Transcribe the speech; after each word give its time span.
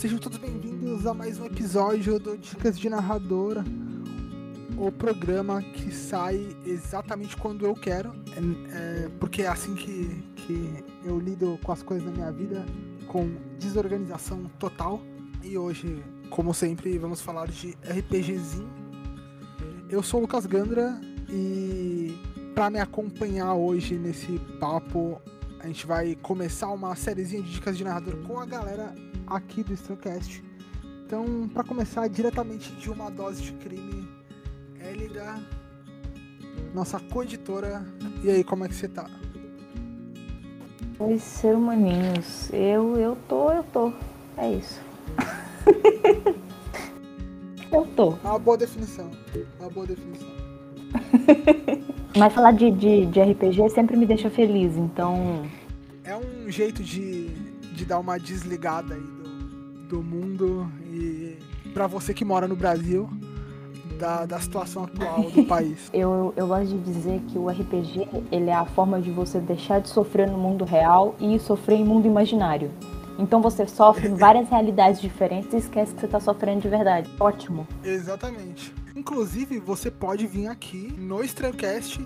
sejam 0.00 0.18
todos 0.18 0.38
bem-vindos 0.38 1.06
a 1.06 1.12
mais 1.12 1.38
um 1.38 1.44
episódio 1.44 2.18
do 2.18 2.38
Dicas 2.38 2.78
de 2.78 2.88
Narradora, 2.88 3.62
o 4.78 4.90
programa 4.90 5.60
que 5.60 5.94
sai 5.94 6.56
exatamente 6.64 7.36
quando 7.36 7.66
eu 7.66 7.74
quero, 7.74 8.10
é, 8.34 9.04
é, 9.04 9.08
porque 9.20 9.42
é 9.42 9.46
assim 9.46 9.74
que, 9.74 10.24
que 10.36 10.82
eu 11.04 11.20
lido 11.20 11.58
com 11.62 11.70
as 11.70 11.82
coisas 11.82 12.06
da 12.06 12.12
minha 12.12 12.32
vida, 12.32 12.64
com 13.08 13.30
desorganização 13.58 14.44
total. 14.58 15.02
E 15.42 15.58
hoje, 15.58 16.02
como 16.30 16.54
sempre, 16.54 16.96
vamos 16.96 17.20
falar 17.20 17.48
de 17.48 17.76
RPGzinho. 17.84 18.72
Eu 19.90 20.02
sou 20.02 20.20
o 20.20 20.22
Lucas 20.22 20.46
Gandra 20.46 20.98
e 21.28 22.18
para 22.54 22.70
me 22.70 22.80
acompanhar 22.80 23.52
hoje 23.52 23.96
nesse 23.96 24.38
papo, 24.58 25.20
a 25.58 25.66
gente 25.66 25.86
vai 25.86 26.14
começar 26.22 26.70
uma 26.70 26.96
sériezinha 26.96 27.42
de 27.42 27.50
dicas 27.52 27.76
de 27.76 27.84
narrador 27.84 28.16
com 28.26 28.40
a 28.40 28.46
galera 28.46 28.94
aqui 29.30 29.62
do 29.62 29.72
Strongcast. 29.72 30.42
Então, 31.06 31.48
para 31.52 31.64
começar 31.64 32.06
diretamente 32.08 32.72
de 32.72 32.90
uma 32.90 33.10
dose 33.10 33.42
de 33.42 33.52
crime, 33.52 34.08
Elida, 34.80 35.40
nossa 36.74 36.98
coeditora. 36.98 37.86
E 38.22 38.30
aí, 38.30 38.44
como 38.44 38.64
é 38.64 38.68
que 38.68 38.74
você 38.74 38.88
tá? 38.88 39.08
Oi, 40.98 41.18
ser 41.18 41.54
humaninhos. 41.54 42.52
Eu, 42.52 42.96
eu 42.96 43.16
tô, 43.28 43.50
eu 43.50 43.64
tô. 43.64 43.92
É 44.36 44.52
isso. 44.52 44.80
eu 47.72 47.86
tô. 47.96 48.10
Uma 48.22 48.38
boa 48.38 48.58
definição. 48.58 49.10
Uma 49.58 49.70
boa 49.70 49.86
definição. 49.86 50.28
Mas 52.16 52.32
falar 52.32 52.52
de, 52.52 52.70
de, 52.70 53.06
de 53.06 53.20
RPG 53.20 53.70
sempre 53.70 53.96
me 53.96 54.04
deixa 54.04 54.28
feliz, 54.28 54.76
então. 54.76 55.46
É 56.04 56.14
um 56.16 56.50
jeito 56.50 56.82
de, 56.82 57.28
de 57.72 57.84
dar 57.84 57.98
uma 57.98 58.18
desligada 58.18 58.94
aí 58.94 59.19
do 59.90 60.02
mundo 60.02 60.70
e 60.84 61.36
para 61.74 61.86
você 61.86 62.14
que 62.14 62.24
mora 62.24 62.46
no 62.46 62.54
Brasil, 62.54 63.10
da, 63.98 64.24
da 64.24 64.40
situação 64.40 64.84
atual 64.84 65.30
do 65.30 65.44
país. 65.46 65.90
Eu, 65.92 66.32
eu 66.36 66.46
gosto 66.46 66.68
de 66.68 66.78
dizer 66.78 67.20
que 67.28 67.36
o 67.36 67.48
RPG 67.48 68.08
ele 68.30 68.48
é 68.48 68.54
a 68.54 68.64
forma 68.64 69.00
de 69.00 69.10
você 69.10 69.40
deixar 69.40 69.80
de 69.80 69.88
sofrer 69.88 70.30
no 70.30 70.38
mundo 70.38 70.64
real 70.64 71.14
e 71.20 71.38
sofrer 71.38 71.76
em 71.76 71.84
mundo 71.84 72.06
imaginário. 72.06 72.70
Então 73.18 73.42
você 73.42 73.66
sofre 73.66 74.08
em 74.08 74.14
várias 74.16 74.48
realidades 74.48 75.00
diferentes 75.00 75.52
e 75.52 75.56
esquece 75.56 75.92
que 75.92 76.00
você 76.00 76.06
está 76.06 76.20
sofrendo 76.20 76.62
de 76.62 76.68
verdade. 76.68 77.10
Ótimo. 77.18 77.66
Exatamente. 77.84 78.72
Inclusive, 78.96 79.58
você 79.58 79.90
pode 79.90 80.26
vir 80.26 80.46
aqui 80.46 80.94
no 80.98 81.22
Strandcast 81.24 82.00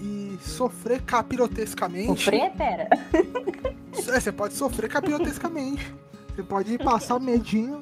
e 0.00 0.38
sofrer 0.40 1.02
capirotescamente. 1.02 2.24
Sofrer? 2.24 2.50
Pera. 2.52 2.88
É, 4.08 4.20
você 4.20 4.32
pode 4.32 4.54
sofrer 4.54 4.88
capirotescamente. 4.88 5.94
Você 6.34 6.42
pode 6.42 6.76
passar 6.78 7.20
medinho, 7.20 7.80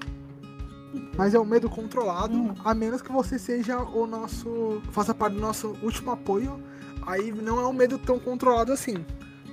mas 1.17 1.33
é 1.33 1.41
um 1.41 1.45
medo 1.45 1.71
controlado, 1.71 2.37
hum. 2.37 2.55
a 2.63 2.75
menos 2.75 3.01
que 3.01 3.11
você 3.11 3.39
seja 3.39 3.79
o 3.79 4.07
nosso. 4.07 4.83
faça 4.91 5.15
parte 5.15 5.35
do 5.35 5.41
nosso 5.41 5.75
último 5.83 6.11
apoio. 6.11 6.63
Aí 7.07 7.33
não 7.33 7.59
é 7.59 7.67
um 7.67 7.73
medo 7.73 7.99
tão 7.99 8.19
controlado 8.19 8.71
assim. 8.71 9.05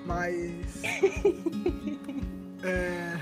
Mas. 0.05 0.83
é, 2.61 3.17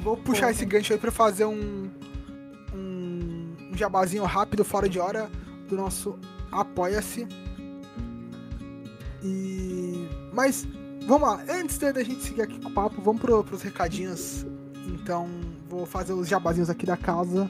vou 0.00 0.16
puxar 0.16 0.52
esse 0.52 0.64
gancho 0.64 0.94
aí 0.94 0.98
pra 0.98 1.12
fazer 1.12 1.44
um, 1.44 1.90
um, 2.74 3.56
um 3.70 3.76
jabazinho 3.76 4.24
rápido, 4.24 4.64
fora 4.64 4.88
de 4.88 4.98
hora, 4.98 5.30
do 5.68 5.76
nosso 5.76 6.18
Apoia-se. 6.50 7.28
E. 9.22 10.08
Mas, 10.32 10.66
vamos 11.06 11.28
lá. 11.28 11.44
Antes 11.46 11.76
da 11.76 12.02
gente 12.02 12.22
seguir 12.22 12.40
aqui 12.40 12.58
com 12.58 12.70
o 12.70 12.72
papo, 12.72 13.02
vamos 13.02 13.20
pro, 13.20 13.44
pros 13.44 13.60
recadinhos 13.60 14.46
então, 14.94 15.28
vou 15.68 15.86
fazer 15.86 16.12
os 16.12 16.28
jabazinhos 16.28 16.70
aqui 16.70 16.84
da 16.84 16.96
casa. 16.96 17.48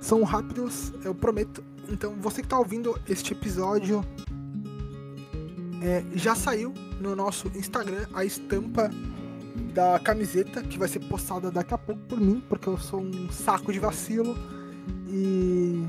São 0.00 0.22
rápidos, 0.22 0.92
eu 1.04 1.14
prometo. 1.14 1.62
Então, 1.88 2.14
você 2.20 2.42
que 2.42 2.46
está 2.46 2.58
ouvindo 2.58 2.98
este 3.08 3.32
episódio, 3.32 4.04
é, 5.82 6.04
já 6.14 6.34
saiu 6.34 6.72
no 7.00 7.16
nosso 7.16 7.48
Instagram 7.54 8.06
a 8.14 8.24
estampa 8.24 8.90
da 9.74 9.98
camiseta 9.98 10.62
que 10.62 10.78
vai 10.78 10.88
ser 10.88 11.00
postada 11.00 11.50
daqui 11.50 11.74
a 11.74 11.78
pouco 11.78 12.00
por 12.02 12.20
mim, 12.20 12.42
porque 12.48 12.68
eu 12.68 12.78
sou 12.78 13.00
um 13.00 13.30
saco 13.30 13.72
de 13.72 13.78
vacilo 13.78 14.36
e, 15.08 15.86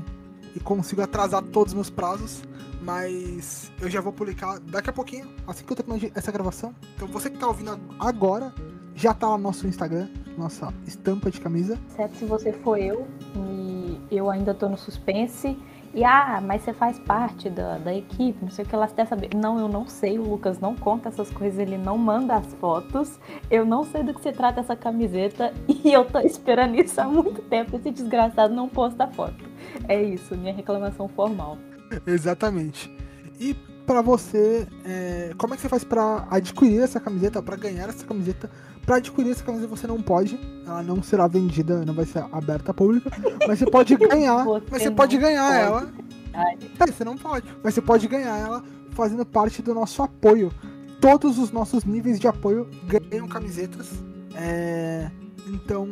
e 0.54 0.60
consigo 0.60 1.02
atrasar 1.02 1.42
todos 1.42 1.72
os 1.72 1.74
meus 1.74 1.90
prazos. 1.90 2.42
Mas 2.82 3.70
eu 3.80 3.88
já 3.88 4.00
vou 4.00 4.12
publicar 4.12 4.58
daqui 4.58 4.90
a 4.90 4.92
pouquinho, 4.92 5.28
assim 5.46 5.64
que 5.64 5.72
eu 5.72 5.76
terminar 5.76 6.10
essa 6.16 6.32
gravação. 6.32 6.74
Então 6.96 7.06
você 7.06 7.30
que 7.30 7.36
está 7.36 7.46
ouvindo 7.46 7.78
agora, 8.00 8.52
já 8.94 9.14
tá 9.14 9.28
lá 9.28 9.36
no 9.36 9.44
nosso 9.44 9.66
Instagram, 9.66 10.08
nossa 10.36 10.72
estampa 10.86 11.30
de 11.30 11.40
camisa. 11.40 11.78
Certo, 11.96 12.16
se 12.16 12.24
você 12.24 12.52
for 12.52 12.78
eu 12.78 13.06
e 13.36 13.98
eu 14.10 14.30
ainda 14.30 14.54
tô 14.54 14.68
no 14.68 14.76
suspense. 14.76 15.56
E 15.94 16.04
ah, 16.04 16.40
mas 16.42 16.62
você 16.62 16.72
faz 16.72 16.98
parte 16.98 17.50
da, 17.50 17.76
da 17.76 17.94
equipe, 17.94 18.38
não 18.40 18.50
sei 18.50 18.64
o 18.64 18.68
que 18.68 18.74
ela 18.74 18.88
quer 18.88 19.06
saber. 19.06 19.28
Não, 19.34 19.58
eu 19.58 19.68
não 19.68 19.86
sei, 19.86 20.18
o 20.18 20.22
Lucas 20.22 20.58
não 20.58 20.74
conta 20.74 21.10
essas 21.10 21.30
coisas, 21.30 21.58
ele 21.58 21.76
não 21.76 21.98
manda 21.98 22.34
as 22.34 22.54
fotos. 22.54 23.20
Eu 23.50 23.66
não 23.66 23.84
sei 23.84 24.02
do 24.02 24.14
que 24.14 24.22
se 24.22 24.32
trata 24.32 24.60
essa 24.60 24.74
camiseta 24.74 25.52
e 25.68 25.92
eu 25.92 26.04
tô 26.06 26.18
esperando 26.20 26.76
isso 26.76 26.98
há 26.98 27.04
muito 27.04 27.42
tempo. 27.42 27.76
Esse 27.76 27.90
desgraçado 27.90 28.54
não 28.54 28.70
posta 28.70 29.06
foto. 29.06 29.44
É 29.86 30.02
isso, 30.02 30.34
minha 30.34 30.54
reclamação 30.54 31.08
formal. 31.08 31.58
Exatamente. 32.06 32.90
E 33.38 33.54
para 33.92 34.00
você, 34.00 34.66
é, 34.86 35.34
como 35.36 35.52
é 35.52 35.56
que 35.56 35.62
você 35.62 35.68
faz 35.68 35.84
para 35.84 36.26
adquirir 36.30 36.80
essa 36.80 36.98
camiseta, 36.98 37.42
para 37.42 37.56
ganhar 37.56 37.90
essa 37.90 38.06
camiseta? 38.06 38.50
Para 38.86 38.96
adquirir 38.96 39.30
essa 39.30 39.44
camisa 39.44 39.66
você 39.66 39.86
não 39.86 40.00
pode, 40.00 40.40
ela 40.66 40.82
não 40.82 41.02
será 41.02 41.26
vendida, 41.26 41.84
não 41.84 41.92
vai 41.92 42.06
ser 42.06 42.24
aberta 42.32 42.70
a 42.70 42.74
público, 42.74 43.10
mas 43.46 43.58
você 43.58 43.66
pode 43.66 43.94
ganhar, 44.08 44.44
você 44.44 44.66
mas 44.70 44.82
você 44.82 44.90
pode 44.90 45.18
ganhar 45.18 45.46
pode. 45.46 45.60
ela. 45.60 45.92
É, 46.32 46.86
você 46.86 47.04
não 47.04 47.18
pode, 47.18 47.46
mas 47.62 47.74
você 47.74 47.82
pode 47.82 48.08
ganhar 48.08 48.38
ela 48.38 48.64
fazendo 48.92 49.26
parte 49.26 49.60
do 49.60 49.74
nosso 49.74 50.02
apoio. 50.02 50.50
Todos 50.98 51.38
os 51.38 51.52
nossos 51.52 51.84
níveis 51.84 52.18
de 52.18 52.26
apoio 52.26 52.68
ganham 52.86 53.28
camisetas. 53.28 53.90
É, 54.34 55.10
então, 55.46 55.86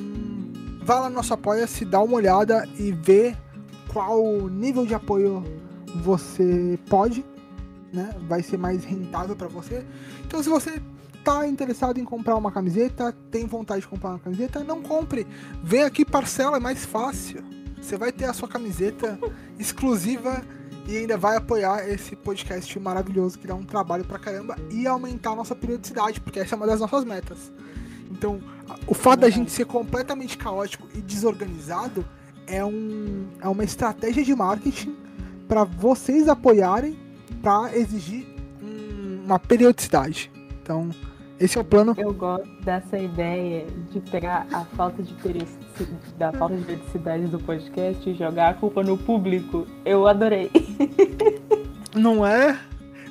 vá 0.82 1.00
lá 1.00 1.10
no 1.10 1.16
nosso 1.16 1.34
apoia, 1.34 1.66
se 1.66 1.84
dá 1.84 2.00
uma 2.00 2.14
olhada 2.14 2.66
e 2.78 2.92
vê 2.92 3.36
qual 3.92 4.48
nível 4.48 4.86
de 4.86 4.94
apoio 4.94 5.44
você 5.96 6.78
pode, 6.88 7.24
né? 7.92 8.14
Vai 8.28 8.42
ser 8.42 8.56
mais 8.56 8.84
rentável 8.84 9.36
para 9.36 9.48
você. 9.48 9.84
Então, 10.24 10.42
se 10.42 10.48
você 10.48 10.80
tá 11.24 11.46
interessado 11.46 11.98
em 11.98 12.04
comprar 12.04 12.36
uma 12.36 12.50
camiseta, 12.50 13.14
tem 13.30 13.46
vontade 13.46 13.82
de 13.82 13.88
comprar 13.88 14.10
uma 14.10 14.18
camiseta, 14.18 14.64
não 14.64 14.82
compre. 14.82 15.26
Vem 15.62 15.82
aqui, 15.82 16.04
parcela, 16.04 16.56
é 16.56 16.60
mais 16.60 16.84
fácil. 16.84 17.42
Você 17.80 17.96
vai 17.96 18.12
ter 18.12 18.26
a 18.26 18.32
sua 18.32 18.48
camiseta 18.48 19.18
exclusiva 19.58 20.42
e 20.86 20.96
ainda 20.96 21.16
vai 21.16 21.36
apoiar 21.36 21.88
esse 21.88 22.16
podcast 22.16 22.78
maravilhoso 22.78 23.38
que 23.38 23.46
dá 23.46 23.54
um 23.54 23.62
trabalho 23.62 24.04
pra 24.04 24.18
caramba 24.18 24.56
e 24.70 24.86
aumentar 24.86 25.32
a 25.32 25.36
nossa 25.36 25.54
periodicidade, 25.54 26.20
porque 26.20 26.40
essa 26.40 26.54
é 26.54 26.56
uma 26.56 26.66
das 26.66 26.80
nossas 26.80 27.04
metas. 27.04 27.52
Então, 28.10 28.40
o 28.86 28.94
fato 28.94 29.20
da 29.20 29.30
gente 29.30 29.50
ser 29.50 29.66
completamente 29.66 30.36
caótico 30.36 30.88
e 30.94 31.00
desorganizado 31.00 32.04
é, 32.46 32.64
um, 32.64 33.28
é 33.40 33.48
uma 33.48 33.62
estratégia 33.62 34.24
de 34.24 34.34
marketing 34.34 34.96
para 35.46 35.64
vocês 35.64 36.28
apoiarem 36.28 36.98
para 37.42 37.76
exigir 37.76 38.26
um, 38.62 39.24
uma 39.24 39.38
periodicidade. 39.38 40.30
Então, 40.62 40.90
esse 41.38 41.56
é 41.56 41.60
o 41.60 41.64
plano. 41.64 41.94
Eu 41.96 42.12
gosto 42.12 42.46
dessa 42.62 42.98
ideia 42.98 43.66
de 43.90 44.00
pegar 44.00 44.46
a 44.52 44.64
falta 44.64 45.02
de 45.02 45.14
da 46.18 46.32
falta 46.32 46.54
de 46.54 46.64
periodicidade 46.64 47.26
do 47.28 47.38
podcast 47.38 48.10
e 48.10 48.14
jogar 48.14 48.50
a 48.50 48.54
culpa 48.54 48.82
no 48.82 48.98
público. 48.98 49.66
Eu 49.84 50.06
adorei. 50.06 50.50
Não 51.94 52.24
é? 52.24 52.58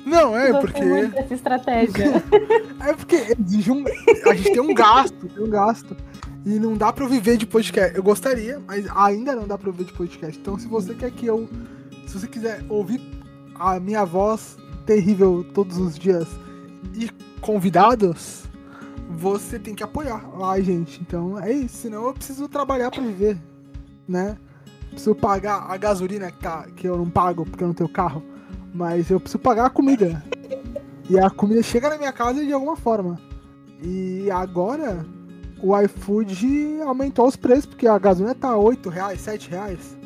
Não, 0.06 0.36
é 0.36 0.58
porque. 0.60 0.80
Dessa 1.08 1.34
estratégia. 1.34 2.22
é 2.86 2.92
porque 2.94 3.36
exige 3.38 3.70
um. 3.70 3.84
A 4.26 4.34
gente 4.34 4.52
tem 4.52 4.60
um 4.60 4.74
gasto, 4.74 5.28
tem 5.28 5.44
um 5.44 5.50
gasto. 5.50 5.96
E 6.46 6.58
não 6.58 6.74
dá 6.74 6.90
pra 6.90 7.04
eu 7.04 7.08
viver 7.08 7.36
de 7.36 7.46
podcast. 7.46 7.94
Eu 7.94 8.02
gostaria, 8.02 8.62
mas 8.66 8.86
ainda 8.96 9.36
não 9.36 9.46
dá 9.46 9.58
pra 9.58 9.68
eu 9.68 9.72
viver 9.72 9.90
de 9.90 9.92
podcast. 9.92 10.38
Então, 10.38 10.58
se 10.58 10.66
você 10.66 10.94
quer 10.94 11.10
que 11.10 11.26
eu. 11.26 11.48
Se 12.06 12.18
você 12.18 12.26
quiser 12.26 12.64
ouvir 12.68 12.98
a 13.60 13.78
minha 13.78 14.06
voz 14.06 14.56
terrível 14.86 15.44
todos 15.52 15.76
os 15.76 15.98
dias 15.98 16.26
e 16.94 17.10
convidados, 17.42 18.44
você 19.10 19.58
tem 19.58 19.74
que 19.74 19.82
apoiar 19.82 20.26
lá, 20.34 20.58
gente. 20.60 20.98
Então 21.02 21.38
é 21.38 21.52
isso, 21.52 21.76
senão 21.76 22.06
eu 22.06 22.14
preciso 22.14 22.48
trabalhar 22.48 22.90
para 22.90 23.02
viver, 23.02 23.36
né? 24.08 24.38
Preciso 24.88 25.14
pagar 25.14 25.70
a 25.70 25.76
gasolina 25.76 26.30
que, 26.30 26.38
tá, 26.38 26.66
que 26.74 26.88
eu 26.88 26.96
não 26.96 27.10
pago 27.10 27.44
porque 27.44 27.62
eu 27.62 27.68
não 27.68 27.74
tenho 27.74 27.88
carro, 27.88 28.22
mas 28.72 29.10
eu 29.10 29.20
preciso 29.20 29.38
pagar 29.38 29.66
a 29.66 29.70
comida. 29.70 30.24
E 31.10 31.18
a 31.18 31.28
comida 31.28 31.62
chega 31.62 31.90
na 31.90 31.98
minha 31.98 32.12
casa 32.12 32.44
de 32.44 32.52
alguma 32.52 32.76
forma. 32.76 33.20
E 33.82 34.30
agora 34.30 35.04
o 35.62 35.78
iFood 35.78 36.80
aumentou 36.86 37.26
os 37.26 37.36
preços, 37.36 37.66
porque 37.66 37.86
a 37.86 37.98
gasolina 37.98 38.34
tá 38.34 38.56
8 38.56 38.88
reais, 38.88 39.20
7 39.20 39.50
reais. 39.50 39.99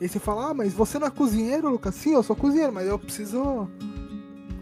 E 0.00 0.08
você 0.08 0.18
fala, 0.18 0.50
ah, 0.50 0.54
mas 0.54 0.72
você 0.72 0.98
não 0.98 1.06
é 1.08 1.10
cozinheiro, 1.10 1.70
Lucas? 1.70 1.94
Sim, 1.94 2.14
eu 2.14 2.22
sou 2.22 2.36
cozinheiro, 2.36 2.72
mas 2.72 2.86
eu 2.86 2.98
preciso 2.98 3.68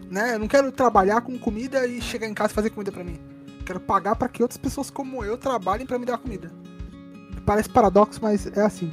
né? 0.09 0.35
Eu 0.35 0.39
não 0.39 0.47
quero 0.47 0.71
trabalhar 0.71 1.21
com 1.21 1.37
comida 1.37 1.85
e 1.85 2.01
chegar 2.01 2.27
em 2.27 2.33
casa 2.33 2.51
e 2.51 2.55
fazer 2.55 2.69
comida 2.69 2.91
para 2.91 3.03
mim. 3.03 3.19
Quero 3.65 3.79
pagar 3.79 4.15
para 4.15 4.29
que 4.29 4.41
outras 4.41 4.57
pessoas 4.57 4.89
como 4.89 5.23
eu 5.23 5.37
trabalhem 5.37 5.85
para 5.85 5.99
me 5.99 6.05
dar 6.05 6.17
comida. 6.17 6.51
parece 7.45 7.69
paradoxo, 7.69 8.19
mas 8.21 8.47
é 8.47 8.61
assim. 8.61 8.91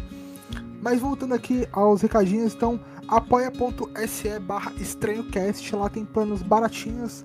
Mas 0.80 1.00
voltando 1.00 1.34
aqui 1.34 1.66
aos 1.72 2.02
recadinhos, 2.02 2.54
então 2.54 2.80
apoia.se 3.08 4.38
barra 4.40 4.72
estranhocast, 4.78 5.74
lá 5.74 5.88
tem 5.88 6.04
planos 6.04 6.42
baratinhos, 6.42 7.24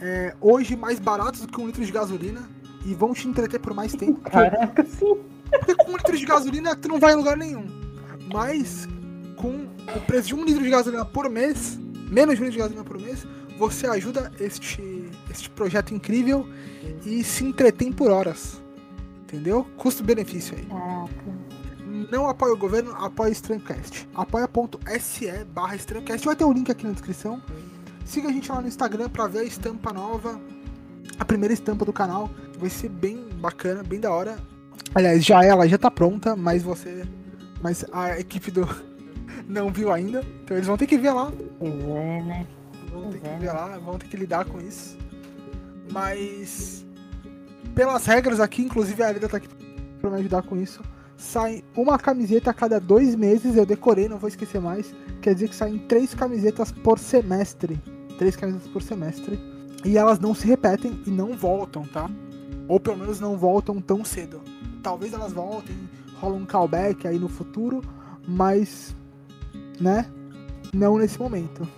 é, 0.00 0.34
hoje 0.40 0.76
mais 0.76 0.98
baratos 0.98 1.40
do 1.42 1.48
que 1.48 1.60
um 1.60 1.66
litro 1.66 1.84
de 1.84 1.92
gasolina, 1.92 2.48
e 2.84 2.94
vão 2.94 3.12
te 3.12 3.28
entreter 3.28 3.60
por 3.60 3.74
mais 3.74 3.92
tempo. 3.92 4.20
Porque, 4.20 4.30
Caraca, 4.30 4.84
sim. 4.84 5.20
porque 5.50 5.74
com 5.74 5.92
um 5.92 5.96
litro 5.96 6.16
de 6.16 6.24
gasolina 6.24 6.74
tu 6.76 6.88
não 6.88 6.98
vai 6.98 7.12
em 7.12 7.16
lugar 7.16 7.36
nenhum. 7.36 7.83
Mas 8.32 8.88
com 9.36 9.66
o 9.94 10.00
preço 10.06 10.28
de 10.28 10.34
um 10.34 10.44
litro 10.44 10.62
de 10.62 10.70
gasolina 10.70 11.04
por 11.04 11.28
mês, 11.28 11.78
menos 12.10 12.36
de 12.36 12.42
um 12.42 12.44
litro 12.44 12.52
de 12.52 12.58
gasolina 12.58 12.84
por 12.84 13.00
mês, 13.00 13.26
você 13.58 13.86
ajuda 13.86 14.32
este, 14.40 15.10
este 15.30 15.48
projeto 15.50 15.94
incrível 15.94 16.48
e 17.04 17.22
se 17.22 17.44
entretém 17.44 17.92
por 17.92 18.10
horas. 18.10 18.62
Entendeu? 19.22 19.66
Custo-benefício 19.76 20.56
aí. 20.56 20.64
Caraca. 20.66 21.54
Não 22.10 22.28
apoia 22.28 22.52
o 22.52 22.56
governo, 22.56 22.92
apoia 22.92 23.30
o 23.30 23.32
Estranhocast. 23.32 24.08
Apoia.se 24.14 25.44
barra 25.52 25.76
Estranhocast. 25.76 26.24
Vai 26.24 26.36
ter 26.36 26.44
o 26.44 26.52
link 26.52 26.70
aqui 26.70 26.84
na 26.84 26.92
descrição. 26.92 27.40
Siga 28.04 28.28
a 28.28 28.32
gente 28.32 28.50
lá 28.50 28.60
no 28.60 28.68
Instagram 28.68 29.08
pra 29.08 29.26
ver 29.26 29.40
a 29.40 29.44
estampa 29.44 29.92
nova. 29.92 30.40
A 31.18 31.24
primeira 31.24 31.54
estampa 31.54 31.84
do 31.84 31.92
canal. 31.92 32.30
Vai 32.58 32.70
ser 32.70 32.88
bem 32.88 33.28
bacana, 33.40 33.82
bem 33.82 34.00
da 34.00 34.10
hora. 34.10 34.36
Aliás, 34.94 35.24
já 35.24 35.44
ela 35.44 35.68
já 35.68 35.78
tá 35.78 35.90
pronta, 35.90 36.36
mas 36.36 36.62
você. 36.62 37.06
Mas 37.64 37.82
a 37.92 38.20
equipe 38.20 38.50
do. 38.50 38.68
Não 39.48 39.72
viu 39.72 39.90
ainda. 39.90 40.22
Então 40.44 40.54
eles 40.54 40.66
vão 40.66 40.76
ter 40.76 40.86
que 40.86 40.98
ver 40.98 41.12
lá. 41.12 41.32
Pois 41.58 41.72
é, 41.72 42.22
né? 42.22 42.46
Vão 42.92 43.10
ter 43.10 43.20
Pois 43.20 43.24
é, 43.24 43.34
que 43.34 43.40
ver 43.40 43.46
né? 43.46 43.52
lá, 43.52 43.78
vão 43.78 43.98
ter 43.98 44.06
que 44.06 44.16
lidar 44.18 44.44
com 44.44 44.60
isso. 44.60 44.98
Mas. 45.90 46.84
Pelas 47.74 48.04
regras 48.04 48.38
aqui, 48.38 48.62
inclusive 48.62 49.02
a 49.02 49.08
Arida 49.08 49.28
tá 49.30 49.38
aqui 49.38 49.48
pra 49.98 50.10
me 50.10 50.18
ajudar 50.18 50.42
com 50.42 50.58
isso. 50.58 50.82
Sai 51.16 51.64
uma 51.74 51.98
camiseta 51.98 52.50
a 52.50 52.54
cada 52.54 52.78
dois 52.78 53.14
meses, 53.14 53.56
eu 53.56 53.64
decorei, 53.64 54.08
não 54.10 54.18
vou 54.18 54.28
esquecer 54.28 54.60
mais. 54.60 54.94
Quer 55.22 55.32
dizer 55.32 55.48
que 55.48 55.56
saem 55.56 55.78
três 55.78 56.12
camisetas 56.12 56.70
por 56.70 56.98
semestre. 56.98 57.80
Três 58.18 58.36
camisetas 58.36 58.68
por 58.68 58.82
semestre. 58.82 59.40
E 59.84 59.96
elas 59.96 60.18
não 60.20 60.34
se 60.34 60.46
repetem 60.46 61.00
e 61.06 61.10
não 61.10 61.34
voltam, 61.34 61.82
tá? 61.84 62.10
Ou 62.68 62.78
pelo 62.78 62.98
menos 62.98 63.20
não 63.20 63.38
voltam 63.38 63.80
tão 63.80 64.04
cedo. 64.04 64.42
Talvez 64.82 65.14
elas 65.14 65.32
voltem, 65.32 65.76
rola 66.24 66.36
um 66.36 66.46
callback 66.46 67.06
aí 67.06 67.18
no 67.18 67.28
futuro, 67.28 67.82
mas. 68.26 68.96
né? 69.80 70.06
Não 70.72 70.96
nesse 70.98 71.18
momento. 71.20 71.68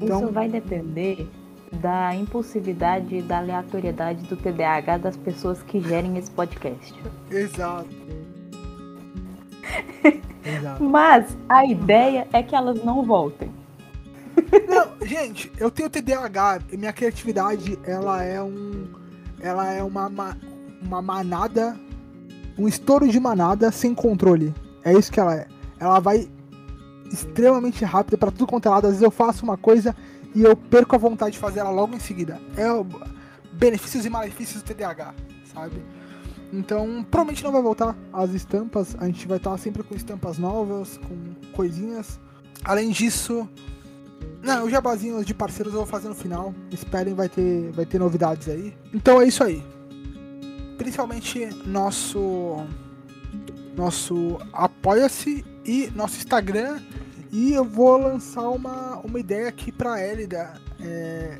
Então- 0.00 0.24
Isso 0.24 0.32
vai 0.32 0.48
depender 0.48 1.28
da 1.72 2.14
impulsividade 2.14 3.16
e 3.16 3.22
da 3.22 3.38
aleatoriedade 3.38 4.24
do 4.26 4.36
TDAH 4.36 4.98
das 4.98 5.16
pessoas 5.16 5.60
que 5.62 5.80
gerem 5.80 6.16
esse 6.16 6.30
podcast. 6.30 6.94
Exato. 7.30 7.88
Exato. 10.44 10.82
Mas 10.84 11.36
a 11.48 11.66
ideia 11.66 12.26
é 12.32 12.42
que 12.42 12.54
elas 12.54 12.82
não 12.84 13.04
voltem. 13.04 13.50
Não, 14.68 15.06
gente, 15.06 15.50
eu 15.58 15.70
tenho 15.70 15.90
TDAH 15.90 16.60
e 16.72 16.76
minha 16.76 16.92
criatividade, 16.92 17.78
ela 17.84 18.22
é 18.22 18.40
um. 18.40 18.86
Ela 19.40 19.72
é 19.72 19.82
uma, 19.82 20.08
ma- 20.08 20.36
uma 20.82 21.02
manada. 21.02 21.76
Um 22.58 22.66
estouro 22.66 23.08
de 23.08 23.20
manada 23.20 23.70
sem 23.70 23.94
controle. 23.94 24.54
É 24.84 24.92
isso 24.92 25.12
que 25.12 25.20
ela 25.20 25.34
é. 25.34 25.46
Ela 25.78 26.00
vai 26.00 26.28
extremamente 27.12 27.84
rápida 27.84 28.16
pra 28.16 28.30
tudo 28.30 28.46
quanto 28.46 28.66
é 28.66 28.70
lado. 28.70 28.86
Às 28.86 28.92
vezes 28.92 29.02
eu 29.02 29.10
faço 29.10 29.44
uma 29.44 29.56
coisa 29.56 29.94
e 30.34 30.42
eu 30.42 30.56
perco 30.56 30.94
a 30.94 30.98
vontade 30.98 31.32
de 31.32 31.38
fazer 31.38 31.60
ela 31.60 31.70
logo 31.70 31.94
em 31.94 32.00
seguida. 32.00 32.40
É 32.56 32.70
o 32.72 32.86
benefícios 33.52 34.04
e 34.04 34.10
malefícios 34.10 34.62
do 34.62 34.66
TDAH, 34.66 35.14
sabe? 35.52 35.82
Então, 36.52 37.04
provavelmente 37.10 37.42
não 37.42 37.52
vai 37.52 37.62
voltar 37.62 37.96
as 38.12 38.30
estampas. 38.30 38.96
A 38.98 39.06
gente 39.06 39.26
vai 39.26 39.38
estar 39.38 39.56
sempre 39.58 39.82
com 39.82 39.94
estampas 39.94 40.38
novas, 40.38 40.98
com 40.98 41.34
coisinhas. 41.52 42.20
Além 42.64 42.90
disso, 42.90 43.48
não, 44.42 44.64
os 44.64 44.70
jabazinhos 44.70 45.26
de 45.26 45.34
parceiros 45.34 45.72
eu 45.72 45.80
vou 45.80 45.86
fazer 45.86 46.08
no 46.08 46.14
final. 46.14 46.54
Esperem, 46.70 47.14
vai 47.14 47.28
ter, 47.28 47.70
vai 47.72 47.84
ter 47.84 47.98
novidades 47.98 48.48
aí. 48.48 48.74
Então 48.94 49.20
é 49.20 49.26
isso 49.26 49.42
aí. 49.42 49.62
Principalmente 50.76 51.46
nosso 51.66 52.66
nosso 53.76 54.38
apoia-se 54.52 55.44
e 55.64 55.90
nosso 55.94 56.16
Instagram. 56.16 56.80
E 57.30 57.52
eu 57.52 57.64
vou 57.64 57.96
lançar 57.96 58.48
uma, 58.48 58.98
uma 58.98 59.20
ideia 59.20 59.48
aqui 59.48 59.70
pra 59.70 60.02
Elida. 60.02 60.54
é, 60.80 61.38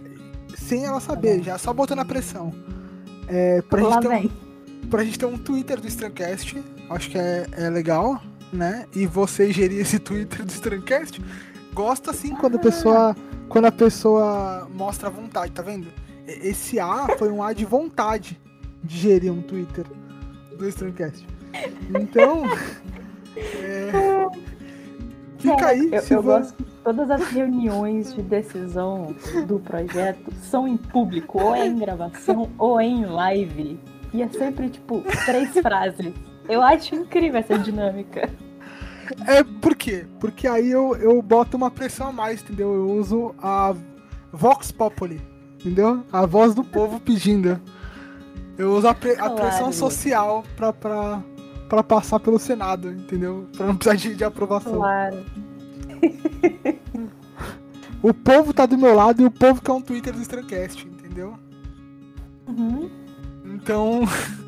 sem 0.57 0.85
ela 0.85 1.01
saber, 1.01 1.43
já 1.43 1.59
só 1.59 1.73
botando 1.73 2.01
a 2.01 2.05
pressão. 2.05 2.53
É, 3.29 3.63
pra, 3.63 3.83
Lá 3.83 3.95
gente 3.95 4.09
ter 4.09 4.17
um, 4.17 4.89
pra 4.89 5.05
gente 5.05 5.19
ter 5.19 5.27
um 5.27 5.39
Twitter 5.39 5.81
do 5.81 5.87
Strancast. 5.87 6.63
Acho 6.91 7.11
que 7.11 7.19
é, 7.19 7.47
é 7.53 7.71
legal, 7.71 8.21
né? 8.53 8.87
E 8.95 9.07
você 9.07 9.53
gerir 9.53 9.81
esse 9.81 9.99
Twitter 9.99 10.45
do 10.45 10.51
Strancast. 10.51 11.23
Gosto 11.73 12.11
assim 12.11 12.35
quando 12.35 12.57
a 12.57 12.61
pessoa. 12.61 13.17
Quando 13.49 13.67
a 13.67 13.73
pessoa 13.73 14.69
mostra 14.75 15.09
vontade, 15.09 15.53
tá 15.53 15.63
vendo? 15.63 15.87
Esse 16.27 16.81
A 16.81 17.07
foi 17.17 17.31
um 17.31 17.43
A 17.43 17.53
de 17.53 17.65
vontade 17.65 18.41
de 18.87 18.97
gerir 18.97 19.33
um 19.33 19.43
Twitter 19.43 19.85
do 20.57 20.69
Strancast. 20.69 21.27
Então. 22.01 22.45
é, 23.37 23.93
fica 25.39 25.67
aí, 25.67 25.91
Eu, 25.93 26.03
se 26.03 26.15
eu 26.15 26.23
gosto 26.23 26.55
que 26.57 26.65
todas 26.85 27.11
as 27.11 27.29
reuniões 27.29 28.15
de 28.15 28.23
decisão 28.23 29.15
do 29.47 29.59
projeto 29.59 30.33
são 30.43 30.67
em 30.69 30.77
público, 30.77 31.43
ou 31.43 31.55
é 31.55 31.67
em 31.67 31.79
gravação, 31.79 32.51
ou 32.59 32.81
é 32.81 32.87
em 32.87 33.05
live. 33.05 33.79
E 34.15 34.23
é 34.23 34.29
sempre, 34.29 34.71
tipo, 34.71 35.03
três 35.25 35.51
frases. 35.51 36.13
Eu 36.49 36.63
acho 36.63 36.95
incrível 36.95 37.41
essa 37.41 37.59
dinâmica. 37.59 38.31
É 39.27 39.43
por 39.61 39.75
quê? 39.75 40.07
Porque 40.19 40.47
aí 40.47 40.71
eu, 40.71 40.97
eu 40.97 41.21
boto 41.21 41.57
uma 41.57 41.71
pressão 41.71 42.09
a 42.09 42.13
mais, 42.13 42.43
entendeu? 42.43 42.73
Eu 42.75 42.91
uso 42.91 43.35
a 43.43 43.75
Vox 44.33 44.71
Populi, 44.71 45.21
entendeu? 45.55 46.05
A 46.13 46.25
voz 46.25 46.55
do 46.55 46.65
povo 46.65 47.01
pedindo. 47.01 47.61
Eu 48.59 48.73
uso 48.75 48.89
a, 48.89 48.95
pre- 48.95 49.13
a 49.13 49.17
Claro. 49.17 49.35
pressão 49.37 49.73
social 49.73 50.45
pra, 50.57 50.73
pra, 50.73 51.23
pra 51.69 51.83
passar 51.83 52.19
pelo 52.21 52.39
Senado, 52.39 52.91
entendeu? 52.91 53.47
Pra 53.57 53.67
não 53.67 53.77
precisar 53.77 53.97
de, 53.97 54.15
de 54.15 54.25
aprovação. 54.25 54.77
Claro. 54.77 55.25
O 58.03 58.15
povo 58.15 58.53
tá 58.53 58.67
do 58.67 58.79
meu 58.79 58.95
lado 58.95 59.23
e 59.23 59.27
o 59.27 59.31
povo 59.31 59.61
quer 59.61 59.73
um 59.73 59.81
Twitter 59.81 60.13
do 60.13 60.21
Strancast, 60.23 60.87
entendeu? 60.87 61.35
Uhum. 62.47 62.89
Então. 63.45 64.01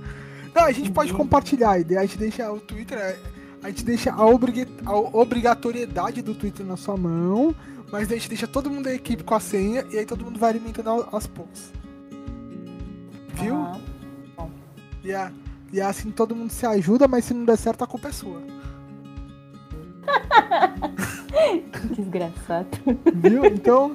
Não, 0.54 0.64
a 0.64 0.72
gente 0.72 0.90
pode 0.90 1.12
compartilhar 1.12 1.72
a 1.72 1.78
ideia, 1.78 2.00
a 2.00 2.04
gente 2.04 2.18
deixa 2.18 2.50
o 2.52 2.60
Twitter. 2.60 3.18
A 3.62 3.68
gente 3.68 3.84
deixa 3.84 4.12
a, 4.12 4.16
a 4.16 4.96
obrigatoriedade 5.12 6.22
do 6.22 6.34
Twitter 6.34 6.64
na 6.64 6.76
sua 6.76 6.96
mão, 6.96 7.54
mas 7.90 8.10
a 8.10 8.14
gente 8.14 8.28
deixa 8.28 8.46
todo 8.46 8.70
mundo 8.70 8.84
da 8.84 8.94
equipe 8.94 9.24
com 9.24 9.34
a 9.34 9.40
senha 9.40 9.84
e 9.90 9.98
aí 9.98 10.06
todo 10.06 10.24
mundo 10.24 10.38
vai 10.38 10.50
alimentando 10.50 11.06
as 11.12 11.26
polls. 11.26 11.72
Viu? 13.34 13.54
Aham. 13.56 13.80
E, 15.04 15.12
a- 15.12 15.30
e 15.72 15.80
assim 15.80 16.10
todo 16.10 16.34
mundo 16.34 16.50
se 16.50 16.66
ajuda, 16.66 17.06
mas 17.08 17.24
se 17.24 17.34
não 17.34 17.44
der 17.44 17.56
certo 17.56 17.82
a 17.82 17.86
culpa 17.86 18.08
é 18.08 18.12
sua. 18.12 18.40
Desgraçado. 21.96 22.68
Viu? 23.14 23.44
Então. 23.44 23.94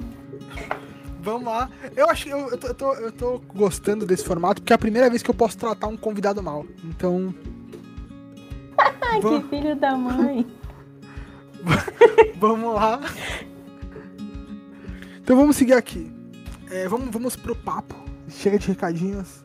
Vamos 1.20 1.44
lá. 1.44 1.70
Eu 1.96 2.08
acho 2.10 2.24
que 2.24 2.30
eu, 2.30 2.50
eu, 2.50 2.58
tô, 2.58 2.66
eu, 2.68 2.74
tô, 2.74 2.94
eu 2.94 3.12
tô 3.12 3.38
gostando 3.54 4.04
desse 4.04 4.24
formato, 4.24 4.60
porque 4.60 4.72
é 4.72 4.76
a 4.76 4.78
primeira 4.78 5.08
vez 5.08 5.22
que 5.22 5.30
eu 5.30 5.34
posso 5.34 5.56
tratar 5.56 5.86
um 5.86 5.96
convidado 5.96 6.42
mal. 6.42 6.66
Então. 6.84 7.34
Que 9.20 9.48
filho 9.48 9.76
da 9.76 9.96
mãe. 9.96 10.46
Vamos 12.38 12.74
lá. 12.74 13.00
Então 15.22 15.36
vamos 15.36 15.56
seguir 15.56 15.72
aqui. 15.72 16.12
É, 16.70 16.86
vamos, 16.88 17.08
vamos 17.10 17.34
pro 17.36 17.54
papo. 17.56 17.94
Chega 18.28 18.58
de 18.58 18.68
recadinhos. 18.68 19.43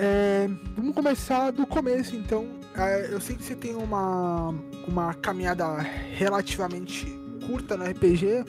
É, 0.00 0.48
vamos 0.76 0.94
começar 0.94 1.50
do 1.50 1.66
começo, 1.66 2.14
então. 2.14 2.46
É, 2.76 3.12
eu 3.12 3.20
sei 3.20 3.34
que 3.34 3.42
você 3.42 3.56
tem 3.56 3.74
uma, 3.74 4.54
uma 4.86 5.12
caminhada 5.14 5.78
relativamente 5.78 7.06
curta 7.46 7.76
no 7.76 7.84
RPG, 7.84 8.44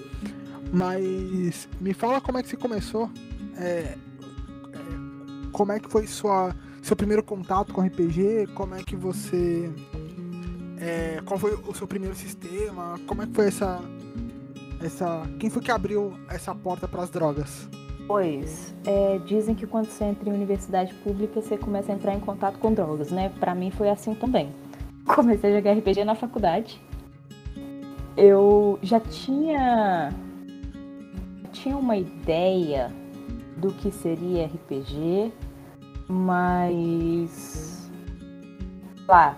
mas 0.72 1.68
me 1.82 1.94
fala 1.94 2.22
como 2.22 2.38
é 2.38 2.44
que 2.44 2.50
você 2.50 2.56
começou. 2.56 3.10
É, 3.58 3.63
é, 3.63 3.98
como 5.51 5.72
é 5.72 5.79
que 5.79 5.89
foi 5.89 6.06
sua, 6.06 6.56
seu 6.84 6.96
primeiro 6.96 7.24
contato 7.24 7.74
com 7.74 7.82
RPG? 7.82 8.50
Como 8.53 8.75
é 8.75 8.84
que 8.84 8.96
você 8.96 9.74
é, 10.79 11.22
qual 11.25 11.38
foi 11.38 11.53
o 11.68 11.74
seu 11.74 11.88
primeiro 11.88 12.15
sistema? 12.15 13.00
Como 13.06 13.22
é 13.22 13.27
que 13.27 13.34
foi 13.34 13.48
essa. 13.48 13.82
essa 14.82 15.27
quem 15.39 15.50
foi 15.50 15.62
que 15.62 15.72
abriu 15.72 16.13
essa 16.29 16.56
porta 16.56 16.88
para 16.88 17.01
as 17.01 17.10
drogas? 17.10 17.68
Pois, 18.10 18.74
é, 18.88 19.20
dizem 19.20 19.54
que 19.54 19.68
quando 19.68 19.86
você 19.86 20.04
entra 20.04 20.28
em 20.28 20.34
universidade 20.34 20.92
pública, 20.96 21.39
você 21.44 21.56
começa 21.56 21.92
a 21.92 21.96
entrar 21.96 22.16
em 22.16 22.20
contato 22.20 22.58
com 22.58 22.74
drogas, 22.74 23.12
né? 23.12 23.32
Pra 23.39 23.54
mim 23.54 23.70
foi 23.70 23.88
assim 23.88 24.16
também. 24.16 24.51
Comecei 25.06 25.54
a 25.54 25.58
jogar 25.58 25.74
RPG 25.74 26.04
na 26.06 26.16
faculdade. 26.16 26.82
Eu 28.18 28.80
já 28.82 29.00
tinha 29.00 30.12
tinha 31.51 31.78
uma 31.78 31.98
ideia 31.98 32.92
do 33.58 33.72
que 33.74 33.92
seria 33.92 34.48
RPG, 34.48 35.32
mas 36.08 37.92
lá, 39.08 39.38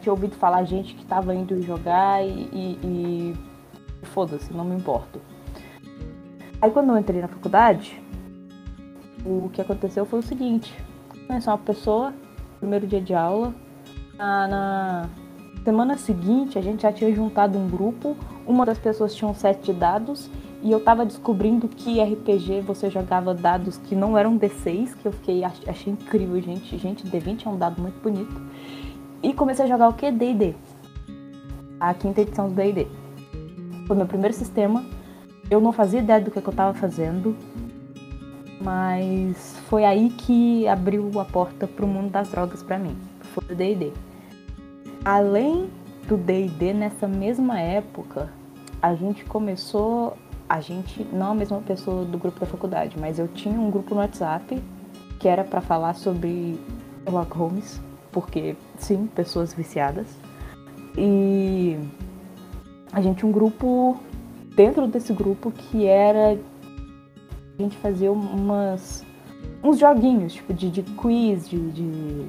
tinha 0.00 0.12
ouvido 0.12 0.36
falar 0.36 0.62
gente 0.62 0.94
que 0.94 1.04
tava 1.04 1.34
indo 1.34 1.60
jogar 1.60 2.24
e, 2.24 2.48
e, 2.52 2.78
e 2.84 4.06
foda-se, 4.06 4.52
não 4.52 4.64
me 4.64 4.76
importo. 4.76 5.20
Aí 6.60 6.70
quando 6.70 6.90
eu 6.90 6.98
entrei 6.98 7.20
na 7.20 7.28
faculdade, 7.28 8.00
o 9.24 9.48
que 9.52 9.60
aconteceu 9.60 10.06
foi 10.06 10.20
o 10.20 10.22
seguinte, 10.22 10.74
conheci 11.26 11.48
uma 11.48 11.58
pessoa, 11.58 12.14
primeiro 12.58 12.86
dia 12.86 13.00
de 13.00 13.14
aula, 13.14 13.54
na, 14.16 14.48
na 14.48 15.10
semana 15.64 15.96
seguinte 15.96 16.58
a 16.58 16.62
gente 16.62 16.82
já 16.82 16.92
tinha 16.92 17.14
juntado 17.14 17.58
um 17.58 17.68
grupo, 17.68 18.16
uma 18.46 18.64
das 18.64 18.78
pessoas 18.78 19.14
tinha 19.14 19.28
um 19.28 19.34
set 19.34 19.62
de 19.64 19.72
dados 19.72 20.30
e 20.62 20.72
eu 20.72 20.80
tava 20.80 21.04
descobrindo 21.04 21.68
que 21.68 22.00
RPG 22.00 22.62
você 22.62 22.90
jogava 22.90 23.34
dados 23.34 23.78
que 23.78 23.94
não 23.94 24.16
eram 24.16 24.38
D6, 24.38 24.96
que 24.96 25.06
eu 25.06 25.12
fiquei 25.12 25.44
achei 25.44 25.92
incrível, 25.92 26.40
gente. 26.40 26.76
Gente, 26.78 27.06
D20 27.06 27.46
é 27.46 27.48
um 27.48 27.58
dado 27.58 27.80
muito 27.80 28.00
bonito. 28.00 28.40
E 29.22 29.32
comecei 29.32 29.64
a 29.64 29.68
jogar 29.68 29.88
o 29.88 29.92
que? 29.92 30.10
D&D. 30.10 30.54
A 31.78 31.92
quinta 31.94 32.20
edição 32.20 32.48
do 32.48 32.54
D&D. 32.54 32.86
Foi 33.86 33.96
meu 33.96 34.06
primeiro 34.06 34.34
sistema. 34.34 34.84
Eu 35.50 35.60
não 35.60 35.72
fazia 35.72 36.00
ideia 36.00 36.20
do 36.20 36.30
que, 36.30 36.38
eu 36.38 36.52
tava 36.52 36.74
fazendo. 36.74 37.36
Mas 38.60 39.56
foi 39.68 39.84
aí 39.84 40.10
que 40.10 40.66
abriu 40.66 41.20
a 41.20 41.24
porta 41.24 41.66
pro 41.66 41.86
mundo 41.86 42.10
das 42.10 42.28
drogas 42.30 42.62
para 42.62 42.78
mim. 42.78 42.96
Foi 43.20 43.44
o 43.50 43.54
D&D. 43.54 43.92
Além 45.04 45.70
do 46.08 46.16
D&D, 46.16 46.72
nessa 46.72 47.06
mesma 47.06 47.60
época, 47.60 48.30
a 48.80 48.94
gente 48.94 49.24
começou 49.24 50.16
a 50.48 50.60
gente, 50.60 51.04
não 51.12 51.32
a 51.32 51.34
mesma 51.34 51.60
pessoa 51.60 52.04
do 52.04 52.16
grupo 52.18 52.38
da 52.38 52.46
faculdade, 52.46 52.96
mas 52.98 53.18
eu 53.18 53.26
tinha 53.28 53.58
um 53.58 53.70
grupo 53.70 53.94
no 53.94 54.00
WhatsApp 54.00 54.62
que 55.18 55.28
era 55.28 55.42
para 55.42 55.60
falar 55.60 55.94
sobre 55.94 56.58
Sherlock 57.04 57.36
Holmes, 57.36 57.80
porque 58.12 58.56
sim, 58.78 59.06
pessoas 59.06 59.52
viciadas. 59.54 60.06
E 60.96 61.78
a 62.92 63.00
gente 63.00 63.26
um 63.26 63.32
grupo 63.32 63.98
dentro 64.56 64.88
desse 64.88 65.12
grupo 65.12 65.52
que 65.52 65.86
era 65.86 66.38
a 67.58 67.62
gente 67.62 67.76
fazia 67.76 68.10
umas 68.10 69.04
uns 69.62 69.78
joguinhos, 69.78 70.34
tipo 70.34 70.52
de, 70.52 70.70
de 70.70 70.82
quiz, 70.82 71.48
de, 71.48 71.70
de 71.70 72.26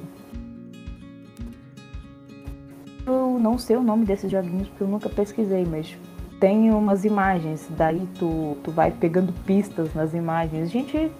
eu 3.06 3.38
não 3.40 3.56
sei 3.58 3.76
o 3.76 3.82
nome 3.82 4.04
desses 4.04 4.30
joguinhos 4.30 4.68
porque 4.68 4.82
eu 4.82 4.88
nunca 4.88 5.08
pesquisei, 5.08 5.64
mas 5.64 5.96
tem 6.38 6.70
umas 6.70 7.04
imagens, 7.04 7.66
daí 7.70 8.06
tu, 8.18 8.56
tu 8.62 8.70
vai 8.70 8.90
pegando 8.90 9.32
pistas 9.44 9.92
nas 9.94 10.14
imagens. 10.14 10.68
A 10.68 10.72
gente 10.72 11.10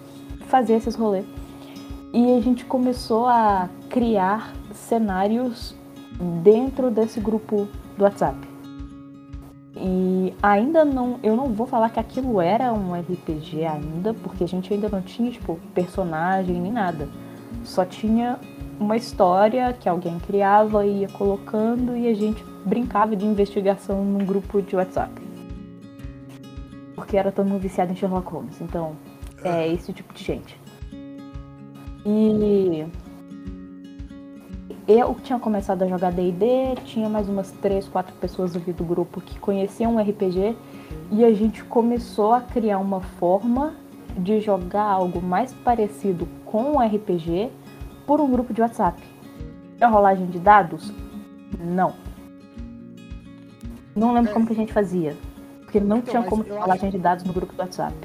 fazia 0.47 0.77
esses 0.77 0.95
rolês. 0.95 1.25
E 2.13 2.33
a 2.37 2.41
gente 2.41 2.65
começou 2.65 3.27
a 3.27 3.69
criar 3.89 4.53
cenários 4.73 5.75
dentro 6.41 6.89
desse 6.89 7.19
grupo 7.19 7.67
do 7.97 8.03
WhatsApp. 8.03 8.48
E 9.81 10.33
ainda 10.43 10.83
não, 10.83 11.19
eu 11.23 11.37
não 11.37 11.53
vou 11.53 11.65
falar 11.65 11.89
que 11.89 11.99
aquilo 11.99 12.41
era 12.41 12.73
um 12.73 12.93
RPG 12.99 13.63
ainda, 13.63 14.13
porque 14.13 14.43
a 14.43 14.47
gente 14.47 14.73
ainda 14.73 14.89
não 14.89 15.01
tinha, 15.01 15.31
tipo, 15.31 15.57
personagem 15.73 16.59
nem 16.59 16.71
nada. 16.71 17.07
Só 17.63 17.85
tinha 17.85 18.37
uma 18.77 18.97
história 18.97 19.71
que 19.71 19.87
alguém 19.87 20.19
criava 20.19 20.85
e 20.85 21.01
ia 21.01 21.09
colocando 21.09 21.95
e 21.95 22.07
a 22.07 22.13
gente 22.13 22.43
brincava 22.65 23.15
de 23.15 23.25
investigação 23.25 24.03
num 24.03 24.25
grupo 24.25 24.61
de 24.61 24.75
WhatsApp. 24.75 25.13
Porque 26.95 27.15
era 27.15 27.31
todo 27.31 27.47
mundo 27.47 27.61
viciado 27.61 27.93
em 27.93 27.95
Sherlock 27.95 28.29
Holmes. 28.31 28.59
Então, 28.59 28.97
é 29.43 29.71
esse 29.71 29.93
tipo 29.93 30.13
de 30.13 30.23
gente. 30.23 30.59
E 32.05 32.85
eu 34.91 35.15
tinha 35.21 35.37
começado 35.37 35.83
a 35.83 35.87
jogar 35.87 36.11
D&D, 36.11 36.81
tinha 36.83 37.07
mais 37.07 37.29
umas 37.29 37.51
três, 37.51 37.87
quatro 37.87 38.15
pessoas 38.15 38.53
do 38.53 38.83
grupo 38.83 39.21
que 39.21 39.37
conheciam 39.37 39.95
o 39.95 39.99
RPG 39.99 40.57
e 41.11 41.23
a 41.23 41.31
gente 41.31 41.63
começou 41.63 42.33
a 42.33 42.41
criar 42.41 42.79
uma 42.79 42.99
forma 42.99 43.75
de 44.17 44.41
jogar 44.41 44.85
algo 44.85 45.21
mais 45.21 45.53
parecido 45.53 46.27
com 46.43 46.77
o 46.77 46.79
RPG 46.79 47.51
por 48.07 48.19
um 48.19 48.31
grupo 48.31 48.51
de 48.51 48.61
WhatsApp. 48.61 48.99
A 49.79 49.87
rolagem 49.87 50.25
de 50.25 50.39
dados? 50.39 50.91
Não. 51.59 51.93
Não 53.95 54.11
lembro 54.11 54.31
é. 54.31 54.33
como 54.33 54.47
que 54.47 54.53
a 54.53 54.55
gente 54.55 54.73
fazia. 54.73 55.15
Porque 55.61 55.79
não 55.79 55.97
então, 55.97 56.11
tinha 56.11 56.23
como 56.23 56.43
falar 56.43 56.73
acho... 56.73 56.89
de 56.89 56.97
dados 56.97 57.23
no 57.23 57.31
grupo 57.31 57.53
do 57.53 57.59
WhatsApp. 57.59 57.95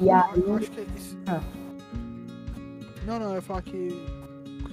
E 0.00 0.08
eu, 0.08 0.14
aí. 0.14 0.42
Eu 0.46 0.56
acho 0.56 0.70
que 0.70 0.80
é 0.80 0.86
isso... 0.96 1.18
ah. 1.26 1.40
Não, 3.06 3.18
não, 3.20 3.28
eu 3.28 3.34
ia 3.36 3.42
falar 3.42 3.60
que. 3.60 4.15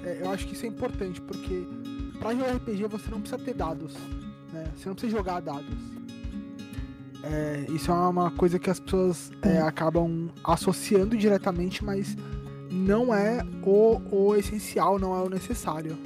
É, 0.03 0.19
eu 0.21 0.31
acho 0.31 0.45
que 0.47 0.53
isso 0.53 0.65
é 0.65 0.69
importante, 0.69 1.21
porque 1.21 1.65
pra 2.19 2.33
jogar 2.33 2.55
RPG 2.55 2.85
você 2.87 3.09
não 3.09 3.21
precisa 3.21 3.41
ter 3.41 3.53
dados. 3.53 3.93
Né? 4.51 4.65
Você 4.75 4.87
não 4.87 4.95
precisa 4.95 5.17
jogar 5.17 5.39
dados. 5.41 5.75
É, 7.23 7.65
isso 7.69 7.89
é 7.89 7.93
uma 7.93 8.31
coisa 8.31 8.59
que 8.59 8.69
as 8.69 8.79
pessoas 8.79 9.31
é, 9.41 9.59
acabam 9.59 10.29
associando 10.43 11.15
diretamente, 11.15 11.83
mas 11.83 12.17
não 12.69 13.13
é 13.13 13.45
o, 13.63 14.01
o 14.11 14.35
essencial, 14.35 14.99
não 14.99 15.15
é 15.15 15.21
o 15.21 15.29
necessário. 15.29 15.97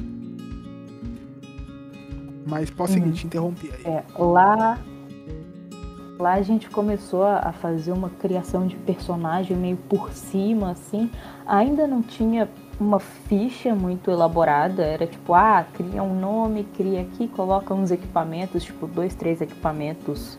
Mas 2.45 2.69
posso 2.69 2.93
seguir, 2.93 3.07
uhum. 3.07 3.13
te 3.13 3.25
interrompi 3.25 3.71
aí. 3.73 3.93
É, 3.93 4.05
lá, 4.17 4.79
lá 6.19 6.33
a 6.33 6.41
gente 6.43 6.69
começou 6.69 7.25
a 7.25 7.51
fazer 7.51 7.91
uma 7.91 8.09
criação 8.09 8.67
de 8.67 8.75
personagem 8.75 9.57
meio 9.57 9.75
por 9.75 10.11
cima, 10.13 10.71
assim. 10.71 11.09
Ainda 11.45 11.87
não 11.87 12.01
tinha 12.01 12.47
uma 12.79 13.00
ficha 13.00 13.74
muito 13.74 14.12
elaborada, 14.12 14.84
era 14.84 15.07
tipo, 15.07 15.34
ah, 15.34 15.65
cria 15.74 16.03
um 16.03 16.19
nome, 16.19 16.63
cria 16.75 17.01
aqui, 17.01 17.27
coloca 17.27 17.74
uns 17.74 17.91
equipamentos, 17.91 18.63
tipo 18.63 18.88
dois, 18.88 19.15
três 19.15 19.41
equipamentos 19.41 20.38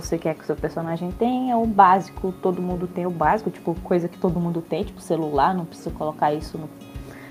você 0.00 0.18
quer 0.18 0.34
que 0.34 0.42
o 0.42 0.46
seu 0.46 0.56
personagem 0.56 1.10
tenha, 1.10 1.56
o 1.56 1.66
básico, 1.66 2.30
todo 2.42 2.60
mundo 2.60 2.86
tem 2.86 3.06
o 3.06 3.10
básico, 3.10 3.50
tipo, 3.50 3.74
coisa 3.80 4.08
que 4.08 4.18
todo 4.18 4.38
mundo 4.38 4.60
tem, 4.60 4.84
tipo 4.84 5.00
celular, 5.00 5.54
não 5.54 5.64
precisa 5.64 5.90
colocar 5.90 6.34
isso 6.34 6.58
no, 6.58 6.68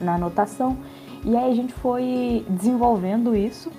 na 0.02 0.16
anotação. 0.16 0.78
E 1.24 1.36
aí 1.36 1.52
a 1.52 1.56
gente 1.56 1.74
foi 1.74 2.46
desenvolvendo 2.50 3.36
isso. 3.36 3.72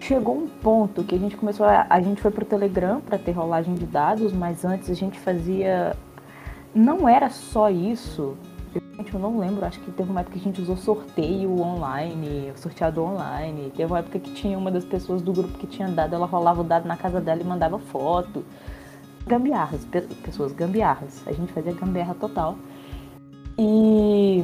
Chegou 0.00 0.36
um 0.36 0.48
ponto 0.48 1.04
que 1.04 1.14
a 1.14 1.18
gente 1.18 1.36
começou 1.36 1.66
a, 1.66 1.86
a 1.88 2.00
gente 2.00 2.20
foi 2.20 2.30
pro 2.30 2.44
Telegram 2.44 3.00
para 3.00 3.18
ter 3.18 3.32
rolagem 3.32 3.74
de 3.74 3.86
dados, 3.86 4.32
mas 4.32 4.64
antes 4.64 4.90
a 4.90 4.94
gente 4.94 5.18
fazia 5.18 5.94
não 6.74 7.08
era 7.08 7.28
só 7.28 7.70
isso. 7.70 8.36
Eu 9.12 9.18
não 9.18 9.38
lembro, 9.38 9.66
acho 9.66 9.78
que 9.80 9.90
teve 9.90 10.10
uma 10.10 10.20
época 10.20 10.38
que 10.38 10.40
a 10.40 10.42
gente 10.42 10.62
usou 10.62 10.74
sorteio 10.74 11.60
online, 11.60 12.50
sorteado 12.56 13.02
online. 13.02 13.70
Teve 13.76 13.92
uma 13.92 13.98
época 13.98 14.18
que 14.18 14.32
tinha 14.32 14.56
uma 14.56 14.70
das 14.70 14.86
pessoas 14.86 15.20
do 15.20 15.32
grupo 15.34 15.58
que 15.58 15.66
tinha 15.66 15.86
dado, 15.88 16.14
ela 16.14 16.24
rolava 16.24 16.62
o 16.62 16.64
dado 16.64 16.88
na 16.88 16.96
casa 16.96 17.20
dela 17.20 17.42
e 17.42 17.44
mandava 17.44 17.78
foto. 17.78 18.42
Gambiarras, 19.26 19.86
pessoas 20.24 20.52
gambiarras. 20.52 21.22
A 21.26 21.32
gente 21.32 21.52
fazia 21.52 21.72
gambiarra 21.72 22.14
total. 22.14 22.56
E 23.58 24.42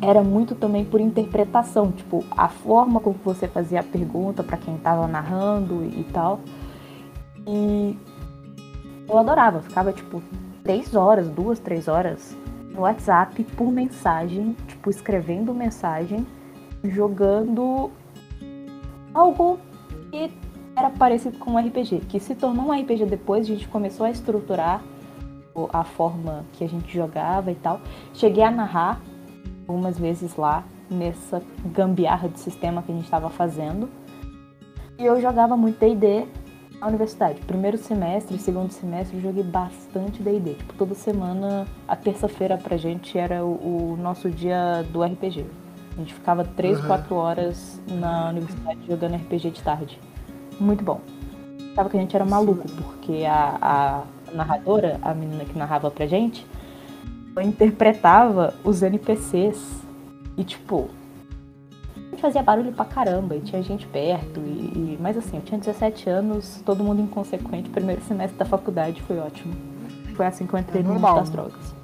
era 0.00 0.22
muito 0.22 0.54
também 0.54 0.84
por 0.84 1.00
interpretação, 1.00 1.90
tipo, 1.90 2.24
a 2.30 2.48
forma 2.48 3.00
como 3.00 3.16
você 3.24 3.48
fazia 3.48 3.80
a 3.80 3.84
pergunta 3.84 4.44
para 4.44 4.56
quem 4.56 4.76
estava 4.76 5.08
narrando 5.08 5.84
e 5.84 6.04
tal. 6.12 6.40
E 7.46 7.98
eu 9.08 9.18
adorava, 9.18 9.60
ficava 9.60 9.92
tipo 9.92 10.22
três 10.62 10.94
horas, 10.94 11.28
duas, 11.28 11.58
três 11.58 11.88
horas 11.88 12.40
no 12.72 12.80
WhatsApp 12.80 13.44
por 13.56 13.70
mensagem, 13.70 14.56
tipo, 14.66 14.90
escrevendo 14.90 15.54
mensagem, 15.54 16.26
jogando 16.84 17.90
algo 19.14 19.58
que 20.10 20.32
era 20.74 20.90
parecido 20.90 21.38
com 21.38 21.52
um 21.52 21.58
RPG, 21.58 22.00
que 22.08 22.18
se 22.18 22.34
tornou 22.34 22.66
um 22.66 22.72
RPG 22.72 23.06
depois, 23.06 23.46
a 23.46 23.48
gente 23.48 23.68
começou 23.68 24.06
a 24.06 24.10
estruturar 24.10 24.82
a 25.72 25.84
forma 25.84 26.44
que 26.54 26.64
a 26.64 26.68
gente 26.68 26.92
jogava 26.94 27.50
e 27.50 27.54
tal. 27.54 27.80
Cheguei 28.14 28.42
a 28.42 28.50
narrar 28.50 29.00
algumas 29.68 29.98
vezes 29.98 30.36
lá 30.36 30.64
nessa 30.90 31.42
gambiarra 31.64 32.28
de 32.28 32.40
sistema 32.40 32.82
que 32.82 32.90
a 32.90 32.94
gente 32.94 33.04
estava 33.04 33.28
fazendo. 33.28 33.88
E 34.98 35.04
eu 35.04 35.20
jogava 35.20 35.56
muito 35.56 35.78
D&D 35.78 36.26
na 36.82 36.88
universidade. 36.88 37.40
Primeiro 37.42 37.78
semestre, 37.78 38.36
segundo 38.38 38.72
semestre, 38.72 39.16
eu 39.16 39.22
joguei 39.22 39.44
bastante 39.44 40.20
D&D. 40.20 40.54
Tipo, 40.54 40.74
toda 40.74 40.94
semana, 40.94 41.64
a 41.86 41.94
terça-feira 41.94 42.58
pra 42.58 42.76
gente 42.76 43.16
era 43.16 43.44
o, 43.44 43.92
o, 43.92 43.96
nosso 43.96 44.28
dia 44.28 44.84
do 44.90 45.00
RPG. 45.04 45.46
A 45.92 46.00
gente 46.00 46.12
ficava 46.12 46.44
3, 46.44 46.80
uhum. 46.80 46.86
4 46.88 47.14
horas 47.14 47.80
na 47.86 48.30
universidade 48.30 48.80
jogando 48.88 49.14
RPG 49.14 49.50
de 49.50 49.62
tarde. 49.62 50.00
Muito 50.58 50.82
bom. 50.82 51.00
Sabe 51.76 51.88
que 51.88 51.96
a 51.96 52.00
gente 52.00 52.16
era 52.16 52.24
maluco, 52.24 52.66
porque 52.68 53.24
a, 53.26 53.58
a 53.62 54.34
narradora, 54.34 54.98
a 55.02 55.14
menina 55.14 55.44
que 55.44 55.56
narrava 55.56 55.88
pra 55.88 56.06
gente, 56.06 56.44
interpretava 57.40 58.54
os 58.64 58.82
NPCs. 58.82 59.82
E 60.36 60.42
tipo, 60.42 60.90
a 60.90 61.01
fazia 62.22 62.40
barulho 62.40 62.72
pra 62.72 62.84
caramba, 62.84 63.34
e 63.34 63.40
tinha 63.40 63.60
gente 63.62 63.84
perto, 63.88 64.38
e, 64.38 64.94
e, 64.94 64.98
mas 65.00 65.18
assim, 65.18 65.36
eu 65.36 65.42
tinha 65.42 65.58
17 65.58 66.08
anos, 66.08 66.62
todo 66.64 66.84
mundo 66.84 67.02
inconsequente, 67.02 67.68
primeiro 67.68 68.00
semestre 68.04 68.38
da 68.38 68.44
faculdade 68.44 69.02
foi 69.02 69.18
ótimo. 69.18 69.52
Foi 70.14 70.24
assim 70.24 70.46
que 70.46 70.54
eu 70.54 70.60
entrei 70.60 70.82
é 70.82 70.84
no 70.84 70.94
mundo 70.94 71.14
das 71.16 71.30
drogas. 71.30 71.74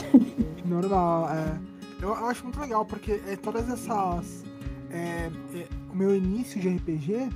Normal, 0.64 1.28
é. 1.28 1.58
Eu, 2.00 2.08
eu 2.08 2.26
acho 2.26 2.42
muito 2.42 2.58
legal, 2.58 2.86
porque 2.86 3.20
é, 3.26 3.36
todas 3.36 3.68
essas. 3.68 4.44
É, 4.90 5.30
é, 5.54 5.66
o 5.92 5.96
meu 5.96 6.16
início 6.16 6.58
de 6.58 6.68
RPG 6.68 7.28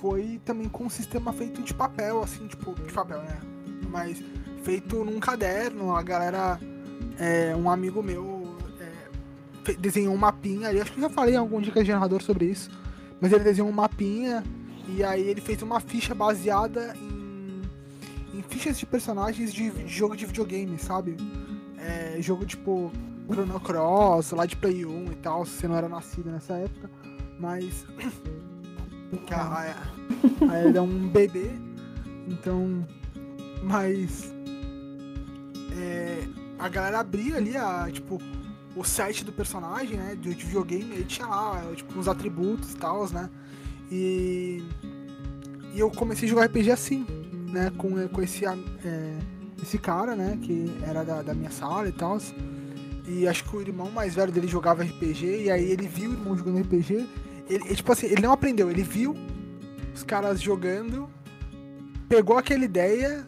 foi 0.00 0.40
também 0.44 0.68
com 0.68 0.84
um 0.84 0.90
sistema 0.90 1.32
feito 1.32 1.62
de 1.62 1.74
papel, 1.74 2.22
assim, 2.22 2.46
tipo, 2.46 2.74
de 2.74 2.92
papel, 2.92 3.18
né? 3.22 3.40
Mas 3.90 4.22
feito 4.62 5.04
num 5.04 5.18
caderno, 5.18 5.96
a 5.96 6.02
galera. 6.02 6.60
É, 7.18 7.56
um 7.56 7.70
amigo 7.70 8.02
meu 8.02 8.35
desenhou 9.74 10.14
um 10.14 10.18
mapinha 10.18 10.68
ali, 10.68 10.80
acho 10.80 10.92
que 10.92 11.00
já 11.00 11.08
falei 11.08 11.34
em 11.34 11.38
algum 11.38 11.60
dica 11.60 11.82
de 11.82 11.90
narrador 11.90 12.22
sobre 12.22 12.46
isso. 12.46 12.70
Mas 13.20 13.32
ele 13.32 13.44
desenhou 13.44 13.68
um 13.68 13.72
mapinha 13.72 14.44
e 14.88 15.02
aí 15.02 15.22
ele 15.22 15.40
fez 15.40 15.62
uma 15.62 15.80
ficha 15.80 16.14
baseada 16.14 16.94
em, 17.00 17.62
em 18.38 18.42
fichas 18.42 18.78
de 18.78 18.86
personagens 18.86 19.52
de, 19.52 19.70
de 19.70 19.88
jogo 19.88 20.16
de 20.16 20.26
videogame, 20.26 20.78
sabe? 20.78 21.16
É, 21.78 22.18
jogo 22.20 22.44
tipo 22.44 22.92
Chrono 23.30 23.60
Cross, 23.60 24.30
lá 24.32 24.46
de 24.46 24.56
Play 24.56 24.84
1 24.84 25.12
e 25.12 25.16
tal, 25.16 25.44
se 25.44 25.52
você 25.52 25.68
não 25.68 25.76
era 25.76 25.88
nascido 25.88 26.30
nessa 26.30 26.54
época. 26.54 26.90
Mas. 27.38 27.86
Aí 30.50 30.66
ele 30.66 30.78
é 30.78 30.80
um 30.80 31.08
bebê, 31.08 31.50
então. 32.28 32.86
Mas. 33.62 34.32
É, 35.78 36.26
a 36.58 36.68
galera 36.68 37.00
abria 37.00 37.36
ali 37.36 37.56
a, 37.56 37.88
tipo, 37.90 38.18
o 38.76 38.84
site 38.84 39.24
do 39.24 39.32
personagem, 39.32 39.96
né? 39.96 40.14
De, 40.14 40.34
de 40.34 40.44
videogame, 40.44 40.92
aí 40.92 41.04
tinha 41.04 41.26
lá, 41.26 41.62
tipo, 41.74 41.98
uns 41.98 42.06
atributos 42.06 42.72
e 42.72 42.76
tal, 42.76 43.10
né? 43.10 43.30
E. 43.90 44.62
E 45.74 45.80
eu 45.80 45.90
comecei 45.90 46.26
a 46.26 46.30
jogar 46.30 46.46
RPG 46.46 46.70
assim, 46.70 47.06
né? 47.50 47.72
Com, 47.76 48.08
com 48.08 48.22
esse, 48.22 48.44
é, 48.46 49.18
esse 49.62 49.78
cara, 49.78 50.14
né? 50.14 50.38
Que 50.40 50.70
era 50.82 51.02
da, 51.02 51.22
da 51.22 51.34
minha 51.34 51.50
sala 51.50 51.88
e 51.88 51.92
tal. 51.92 52.18
E 53.08 53.26
acho 53.26 53.44
que 53.44 53.56
o 53.56 53.60
irmão 53.60 53.90
mais 53.90 54.14
velho 54.14 54.32
dele 54.32 54.48
jogava 54.48 54.82
RPG, 54.82 55.44
e 55.44 55.50
aí 55.50 55.70
ele 55.70 55.86
viu 55.86 56.10
o 56.10 56.12
irmão 56.12 56.36
jogando 56.36 56.60
RPG. 56.60 57.08
Ele, 57.48 57.74
tipo 57.74 57.92
assim, 57.92 58.06
ele 58.06 58.20
não 58.20 58.32
aprendeu, 58.32 58.70
ele 58.70 58.82
viu 58.82 59.14
os 59.94 60.02
caras 60.02 60.40
jogando, 60.40 61.08
pegou 62.08 62.36
aquela 62.36 62.64
ideia, 62.64 63.26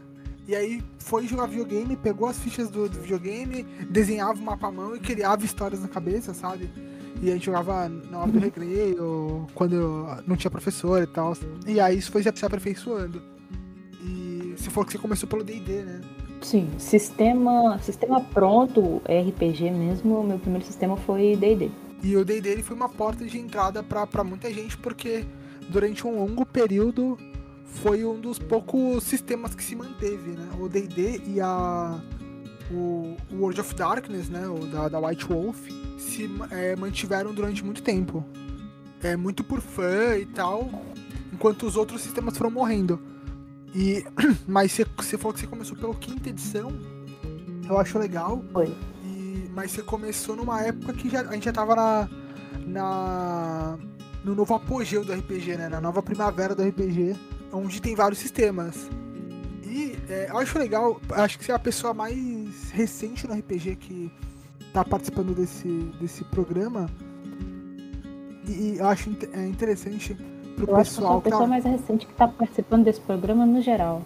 e 0.48 0.56
aí 0.56 0.82
foi 0.98 1.26
jogar 1.26 1.44
videogame, 1.44 1.94
pegou 1.94 2.26
as 2.26 2.38
fichas 2.38 2.70
do, 2.70 2.88
do 2.88 3.00
videogame, 3.00 3.64
desenhava 3.90 4.32
o 4.32 4.42
mapa 4.42 4.68
à 4.68 4.72
mão 4.72 4.96
e 4.96 4.98
criava 4.98 5.44
histórias 5.44 5.82
na 5.82 5.88
cabeça, 5.88 6.32
sabe? 6.32 6.70
E 7.20 7.28
a 7.28 7.34
gente 7.34 7.44
jogava 7.44 7.86
na 7.86 8.20
hora 8.20 8.32
do 8.32 8.38
recreio, 8.38 9.46
quando 9.54 10.06
não 10.26 10.36
tinha 10.36 10.50
professor 10.50 11.02
e 11.02 11.06
tal. 11.06 11.36
E 11.66 11.78
aí 11.78 11.98
isso 11.98 12.10
foi 12.10 12.22
se 12.22 12.46
aperfeiçoando. 12.46 13.20
E 14.02 14.54
você 14.56 14.70
falou 14.70 14.86
que 14.86 14.92
você 14.92 14.98
começou 14.98 15.28
pelo 15.28 15.44
DD, 15.44 15.82
né? 15.82 16.00
Sim, 16.40 16.70
sistema, 16.78 17.78
sistema 17.82 18.20
pronto, 18.20 19.02
RPG 19.04 19.70
mesmo, 19.70 20.22
meu 20.22 20.38
primeiro 20.38 20.64
sistema 20.64 20.96
foi 20.96 21.36
D&D. 21.36 21.70
E 22.02 22.16
o 22.16 22.24
D&D 22.24 22.62
foi 22.62 22.74
uma 22.74 22.88
porta 22.88 23.26
de 23.26 23.38
entrada 23.38 23.82
para 23.82 24.24
muita 24.24 24.50
gente, 24.50 24.78
porque 24.78 25.26
durante 25.68 26.06
um 26.06 26.16
longo 26.16 26.46
período 26.46 27.18
foi 27.68 28.04
um 28.04 28.18
dos 28.20 28.38
poucos 28.38 29.04
sistemas 29.04 29.54
que 29.54 29.62
se 29.62 29.76
manteve, 29.76 30.30
né? 30.32 30.48
O 30.58 30.68
D&D 30.68 31.22
e 31.26 31.40
a 31.40 32.00
o, 32.70 33.16
World 33.32 33.60
of 33.60 33.74
Darkness, 33.74 34.28
né? 34.28 34.48
O 34.48 34.66
da, 34.66 34.88
da 34.88 34.98
White 34.98 35.26
Wolf, 35.26 35.68
se 35.98 36.28
é, 36.50 36.74
mantiveram 36.76 37.32
durante 37.32 37.64
muito 37.64 37.82
tempo. 37.82 38.24
É 39.02 39.16
muito 39.16 39.44
por 39.44 39.60
fã 39.60 40.16
e 40.16 40.26
tal, 40.26 40.68
enquanto 41.32 41.64
os 41.66 41.76
outros 41.76 42.02
sistemas 42.02 42.36
foram 42.36 42.50
morrendo. 42.50 43.00
E, 43.74 44.04
mas 44.46 44.72
você, 44.72 44.86
você 44.96 45.16
falou 45.16 45.32
que 45.32 45.40
você 45.40 45.46
começou 45.46 45.76
pela 45.76 45.94
quinta 45.94 46.28
edição. 46.28 46.72
Eu 47.68 47.78
acho 47.78 47.98
legal. 47.98 48.42
Foi. 48.52 48.74
E, 49.04 49.48
mas 49.54 49.70
você 49.70 49.82
começou 49.82 50.34
numa 50.34 50.62
época 50.62 50.92
que 50.94 51.08
já, 51.08 51.20
a 51.20 51.32
gente 51.32 51.44
já 51.44 51.52
tava 51.52 51.76
na, 51.76 52.08
na. 52.66 53.78
no 54.24 54.34
novo 54.34 54.54
apogeu 54.54 55.04
do 55.04 55.12
RPG, 55.12 55.56
né? 55.56 55.68
Na 55.68 55.80
nova 55.80 56.02
primavera 56.02 56.54
do 56.54 56.62
RPG, 56.62 57.14
onde 57.52 57.80
tem 57.80 57.94
vários 57.94 58.18
sistemas. 58.18 58.88
E 59.64 59.96
é, 60.08 60.28
eu 60.30 60.38
acho 60.38 60.58
legal, 60.58 61.00
acho 61.12 61.38
que 61.38 61.44
você 61.44 61.52
é 61.52 61.54
a 61.54 61.58
pessoa 61.58 61.92
mais 61.92 62.70
recente 62.70 63.26
no 63.26 63.34
RPG 63.34 63.76
que 63.76 64.12
tá 64.72 64.84
participando 64.84 65.34
desse, 65.34 65.68
desse 66.00 66.24
programa. 66.24 66.88
E, 68.46 68.50
e 68.50 68.78
eu 68.78 68.88
acho 68.88 69.10
é 69.32 69.46
interessante 69.46 70.14
pro 70.56 70.70
eu 70.70 70.76
pessoal. 70.76 70.78
Acho 70.78 70.94
que 70.94 70.98
eu 70.98 71.06
sou 71.06 71.18
a 71.18 71.20
pessoa 71.20 71.42
tá... 71.42 71.46
mais 71.46 71.64
recente 71.64 72.06
que 72.06 72.14
tá 72.14 72.28
participando 72.28 72.84
desse 72.84 73.00
programa 73.00 73.44
no 73.44 73.60
geral. 73.60 74.02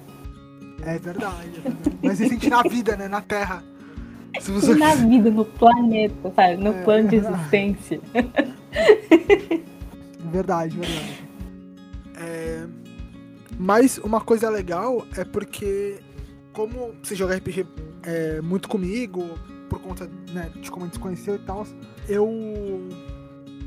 É 0.85 0.99
verdade, 0.99 1.59
é 1.59 1.61
verdade. 1.61 1.99
mais 2.03 2.19
recente 2.19 2.51
na 2.51 2.63
vida, 2.63 2.97
né? 2.97 3.09
Na 3.09 3.21
Terra. 3.21 3.63
Você... 4.41 4.75
Na 4.75 4.95
vida, 5.07 5.31
no 5.31 5.45
planeta, 5.45 6.33
sabe? 6.35 6.57
No 6.57 6.71
é, 6.71 6.83
plano 6.83 7.09
de 7.09 7.17
existência. 7.17 8.01
Verdade, 10.33 10.77
verdade. 10.77 11.29
É... 12.17 12.67
Mas 13.63 13.97
uma 13.99 14.21
coisa 14.21 14.51
legal 14.51 15.07
é 15.17 15.25
porque, 15.25 16.01
como 16.53 16.93
você 17.01 17.15
joga 17.15 17.37
RPG 17.37 17.65
é, 18.03 18.41
muito 18.41 18.69
comigo, 18.69 19.39
por 19.69 19.81
conta 19.81 20.11
né, 20.33 20.51
de 20.61 20.69
como 20.69 20.83
a 20.83 20.87
gente 20.87 20.95
se 20.95 21.01
conheceu 21.01 21.37
e 21.37 21.39
tal, 21.39 21.65
eu 22.09 22.29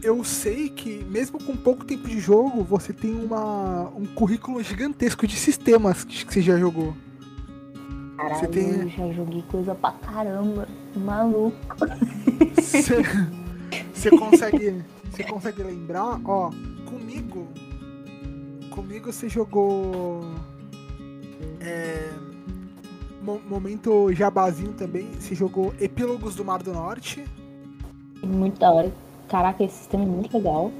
eu 0.03 0.21
sei 0.25 0.67
que, 0.67 1.01
mesmo 1.05 1.41
com 1.41 1.55
pouco 1.55 1.85
tempo 1.85 2.09
de 2.09 2.19
jogo, 2.19 2.61
você 2.61 2.91
tem 2.91 3.15
uma, 3.15 3.89
um 3.95 4.05
currículo 4.05 4.61
gigantesco 4.61 5.25
de 5.25 5.37
sistemas 5.37 6.03
que 6.03 6.25
você 6.25 6.41
já 6.41 6.59
jogou. 6.59 6.93
Caralho, 8.17 8.39
você 8.39 8.47
tem... 8.47 8.81
eu 8.81 8.89
já 8.89 9.13
joguei 9.13 9.43
coisa 9.43 9.73
pra 9.75 9.93
caramba. 9.93 10.67
Maluco. 10.93 11.57
Você, 12.61 14.09
consegue. 14.11 14.83
Você 15.09 15.23
consegue 15.23 15.63
lembrar? 15.63 16.19
Ó, 16.25 16.51
comigo. 16.85 17.47
Comigo 18.75 19.11
você 19.11 19.29
jogou. 19.29 20.21
É, 21.61 22.11
momento 23.47 24.11
jabazinho 24.13 24.73
também. 24.73 25.09
Você 25.13 25.33
jogou 25.33 25.73
Epílogos 25.79 26.35
do 26.35 26.43
Mar 26.43 26.61
do 26.61 26.73
Norte. 26.73 27.23
Muito 28.21 28.59
da 28.59 28.71
hora. 28.71 28.93
Caraca, 29.29 29.63
esse 29.63 29.77
sistema 29.77 30.03
é 30.03 30.07
muito 30.07 30.37
legal. 30.37 30.71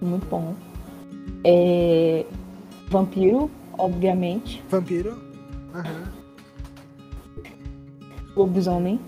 Muito 0.00 0.26
bom. 0.26 0.54
É... 1.44 2.26
Vampiro, 2.88 3.50
obviamente. 3.78 4.62
Vampiro. 4.68 5.12
Uhum. 5.74 6.22
Lobisomem. 8.36 9.00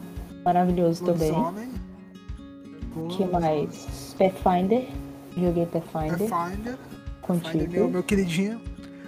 Maravilhoso 0.44 1.04
Lobisomem. 1.04 1.44
também. 1.44 1.70
O 2.96 3.08
que 3.08 3.24
mais? 3.26 4.14
Pathfinder. 4.18 4.88
Joguei 5.36 5.66
Pathfinder. 5.66 6.28
Pathfinder. 6.28 6.78
Contigo. 7.24 7.72
Meu, 7.72 7.88
meu 7.88 8.02
queridinho. 8.02 8.60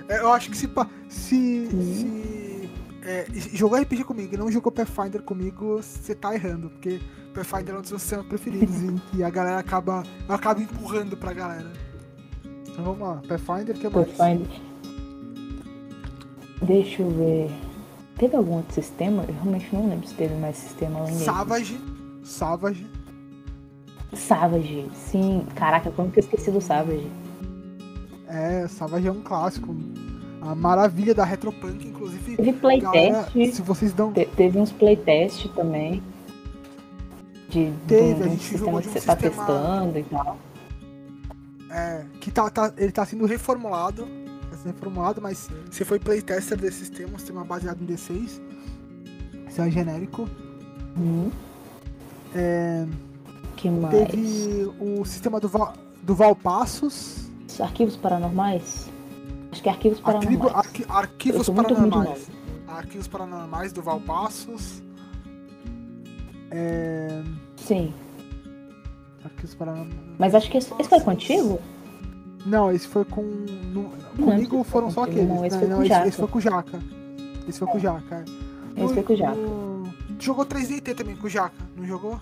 É, 0.08 0.18
eu 0.18 0.32
acho 0.32 0.50
que 0.50 0.56
se, 0.56 0.68
se, 1.08 1.68
se 1.68 2.70
é, 3.04 3.26
jogou 3.52 3.78
RPG 3.78 4.04
comigo 4.04 4.34
e 4.34 4.38
não 4.38 4.50
jogou 4.50 4.72
Pathfinder 4.72 5.22
comigo, 5.22 5.82
você 5.82 6.14
tá 6.14 6.34
errando, 6.34 6.70
porque 6.70 7.00
Pathfinder 7.34 7.74
é 7.74 7.78
um 7.78 7.82
dos 7.82 7.90
meus 7.90 8.02
sistemas 8.02 8.26
preferidos 8.26 8.74
e, 8.82 9.00
e, 9.18 9.24
a 9.24 9.28
galera 9.28 9.58
acaba, 9.58 10.02
acaba 10.28 10.60
empurrando 10.60 11.16
pra 11.16 11.32
galera. 11.32 11.70
Então 12.66 12.84
vamos 12.84 13.00
lá, 13.00 13.22
Pathfinder 13.28 13.76
que 13.76 13.86
é 13.86 13.90
mais? 13.90 14.08
Pathfinder. 14.12 14.60
Deixa 16.62 17.02
eu 17.02 17.10
ver. 17.10 17.50
Teve 18.16 18.34
algum 18.34 18.54
outro 18.54 18.74
sistema? 18.74 19.24
Eu 19.28 19.34
realmente 19.34 19.68
não 19.74 19.90
lembro 19.90 20.08
se 20.08 20.14
teve 20.14 20.34
mais 20.36 20.56
sistema 20.56 21.00
além. 21.00 21.14
Savage. 21.16 21.78
Savage. 22.24 22.86
Savage, 24.14 24.88
sim. 24.94 25.46
Caraca, 25.54 25.90
como 25.90 26.10
que 26.10 26.20
eu 26.20 26.22
esqueci 26.22 26.50
do 26.50 26.60
Savage? 26.60 27.06
É, 28.28 28.66
Savage 28.68 29.06
é 29.06 29.12
um 29.12 29.22
clássico 29.22 29.74
a 30.46 30.54
maravilha 30.54 31.14
da 31.14 31.24
Retropunk, 31.24 31.88
inclusive. 31.88 32.36
Teve 32.36 32.52
playtest. 32.52 33.32
Se 33.54 33.62
vocês 33.62 33.92
dão. 33.92 34.12
Te, 34.12 34.26
teve 34.26 34.58
uns 34.58 34.70
playtest 34.70 35.48
também. 35.54 36.02
De, 37.48 37.72
teve, 37.86 38.14
de, 38.14 38.22
a 38.22 38.28
gente 38.28 38.42
sistema 38.42 38.58
jogou 38.64 38.80
de 38.80 38.88
um 38.88 38.92
que 38.92 39.00
você 39.00 39.06
tá 39.06 39.16
sistema... 39.16 39.36
tá 39.36 39.46
testando 39.46 39.98
e 39.98 40.02
tal. 40.04 40.38
É, 41.70 42.04
que 42.20 42.30
tá, 42.30 42.48
tá, 42.50 42.72
ele 42.76 42.92
tá 42.92 43.04
sendo 43.04 43.26
reformulado. 43.26 44.06
Tá 44.50 44.56
sendo 44.56 44.72
reformulado, 44.72 45.20
mas 45.20 45.48
você 45.70 45.84
foi 45.84 45.98
playtester 45.98 46.56
desse 46.56 46.78
sistema, 46.78 47.14
um 47.14 47.18
sistema 47.18 47.44
baseado 47.44 47.82
em 47.82 47.86
D6. 47.86 48.40
Isso 49.48 49.60
é 49.60 49.70
genérico. 49.70 50.28
Hum. 50.96 51.30
É, 52.34 52.86
que 53.56 53.68
mais? 53.68 53.92
Teve 53.92 54.72
o 54.78 55.04
sistema 55.04 55.40
do, 55.40 55.50
do 56.02 56.14
Valpassos. 56.14 57.25
Arquivos 57.60 57.96
paranormais? 57.96 58.90
Acho 59.52 59.62
que 59.62 59.68
é 59.68 59.72
Arquivos 59.72 60.00
Paranormais. 60.00 60.54
Arqui, 60.54 60.84
arquivos 60.88 61.48
Paranormais. 61.48 62.30
Arquivos 62.68 63.08
Paranormais 63.08 63.72
do 63.72 63.82
Valpassos. 63.82 64.82
É... 66.50 67.22
Sim. 67.56 67.94
Arquivos 69.24 69.54
Paranormais. 69.54 69.98
Mas 70.18 70.34
acho 70.34 70.50
que 70.50 70.58
esse, 70.58 70.72
esse 70.78 70.88
foi 70.88 71.00
contigo? 71.00 71.58
Não, 72.44 72.70
esse 72.70 72.86
foi 72.86 73.04
com. 73.04 73.22
No, 73.22 73.90
comigo 74.16 74.62
foram 74.62 74.90
só 74.90 75.04
aqueles. 75.04 75.28
Não, 75.28 75.44
esse, 75.44 75.58
foi 75.58 75.68
não, 75.68 75.78
com 75.78 75.82
esse, 75.82 76.08
esse, 76.08 76.16
foi 76.16 76.28
com 76.28 76.38
o 76.38 76.40
Jaca. 76.40 76.80
Esse 77.48 77.58
foi 77.58 77.68
com 77.68 77.76
o 77.76 77.80
Jaca. 77.80 78.24
Esse 78.76 78.94
foi 78.94 79.02
com 79.02 79.12
o 79.12 79.16
Jaca. 79.16 79.36
No... 79.36 79.94
Jogou 80.20 80.46
3DT 80.46 80.94
também 80.94 81.16
com 81.16 81.26
o 81.26 81.30
Jaca, 81.30 81.56
não 81.76 81.84
jogou? 81.84 82.20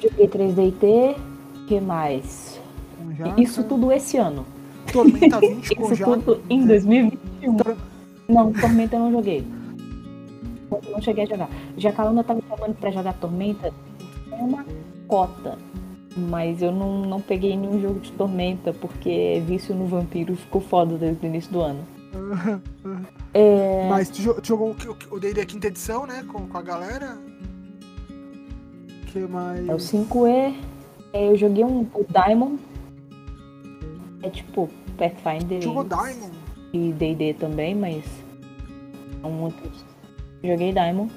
Joguei 0.00 0.28
3DT, 0.28 1.16
que 1.66 1.80
mais? 1.80 2.60
Com 3.14 3.40
Isso 3.40 3.62
tudo 3.64 3.92
esse 3.92 4.16
ano. 4.16 4.44
Tormenta 4.92 5.38
20 5.40 5.74
com 5.74 5.92
Isso 5.92 6.04
tudo 6.04 6.40
em 6.48 6.66
2021. 6.66 7.56
Tor- 7.56 7.76
Não, 8.28 8.52
Tormenta 8.52 8.96
eu 8.96 9.00
não 9.00 9.12
joguei. 9.12 9.44
Eu 10.70 10.90
não 10.92 11.00
cheguei 11.00 11.24
a 11.24 11.26
jogar. 11.26 11.48
Já 11.76 11.92
que 11.92 12.00
a 12.00 12.04
Ana 12.04 12.24
tava 12.24 12.40
chamando 12.48 12.74
pra 12.74 12.90
jogar 12.90 13.12
Tormenta, 13.14 13.72
é 14.32 14.34
uma 14.36 14.64
cota. 15.06 15.58
Mas 16.16 16.62
eu 16.62 16.72
não, 16.72 17.02
não 17.02 17.20
peguei 17.20 17.54
nenhum 17.56 17.80
jogo 17.80 18.00
de 18.00 18.10
Tormenta, 18.12 18.72
porque 18.72 19.42
vício 19.46 19.74
no 19.74 19.86
vampiro 19.86 20.34
ficou 20.34 20.60
foda 20.62 20.96
desde 20.96 21.24
o 21.24 21.28
início 21.28 21.52
do 21.52 21.60
ano. 21.60 21.80
É, 23.34 23.86
Mas 23.90 24.08
tu, 24.08 24.22
tu 24.40 24.46
jogou 24.48 24.74
o 25.10 25.20
D&D 25.20 25.44
quinta 25.44 25.66
edição, 25.66 26.06
né? 26.06 26.24
Com, 26.26 26.46
com 26.46 26.56
a 26.56 26.62
galera? 26.62 27.18
que 29.08 29.18
mais? 29.20 29.68
é 29.68 29.74
o 29.74 29.76
5E. 29.76 30.54
é, 31.12 31.28
eu 31.28 31.36
joguei 31.36 31.62
um, 31.62 31.80
o 31.94 32.06
Diamond. 32.08 32.58
É 34.26 34.30
tipo 34.30 34.68
Pathfinder 34.98 35.62
e 36.72 36.92
D&D 36.92 37.34
também, 37.34 37.76
mas 37.76 38.04
são 39.20 39.30
muitos. 39.30 39.84
Joguei 40.42 40.72
Diamond 40.72 41.12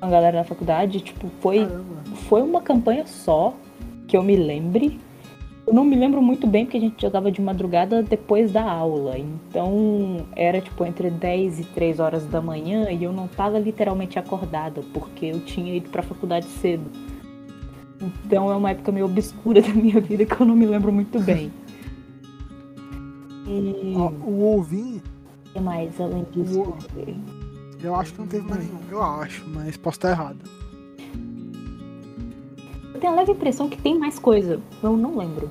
com 0.00 0.06
a 0.06 0.10
galera 0.10 0.38
da 0.38 0.44
faculdade, 0.44 1.00
tipo, 1.00 1.28
foi 1.40 1.60
Caramba. 1.60 1.84
foi 2.28 2.42
uma 2.42 2.60
campanha 2.60 3.06
só 3.06 3.54
que 4.08 4.16
eu 4.16 4.24
me 4.24 4.34
lembre. 4.34 4.98
Eu 5.66 5.72
não 5.72 5.84
me 5.84 5.94
lembro 5.94 6.20
muito 6.20 6.48
bem 6.48 6.64
porque 6.64 6.78
a 6.78 6.80
gente 6.80 7.00
jogava 7.00 7.30
de 7.30 7.40
madrugada 7.40 8.02
depois 8.02 8.50
da 8.50 8.62
aula. 8.62 9.16
Então 9.16 10.26
era 10.34 10.60
tipo 10.60 10.84
entre 10.84 11.10
10 11.10 11.60
e 11.60 11.64
3 11.64 12.00
horas 12.00 12.26
da 12.26 12.40
manhã 12.40 12.90
e 12.90 13.04
eu 13.04 13.12
não 13.12 13.28
tava 13.28 13.58
literalmente 13.58 14.18
acordada 14.18 14.82
porque 14.92 15.26
eu 15.26 15.40
tinha 15.40 15.76
ido 15.76 15.90
pra 15.90 16.02
faculdade 16.02 16.46
cedo. 16.46 16.90
Então 18.24 18.50
é 18.50 18.56
uma 18.56 18.70
época 18.70 18.90
meio 18.90 19.06
obscura 19.06 19.60
da 19.62 19.68
minha 19.68 20.00
vida 20.00 20.24
que 20.24 20.40
eu 20.40 20.46
não 20.46 20.56
me 20.56 20.66
lembro 20.66 20.92
muito 20.92 21.20
bem. 21.20 21.52
E 23.48 23.94
o 23.96 24.34
ouvinte, 24.40 25.02
o 25.46 25.52
que 25.52 25.60
mais 25.60 25.98
além 25.98 26.26
disso? 26.30 26.58
Uou. 26.58 26.76
eu 27.82 27.94
acho 27.94 28.12
que 28.12 28.18
não 28.18 28.26
teve 28.26 28.46
mais 28.46 28.62
nenhum. 28.62 28.80
Eu 28.90 29.02
acho, 29.02 29.48
mas 29.48 29.74
posso 29.78 29.96
estar 29.96 30.10
errado. 30.10 30.38
Eu 32.92 33.00
tenho 33.00 33.12
a 33.14 33.16
leve 33.16 33.32
impressão 33.32 33.68
que 33.68 33.80
tem 33.80 33.98
mais 33.98 34.18
coisa. 34.18 34.60
Eu 34.82 34.96
não 34.98 35.16
lembro. 35.16 35.50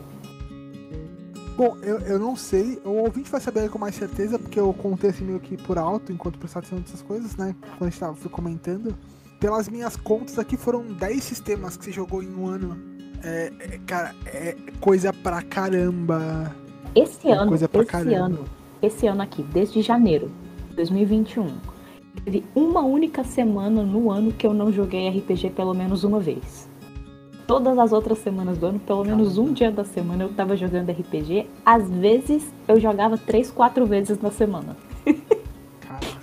Bom, 1.57 1.75
eu, 1.81 1.97
eu 2.01 2.19
não 2.19 2.35
sei. 2.35 2.79
O 2.85 3.03
ouvinte 3.03 3.31
vai 3.31 3.41
saber 3.41 3.67
com 3.71 3.79
mais 3.79 3.95
certeza, 3.95 4.37
porque 4.37 4.59
eu 4.59 4.71
contei 4.73 5.09
assim 5.09 5.23
meio 5.23 5.39
que 5.39 5.57
por 5.57 5.79
alto, 5.79 6.11
enquanto 6.11 6.37
prestava 6.37 6.67
atenção 6.67 6.79
nessas 6.79 7.01
coisas, 7.01 7.35
né? 7.35 7.55
Quando 7.79 7.87
a 7.87 7.89
gente 7.89 7.99
tava, 7.99 8.13
fui 8.13 8.29
comentando. 8.29 8.95
Pelas 9.39 9.67
minhas 9.67 9.95
contas 9.95 10.37
aqui, 10.37 10.55
foram 10.55 10.83
10 10.83 11.23
sistemas 11.23 11.75
que 11.75 11.85
você 11.85 11.91
jogou 11.91 12.21
em 12.21 12.31
um 12.31 12.47
ano. 12.47 12.77
É, 13.23 13.51
é, 13.59 13.79
cara, 13.87 14.13
é 14.27 14.55
coisa 14.79 15.11
pra 15.11 15.41
caramba. 15.41 16.55
Esse 16.95 17.27
É 17.27 17.33
ano, 17.33 17.49
coisa 17.49 17.67
pra 17.69 17.81
esse 17.81 17.91
caramba. 17.91 18.15
ano, 18.17 18.39
esse 18.81 19.07
ano 19.07 19.21
aqui, 19.21 19.43
desde 19.43 19.81
janeiro 19.81 20.31
de 20.69 20.75
2021, 20.77 21.47
teve 22.23 22.43
uma 22.55 22.81
única 22.81 23.23
semana 23.23 23.83
no 23.83 24.11
ano 24.11 24.31
que 24.31 24.45
eu 24.45 24.53
não 24.53 24.71
joguei 24.71 25.07
RPG 25.09 25.51
pelo 25.51 25.73
menos 25.73 26.03
uma 26.03 26.19
vez. 26.19 26.67
Todas 27.45 27.77
as 27.79 27.93
outras 27.93 28.17
semanas 28.17 28.57
do 28.57 28.65
ano, 28.65 28.79
pelo 28.79 29.05
menos 29.05 29.37
um 29.37 29.53
dia 29.53 29.71
da 29.71 29.85
semana 29.85 30.23
eu 30.25 30.29
tava 30.33 30.57
jogando 30.57 30.89
RPG. 30.91 31.47
Às 31.65 31.89
vezes 31.89 32.51
eu 32.67 32.77
jogava 32.79 33.17
três, 33.17 33.49
quatro 33.49 33.85
vezes 33.85 34.19
na 34.19 34.31
semana. 34.31 34.75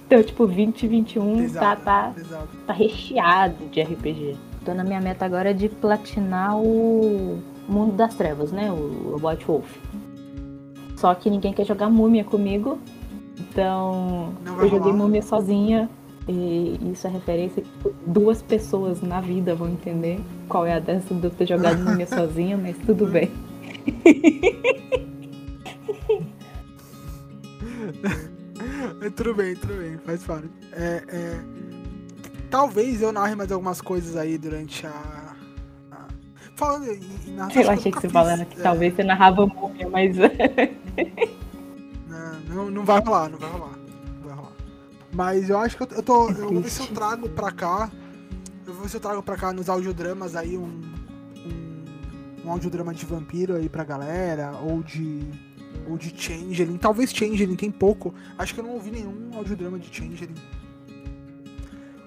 Então, 0.06 0.22
tipo, 0.22 0.46
20, 0.46 0.86
21 0.86 1.34
tá, 1.34 1.40
pesado, 1.42 1.80
tá, 1.82 2.12
pesado. 2.14 2.48
tá 2.66 2.72
recheado 2.74 3.66
de 3.66 3.80
RPG. 3.80 4.36
Tô 4.64 4.74
na 4.74 4.84
minha 4.84 5.00
meta 5.00 5.24
agora 5.24 5.52
de 5.54 5.68
platinar 5.68 6.56
o 6.60 7.38
Mundo 7.66 7.92
das 7.96 8.14
Trevas, 8.14 8.52
né? 8.52 8.70
O 8.70 9.16
White 9.26 9.46
Wolf. 9.46 9.66
Só 10.96 11.14
que 11.14 11.28
ninguém 11.30 11.52
quer 11.52 11.64
jogar 11.66 11.90
múmia 11.90 12.24
comigo. 12.24 12.78
Então 13.38 14.32
eu 14.46 14.68
joguei 14.68 14.78
rolar. 14.92 14.96
múmia 14.96 15.22
sozinha. 15.22 15.88
E 16.26 16.78
isso 16.90 17.06
é 17.06 17.10
referência 17.10 17.62
que 17.62 17.68
tipo, 17.68 17.92
duas 18.06 18.40
pessoas 18.40 19.02
na 19.02 19.20
vida 19.20 19.54
vão 19.54 19.68
entender 19.68 20.18
qual 20.48 20.64
é 20.64 20.72
a 20.74 20.78
dessa 20.78 21.12
de 21.14 21.24
eu 21.24 21.30
ter 21.30 21.46
jogado 21.46 21.78
múmia 21.84 22.06
sozinha, 22.06 22.56
mas 22.56 22.76
tudo 22.78 23.06
bem. 23.06 23.30
É, 29.02 29.10
tudo 29.16 29.34
bem, 29.34 29.54
tudo 29.56 29.74
bem, 29.74 29.98
faz 29.98 30.24
parte. 30.24 30.48
É, 30.72 31.02
é, 31.08 31.40
talvez 32.50 33.02
eu 33.02 33.12
narre 33.12 33.34
mais 33.34 33.50
algumas 33.52 33.80
coisas 33.80 34.16
aí 34.16 34.38
durante 34.38 34.86
a. 34.86 35.34
a- 35.92 36.06
Falando 36.56 36.86
em, 36.88 37.00
em 37.26 37.32
narração, 37.34 37.62
Eu 37.62 37.70
achei 37.70 37.90
nunca 37.90 38.00
que 38.00 38.00
você 38.00 38.00
fiz, 38.08 38.12
falando 38.12 38.44
que 38.46 38.60
é, 38.60 38.62
talvez 38.62 38.94
você 38.94 39.02
narrava 39.04 39.46
múmia, 39.46 39.88
mas 39.88 40.16
Não, 42.06 42.40
não, 42.40 42.70
não 42.70 42.84
vai 42.84 43.00
rolar, 43.00 43.28
não 43.28 43.38
vai 43.38 43.50
rolar. 43.50 43.76
Não 43.76 44.28
vai 44.28 44.36
rolar. 44.36 44.52
Mas 45.12 45.50
eu 45.50 45.58
acho 45.58 45.76
que 45.76 45.82
eu, 45.82 45.88
eu 45.96 46.02
tô. 46.02 46.30
Eu 46.30 46.48
vou 46.48 46.60
ver 46.60 46.70
se 46.70 46.80
eu 46.80 46.86
trago 46.88 47.28
pra 47.28 47.50
cá. 47.50 47.90
Eu 48.66 48.72
vou 48.72 48.82
ver 48.82 48.88
se 48.88 48.96
eu 48.96 49.00
trago 49.00 49.22
pra 49.22 49.36
cá 49.36 49.52
nos 49.52 49.68
audiodramas 49.68 50.36
aí 50.36 50.56
um. 50.56 50.80
Um, 51.36 51.84
um 52.44 52.50
audiodrama 52.50 52.94
de 52.94 53.04
vampiro 53.04 53.56
aí 53.56 53.68
pra 53.68 53.82
galera. 53.82 54.52
Ou 54.62 54.82
de. 54.82 55.22
Ou 55.88 55.98
de 55.98 56.14
Changeling. 56.16 56.76
Talvez 56.78 57.10
Changeling, 57.12 57.56
tem 57.56 57.70
pouco. 57.70 58.14
Acho 58.38 58.54
que 58.54 58.60
eu 58.60 58.64
não 58.64 58.74
ouvi 58.74 58.90
nenhum 58.90 59.30
audiodrama 59.34 59.78
de 59.78 59.92
Changeling. 59.92 60.34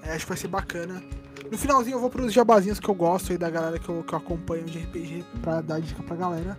É, 0.03 0.13
acho 0.13 0.25
que 0.25 0.29
vai 0.29 0.37
ser 0.37 0.47
bacana. 0.47 1.03
No 1.51 1.57
finalzinho 1.57 1.95
eu 1.95 1.99
vou 1.99 2.09
pros 2.09 2.33
jabazinhos 2.33 2.79
que 2.79 2.89
eu 2.89 2.95
gosto 2.95 3.31
aí 3.31 3.37
da 3.37 3.49
galera 3.49 3.77
que 3.77 3.87
eu, 3.87 4.03
que 4.03 4.13
eu 4.13 4.17
acompanho 4.17 4.65
de 4.65 4.79
RPG 4.79 5.25
pra 5.41 5.61
dar 5.61 5.79
dica 5.79 6.01
pra 6.01 6.15
galera. 6.15 6.57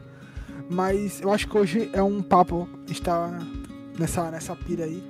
Mas 0.71 1.21
eu 1.21 1.33
acho 1.33 1.49
que 1.49 1.57
hoje 1.57 1.91
é 1.93 2.03
um 2.03 2.23
papo 2.23 2.69
estar 2.89 3.31
nessa, 3.99 4.31
nessa 4.31 4.55
pira 4.57 4.85
aí. 4.85 5.03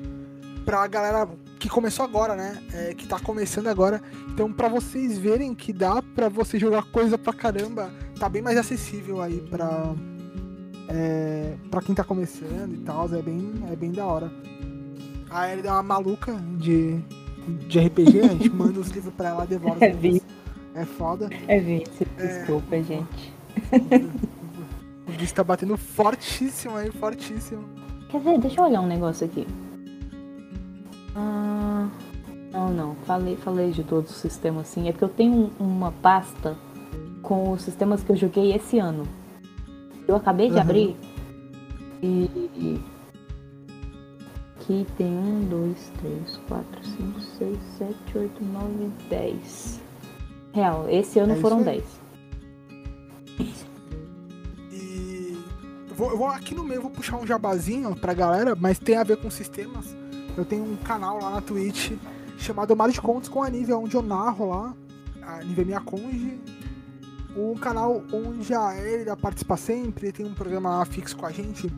Pra 0.65 0.87
galera 0.87 1.29
que 1.59 1.69
começou 1.69 2.05
agora, 2.05 2.37
né? 2.37 2.63
É, 2.73 2.95
que 2.95 3.07
tá 3.07 3.19
começando 3.19 3.69
agora. 3.69 4.03
Então, 4.29 4.53
pra 4.53 4.69
vocês 4.69 5.19
verem 5.19 5.55
que 5.55 5.73
dá 5.73 6.03
pra 6.03 6.29
você 6.29 6.59
jogar 6.59 6.83
coisa 6.91 7.17
pra 7.17 7.33
caramba, 7.33 7.91
tá 8.19 8.29
bem 8.29 8.43
mais 8.43 8.57
acessível 8.57 9.21
aí 9.23 9.41
pra. 9.51 9.95
É, 10.89 11.55
pra 11.71 11.83
quem 11.83 11.95
tá 11.95 12.05
começando 12.05 12.75
e 12.75 12.79
tal. 12.79 13.13
É 13.15 13.23
bem, 13.23 13.65
é 13.71 13.77
bem 13.77 13.93
da 13.93 14.07
hora. 14.07 14.31
A 15.31 15.51
Ellie 15.51 15.63
dá 15.63 15.75
uma 15.75 15.83
maluca 15.83 16.35
de, 16.57 16.99
de 17.67 17.79
RPG, 17.81 18.21
a 18.21 18.29
gente 18.29 18.49
manda 18.55 18.81
os 18.81 18.89
livros 18.89 19.13
pra 19.15 19.29
ela, 19.31 19.47
devora 19.47 19.77
os 19.77 19.83
É. 19.83 19.93
É 20.75 20.85
foda. 20.85 21.29
é 21.49 21.59
vício. 21.59 22.07
Desculpa, 22.17 22.81
gente. 22.83 23.35
Bicho 25.19 25.35
tá 25.35 25.43
batendo 25.43 25.77
fortíssimo 25.77 26.77
aí, 26.77 26.91
fortíssimo. 26.93 27.65
Quer 28.09 28.21
ver? 28.21 28.39
Deixa 28.39 28.61
eu 28.61 28.65
olhar 28.65 28.81
um 28.81 28.87
negócio 28.87 29.27
aqui. 29.27 29.47
Ah, 31.17 31.89
não, 32.53 32.71
não. 32.73 32.95
Falei, 33.05 33.37
falei 33.37 33.71
de 33.73 33.83
todos 33.83 34.11
os 34.11 34.17
sistemas 34.19 34.69
assim. 34.71 34.89
É 34.89 34.93
porque 34.93 35.05
eu 35.05 35.09
tenho 35.09 35.51
um- 35.61 35.65
uma 35.65 35.91
pasta 35.93 36.57
com 37.23 37.51
os 37.53 37.63
sistemas 37.63 38.03
que 38.03 38.11
eu 38.13 38.17
joguei 38.17 38.53
esse 38.55 38.79
ano. 38.79 39.03
Eu 40.07 40.17
acabei 40.17 40.49
de 40.49 40.55
Uhum. 40.55 40.61
abrir 40.61 40.97
e. 42.03 42.81
Aqui 44.61 44.87
tem 44.97 45.07
um, 45.07 45.49
dois, 45.49 45.91
três, 45.99 46.37
quatro, 46.47 46.85
cinco, 46.85 47.21
seis, 47.39 47.59
sete, 47.79 48.19
oito, 48.19 48.45
nove, 48.45 48.91
dez. 49.09 49.81
Real, 50.53 50.87
esse 50.91 51.19
ano 51.19 51.33
É 51.33 51.37
foram 51.37 51.63
dez. 51.63 51.85
Vou, 55.99 56.17
vou- 56.17 56.29
aqui 56.29 56.55
no 56.55 56.65
meio 56.65 56.81
vou 56.81 56.91
puxar 56.91 57.17
um 57.19 57.27
jabazinho 57.27 57.95
pra 57.97 58.15
galera, 58.15 58.55
mas 58.59 58.79
tem 58.79 58.97
a 58.97 59.03
ver 59.05 59.17
com 59.19 59.29
sistemas. 59.31 59.95
Eu 60.37 60.45
tenho 60.45 60.65
um 60.65 60.77
canal 60.77 61.21
lá 61.21 61.31
na 61.33 61.41
Twitch 61.41 61.93
chamado 62.39 62.75
Mar 62.77 62.89
de 62.91 63.01
Contos 63.01 63.29
com 63.29 63.43
a 63.43 63.51
Nívia, 63.51 63.77
onde 63.77 63.97
eu 63.97 64.03
narro 64.03 64.49
lá. 64.49 64.75
A 65.21 65.43
Nívia 65.43 65.63
é 65.63 65.65
minha 65.65 65.81
conge. 65.81 66.39
Um 67.37 67.55
canal 67.55 68.03
onde 68.13 68.55
a 68.55 68.75
Elida 68.81 69.17
participa 69.17 69.57
sempre, 69.57 70.11
tem 70.13 70.25
um 70.25 70.33
programa 70.35 70.71
lá 70.79 70.85
fixo 70.85 71.17
com 71.17 71.27
a 71.27 71.31
gente 71.31 71.71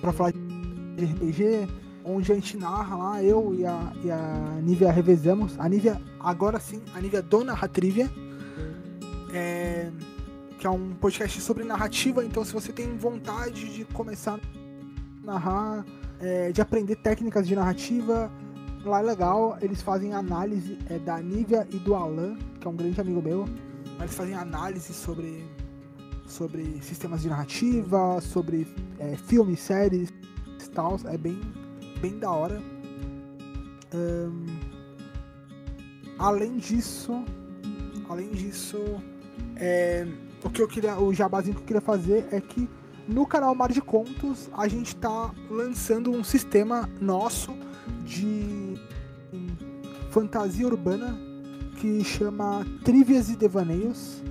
pra 0.00 0.12
falar 0.12 0.32
de 0.32 1.04
RPG, 1.04 1.68
onde 2.04 2.30
a 2.32 2.34
gente 2.34 2.56
narra 2.56 2.96
lá, 2.96 3.22
eu 3.22 3.54
e 3.54 3.64
a, 3.66 3.92
e 4.04 4.10
a 4.10 4.58
Nívia 4.62 4.90
revezamos. 4.90 5.54
A 5.58 5.68
Nívia, 5.68 6.00
agora 6.20 6.58
sim, 6.60 6.80
a 6.94 7.00
Nívia 7.00 7.20
dona 7.22 7.52
Ratrivia. 7.54 8.10
É, 9.32 9.90
que 10.64 10.68
é 10.68 10.70
um 10.70 10.94
podcast 10.94 11.42
sobre 11.42 11.62
narrativa. 11.62 12.24
Então, 12.24 12.42
se 12.42 12.50
você 12.50 12.72
tem 12.72 12.96
vontade 12.96 13.68
de 13.74 13.84
começar 13.84 14.40
a 14.40 14.40
narrar, 15.22 15.84
é, 16.18 16.52
de 16.52 16.62
aprender 16.62 16.96
técnicas 16.96 17.46
de 17.46 17.54
narrativa, 17.54 18.32
lá 18.82 19.00
é 19.00 19.02
legal. 19.02 19.58
Eles 19.60 19.82
fazem 19.82 20.14
análise 20.14 20.78
é, 20.88 20.98
da 20.98 21.20
Nívia 21.20 21.68
e 21.70 21.76
do 21.76 21.94
Alan, 21.94 22.38
que 22.58 22.66
é 22.66 22.70
um 22.70 22.76
grande 22.76 22.98
amigo 22.98 23.20
meu. 23.20 23.44
Eles 24.00 24.14
fazem 24.14 24.34
análise 24.34 24.94
sobre, 24.94 25.46
sobre 26.26 26.80
sistemas 26.80 27.20
de 27.20 27.28
narrativa, 27.28 28.18
sobre 28.22 28.66
é, 28.98 29.18
filmes, 29.18 29.60
séries 29.60 30.08
e 30.64 30.70
tal. 30.70 30.98
É 31.04 31.18
bem, 31.18 31.42
bem 32.00 32.18
da 32.18 32.30
hora. 32.30 32.62
Ahn, 33.92 34.46
além 36.18 36.56
disso, 36.56 37.22
além 38.08 38.30
disso, 38.30 38.78
é, 39.56 40.08
o 40.44 40.50
que 40.50 40.62
eu 40.62 40.68
queria, 40.68 40.96
o 40.98 41.12
jabazinho 41.12 41.56
que 41.56 41.62
eu 41.62 41.66
queria 41.66 41.80
fazer 41.80 42.28
é 42.30 42.40
que 42.40 42.68
no 43.08 43.26
canal 43.26 43.54
Mar 43.54 43.72
de 43.72 43.80
Contos 43.80 44.48
a 44.52 44.68
gente 44.68 44.94
tá 44.94 45.34
lançando 45.50 46.10
um 46.10 46.22
sistema 46.22 46.88
nosso 47.00 47.54
de 48.04 48.74
fantasia 50.10 50.66
urbana 50.66 51.18
que 51.80 52.04
chama 52.04 52.64
Trivias 52.84 53.28
e 53.28 53.36
Devaneios. 53.36 54.22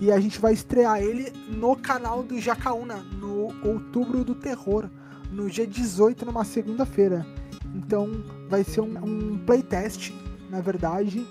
E 0.00 0.12
a 0.12 0.20
gente 0.20 0.40
vai 0.40 0.52
estrear 0.52 1.02
ele 1.02 1.32
no 1.48 1.76
canal 1.76 2.22
do 2.22 2.40
Jacaúna, 2.40 2.96
no 3.20 3.52
Outubro 3.68 4.24
do 4.24 4.34
Terror, 4.34 4.88
no 5.30 5.50
dia 5.50 5.66
18, 5.66 6.24
numa 6.24 6.44
segunda-feira. 6.44 7.26
Então 7.74 8.08
vai 8.48 8.62
ser 8.62 8.80
um, 8.80 8.96
um 9.04 9.38
playtest, 9.38 10.12
na 10.48 10.60
verdade. 10.60 11.26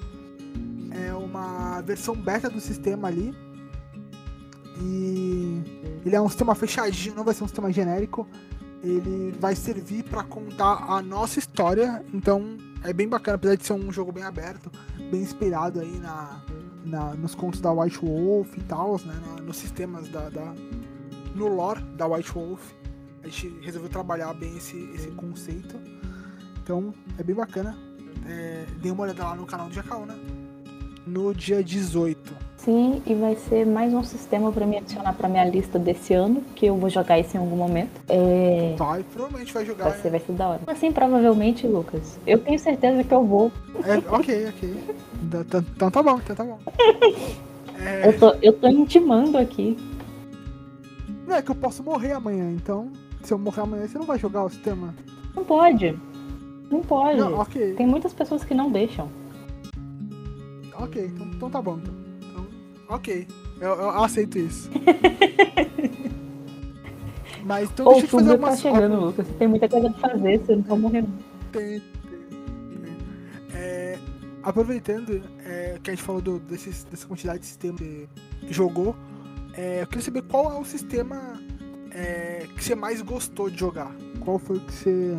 É 0.91 1.13
uma 1.13 1.81
versão 1.81 2.13
beta 2.13 2.49
do 2.49 2.59
sistema 2.59 3.07
ali. 3.07 3.33
E 4.81 5.61
ele 6.05 6.15
é 6.15 6.21
um 6.21 6.29
sistema 6.29 6.55
fechadinho, 6.55 7.15
não 7.15 7.23
vai 7.23 7.33
ser 7.33 7.43
um 7.43 7.47
sistema 7.47 7.71
genérico. 7.71 8.27
Ele 8.83 9.35
vai 9.39 9.55
servir 9.55 10.03
para 10.03 10.23
contar 10.23 10.85
a 10.87 11.01
nossa 11.01 11.39
história. 11.39 12.03
Então 12.13 12.57
é 12.83 12.93
bem 12.93 13.07
bacana, 13.07 13.35
apesar 13.35 13.55
de 13.55 13.65
ser 13.65 13.73
um 13.73 13.91
jogo 13.91 14.11
bem 14.11 14.23
aberto, 14.23 14.71
bem 15.11 15.21
inspirado 15.21 15.79
aí 15.79 15.99
na, 15.99 16.41
na 16.85 17.13
nos 17.15 17.35
contos 17.35 17.59
da 17.59 17.71
White 17.71 17.99
Wolf 17.99 18.55
e 18.55 18.63
tal, 18.63 18.99
né? 19.05 19.19
Na, 19.25 19.41
nos 19.41 19.57
sistemas 19.57 20.07
da, 20.09 20.29
da, 20.29 20.53
no 21.35 21.47
lore 21.47 21.81
da 21.95 22.07
White 22.07 22.31
Wolf. 22.31 22.61
A 23.23 23.27
gente 23.27 23.59
resolveu 23.61 23.89
trabalhar 23.89 24.33
bem 24.33 24.55
esse, 24.55 24.77
esse 24.93 25.09
conceito. 25.11 25.77
Então 26.63 26.93
é 27.17 27.23
bem 27.23 27.35
bacana. 27.35 27.77
É, 28.25 28.65
dê 28.81 28.91
uma 28.91 29.03
olhada 29.03 29.23
lá 29.23 29.35
no 29.35 29.45
canal 29.45 29.67
do 29.67 29.73
Jacaúna. 29.73 30.13
Né? 30.13 30.23
No 31.05 31.33
dia 31.33 31.63
18. 31.63 32.46
Sim, 32.67 33.01
e 33.05 33.13
vai 33.13 33.33
ser 33.33 33.65
mais 33.65 33.93
um 33.93 34.03
sistema 34.03 34.51
para 34.51 34.67
me 34.67 34.75
adicionar 34.75 35.13
para 35.13 35.29
minha 35.29 35.45
lista 35.45 35.79
desse 35.79 36.13
ano, 36.13 36.43
que 36.53 36.65
eu 36.65 36.75
vou 36.75 36.89
jogar 36.89 37.17
isso 37.17 37.37
em 37.37 37.39
algum 37.39 37.55
momento. 37.55 38.01
É... 38.09 38.75
Vai, 38.77 39.03
provavelmente 39.03 39.53
vai 39.53 39.65
jogar. 39.65 39.85
Vai 39.85 40.01
ser, 40.01 40.09
vai 40.09 40.19
ser 40.19 40.33
da 40.33 40.49
hora. 40.49 40.61
Assim, 40.67 40.91
provavelmente, 40.91 41.65
Lucas. 41.65 42.19
Eu 42.27 42.39
tenho 42.39 42.59
certeza 42.59 43.05
que 43.05 43.13
eu 43.13 43.23
vou. 43.23 43.53
É, 43.85 44.13
ok, 44.13 44.49
ok. 44.49 44.83
Então, 45.23 45.61
então 45.61 45.89
tá 45.89 46.03
bom, 46.03 46.19
então 46.21 46.35
tá 46.35 46.43
bom. 46.43 46.59
É... 47.79 48.09
Eu, 48.09 48.19
tô, 48.19 48.35
eu 48.41 48.51
tô 48.51 48.67
intimando 48.67 49.37
aqui. 49.37 49.77
Não, 51.25 51.35
é 51.35 51.41
que 51.41 51.51
eu 51.51 51.55
posso 51.55 51.81
morrer 51.83 52.11
amanhã, 52.13 52.51
então. 52.51 52.91
Se 53.23 53.33
eu 53.33 53.37
morrer 53.37 53.61
amanhã, 53.61 53.87
você 53.87 53.97
não 53.97 54.05
vai 54.05 54.19
jogar 54.19 54.43
o 54.43 54.49
sistema? 54.49 54.93
Não 55.33 55.45
pode. 55.45 55.97
Não 56.69 56.81
pode. 56.81 57.17
Não, 57.17 57.35
ok. 57.35 57.75
Tem 57.75 57.87
muitas 57.87 58.13
pessoas 58.13 58.43
que 58.43 58.53
não 58.53 58.71
deixam. 58.71 59.07
Ok, 60.73 61.05
então, 61.05 61.27
então 61.27 61.49
tá 61.49 61.61
bom. 61.61 61.77
Então. 61.77 62.06
Ok, 62.89 63.27
eu, 63.59 63.69
eu 63.69 63.89
aceito 64.03 64.37
isso. 64.37 64.69
Mas 67.43 67.69
então 67.69 67.85
deixa 67.85 68.01
eu 68.01 68.07
te 68.07 68.11
fazer 68.11 68.35
uma... 68.35 68.49
tá 68.49 68.55
chegando, 68.57 68.99
Lucas. 68.99 69.27
Tem 69.39 69.47
muita 69.47 69.69
coisa 69.69 69.89
pra 69.89 70.09
fazer, 70.09 70.39
você 70.39 70.55
não 70.55 70.63
tá 70.63 70.75
morrendo. 70.75 71.09
Tem, 71.51 71.79
tem. 71.79 71.85
É, 73.53 73.97
aproveitando 74.43 75.21
é, 75.45 75.79
que 75.81 75.89
a 75.89 75.93
gente 75.93 76.03
falou 76.03 76.21
do, 76.21 76.39
desses, 76.39 76.83
dessa 76.85 77.07
quantidade 77.07 77.39
de 77.39 77.45
sistemas 77.45 77.79
que 77.79 78.07
você 78.41 78.53
jogou, 78.53 78.95
é, 79.53 79.81
eu 79.81 79.87
queria 79.87 80.03
saber 80.03 80.23
qual 80.23 80.51
é 80.53 80.59
o 80.59 80.65
sistema 80.65 81.41
é, 81.91 82.47
que 82.55 82.63
você 82.63 82.75
mais 82.75 83.01
gostou 83.01 83.49
de 83.49 83.57
jogar. 83.57 83.95
Qual 84.19 84.37
foi 84.37 84.57
o 84.57 84.59
que 84.61 84.73
você. 84.73 85.17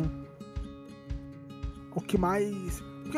O 1.95 2.01
que 2.01 2.17
mais. 2.17 2.81
Porque 3.03 3.17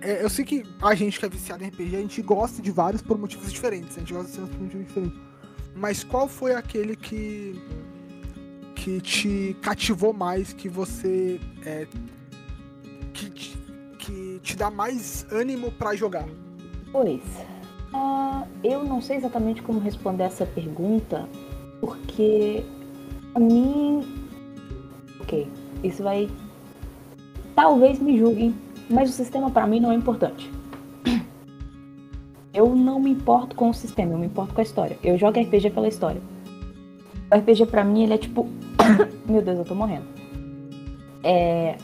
é, 0.00 0.22
eu 0.22 0.30
sei 0.30 0.44
que 0.44 0.64
a 0.80 0.94
gente 0.94 1.18
que 1.18 1.26
é 1.26 1.28
viciado 1.28 1.64
em 1.64 1.68
RPG, 1.68 1.96
a 1.96 2.00
gente 2.00 2.22
gosta 2.22 2.62
de 2.62 2.70
vários 2.70 3.02
por 3.02 3.18
motivos 3.18 3.52
diferentes. 3.52 3.96
A 3.96 4.00
gente 4.00 4.12
gosta 4.12 4.28
de 4.28 4.34
cenas 4.34 4.50
por 4.50 4.60
motivos 4.60 4.86
diferentes. 4.86 5.18
Mas 5.74 6.04
qual 6.04 6.28
foi 6.28 6.54
aquele 6.54 6.96
que. 6.96 7.60
que 8.74 9.00
te 9.00 9.56
cativou 9.60 10.12
mais, 10.12 10.52
que 10.52 10.68
você. 10.68 11.40
É, 11.64 11.86
que, 13.12 13.30
te, 13.30 13.58
que 13.98 14.40
te 14.42 14.56
dá 14.56 14.70
mais 14.70 15.26
ânimo 15.30 15.72
para 15.72 15.94
jogar? 15.96 16.28
Pois. 16.92 17.22
Uh, 17.92 18.46
eu 18.62 18.84
não 18.84 19.00
sei 19.00 19.16
exatamente 19.16 19.62
como 19.62 19.80
responder 19.80 20.24
essa 20.24 20.46
pergunta, 20.46 21.28
porque 21.80 22.64
a 23.34 23.40
mim. 23.40 24.06
Ok, 25.20 25.48
isso 25.82 26.02
vai. 26.02 26.30
Talvez 27.54 27.98
me 27.98 28.16
julguem 28.16 28.54
mas 28.88 29.10
o 29.10 29.12
sistema 29.12 29.50
para 29.50 29.66
mim 29.66 29.80
não 29.80 29.92
é 29.92 29.94
importante. 29.94 30.50
Eu 32.52 32.74
não 32.74 32.98
me 32.98 33.10
importo 33.10 33.54
com 33.54 33.70
o 33.70 33.74
sistema, 33.74 34.12
eu 34.12 34.18
me 34.18 34.26
importo 34.26 34.54
com 34.54 34.60
a 34.60 34.64
história. 34.64 34.98
Eu 35.02 35.18
jogo 35.18 35.38
RPG 35.38 35.70
pela 35.70 35.86
história. 35.86 36.20
O 37.30 37.36
RPG 37.36 37.66
para 37.66 37.84
mim 37.84 38.04
ele 38.04 38.14
é 38.14 38.18
tipo, 38.18 38.48
meu 39.28 39.42
Deus, 39.42 39.58
eu 39.58 39.64
tô 39.64 39.74
morrendo. 39.74 40.06
É, 41.22 41.76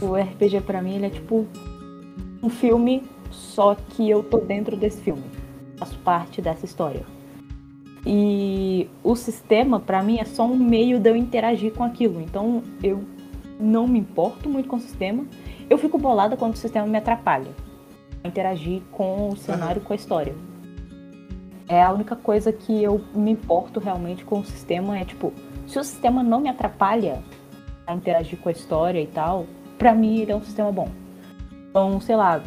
o 0.00 0.14
RPG 0.14 0.62
para 0.62 0.80
mim 0.80 0.94
ele 0.94 1.06
é 1.06 1.10
tipo 1.10 1.46
um 2.42 2.48
filme, 2.48 3.02
só 3.30 3.74
que 3.74 4.08
eu 4.08 4.22
tô 4.22 4.38
dentro 4.38 4.76
desse 4.76 5.02
filme. 5.02 5.24
Faço 5.76 5.98
parte 5.98 6.40
dessa 6.40 6.64
história. 6.64 7.04
E 8.06 8.88
o 9.04 9.14
sistema 9.14 9.78
para 9.78 10.02
mim 10.02 10.18
é 10.18 10.24
só 10.24 10.46
um 10.46 10.56
meio 10.56 10.98
de 10.98 11.10
eu 11.10 11.16
interagir 11.16 11.72
com 11.74 11.84
aquilo. 11.84 12.20
Então 12.20 12.62
eu 12.82 13.04
não 13.60 13.86
me 13.86 13.98
importo 13.98 14.48
muito 14.48 14.68
com 14.68 14.76
o 14.76 14.80
sistema 14.80 15.26
eu 15.68 15.76
fico 15.76 15.98
bolada 15.98 16.36
quando 16.36 16.54
o 16.54 16.56
sistema 16.56 16.86
me 16.86 16.98
atrapalha 16.98 17.50
a 18.22 18.28
interagir 18.28 18.82
com 18.90 19.28
o 19.28 19.36
cenário, 19.36 19.80
com 19.80 19.92
a 19.92 19.96
história. 19.96 20.34
É 21.68 21.82
a 21.82 21.92
única 21.92 22.16
coisa 22.16 22.52
que 22.52 22.82
eu 22.82 23.00
me 23.14 23.30
importo 23.30 23.78
realmente 23.78 24.24
com 24.24 24.40
o 24.40 24.44
sistema 24.44 24.98
é 24.98 25.04
tipo, 25.04 25.32
se 25.66 25.78
o 25.78 25.84
sistema 25.84 26.22
não 26.22 26.40
me 26.40 26.48
atrapalha 26.48 27.22
a 27.86 27.94
interagir 27.94 28.38
com 28.38 28.48
a 28.48 28.52
história 28.52 29.00
e 29.00 29.06
tal, 29.06 29.46
pra 29.76 29.94
mim 29.94 30.18
ele 30.18 30.32
é 30.32 30.36
um 30.36 30.42
sistema 30.42 30.72
bom. 30.72 30.88
Então, 31.68 32.00
sei 32.00 32.16
lá, 32.16 32.42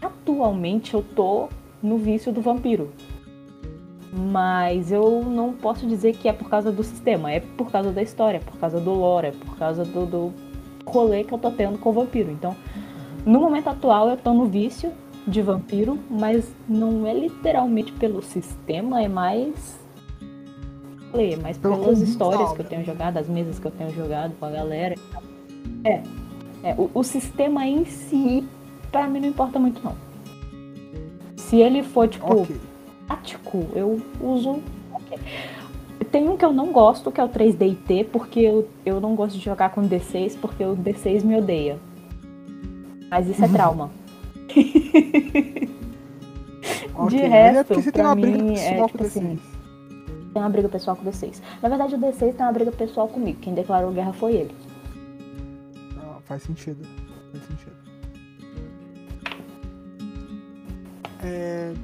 atualmente 0.00 0.94
eu 0.94 1.02
tô 1.02 1.48
no 1.82 1.98
vício 1.98 2.32
do 2.32 2.40
vampiro. 2.40 2.92
Mas 4.10 4.90
eu 4.90 5.22
não 5.22 5.52
posso 5.52 5.86
dizer 5.86 6.16
que 6.16 6.28
é 6.28 6.32
por 6.32 6.48
causa 6.48 6.72
do 6.72 6.82
sistema, 6.82 7.30
é 7.30 7.40
por 7.40 7.70
causa 7.70 7.92
da 7.92 8.02
história, 8.02 8.38
é 8.38 8.40
por 8.40 8.58
causa 8.58 8.80
do 8.80 8.92
lore, 8.92 9.28
é 9.28 9.32
por 9.32 9.56
causa 9.58 9.84
do, 9.84 10.06
do 10.06 10.47
rolê 10.88 11.24
que 11.24 11.32
eu 11.32 11.38
tô 11.38 11.50
tendo 11.50 11.78
com 11.78 11.90
o 11.90 11.92
vampiro. 11.92 12.30
Então, 12.30 12.56
no 13.24 13.40
momento 13.40 13.68
atual, 13.68 14.08
eu 14.08 14.16
tô 14.16 14.32
no 14.32 14.46
vício 14.46 14.92
de 15.26 15.42
vampiro, 15.42 15.98
mas 16.10 16.50
não 16.68 17.06
é 17.06 17.12
literalmente 17.12 17.92
pelo 17.92 18.22
sistema, 18.22 19.02
é 19.02 19.08
mais. 19.08 19.78
É 21.14 21.36
mais 21.36 21.56
pelas 21.56 22.00
histórias 22.00 22.52
que 22.52 22.60
eu 22.60 22.66
tenho 22.66 22.84
jogado, 22.84 23.16
as 23.16 23.28
mesas 23.28 23.58
que 23.58 23.66
eu 23.66 23.70
tenho 23.70 23.90
jogado 23.94 24.34
com 24.38 24.46
a 24.46 24.50
galera. 24.50 24.94
É. 25.84 26.02
é 26.62 26.74
o, 26.76 26.90
o 26.92 27.02
sistema 27.02 27.66
em 27.66 27.84
si, 27.84 28.46
pra 28.92 29.06
mim, 29.06 29.20
não 29.20 29.28
importa 29.28 29.58
muito, 29.58 29.82
não. 29.82 29.94
Se 31.36 31.56
ele 31.56 31.82
for, 31.82 32.08
tipo, 32.08 32.42
okay. 32.42 32.56
tático, 33.06 33.66
eu 33.74 34.00
uso. 34.20 34.60
Okay. 34.92 35.18
Tem 36.10 36.28
um 36.28 36.36
que 36.36 36.44
eu 36.44 36.52
não 36.52 36.72
gosto, 36.72 37.12
que 37.12 37.20
é 37.20 37.24
o 37.24 37.28
3DT, 37.28 38.06
porque 38.10 38.40
eu, 38.40 38.68
eu 38.84 39.00
não 39.00 39.14
gosto 39.14 39.36
de 39.36 39.44
jogar 39.44 39.70
com 39.70 39.82
D6, 39.82 40.38
porque 40.40 40.64
o 40.64 40.76
D6 40.76 41.22
me 41.22 41.36
odeia. 41.36 41.78
Mas 43.10 43.28
isso 43.28 43.44
é 43.44 43.48
trauma. 43.48 43.90
okay. 46.94 47.08
De 47.08 47.16
resto, 47.26 47.74
é 47.74 47.92
pra 47.92 48.14
mim, 48.14 48.54
é 48.56 48.86
tipo 48.86 49.02
assim, 49.04 49.38
tem 50.32 50.42
uma 50.42 50.48
briga 50.48 50.68
pessoal 50.68 50.96
com 50.96 51.02
o 51.02 51.12
D6. 51.12 51.40
Na 51.62 51.68
verdade, 51.68 51.94
o 51.94 51.98
D6 51.98 52.18
tem 52.18 52.46
uma 52.46 52.52
briga 52.52 52.72
pessoal 52.72 53.08
comigo. 53.08 53.38
Quem 53.40 53.54
declarou 53.54 53.92
guerra 53.92 54.12
foi 54.12 54.34
ele. 54.34 54.54
Ah, 55.98 56.18
faz 56.24 56.42
sentido. 56.42 56.86
Faz 57.32 57.44
sentido. 57.44 57.76
É, 61.22 61.74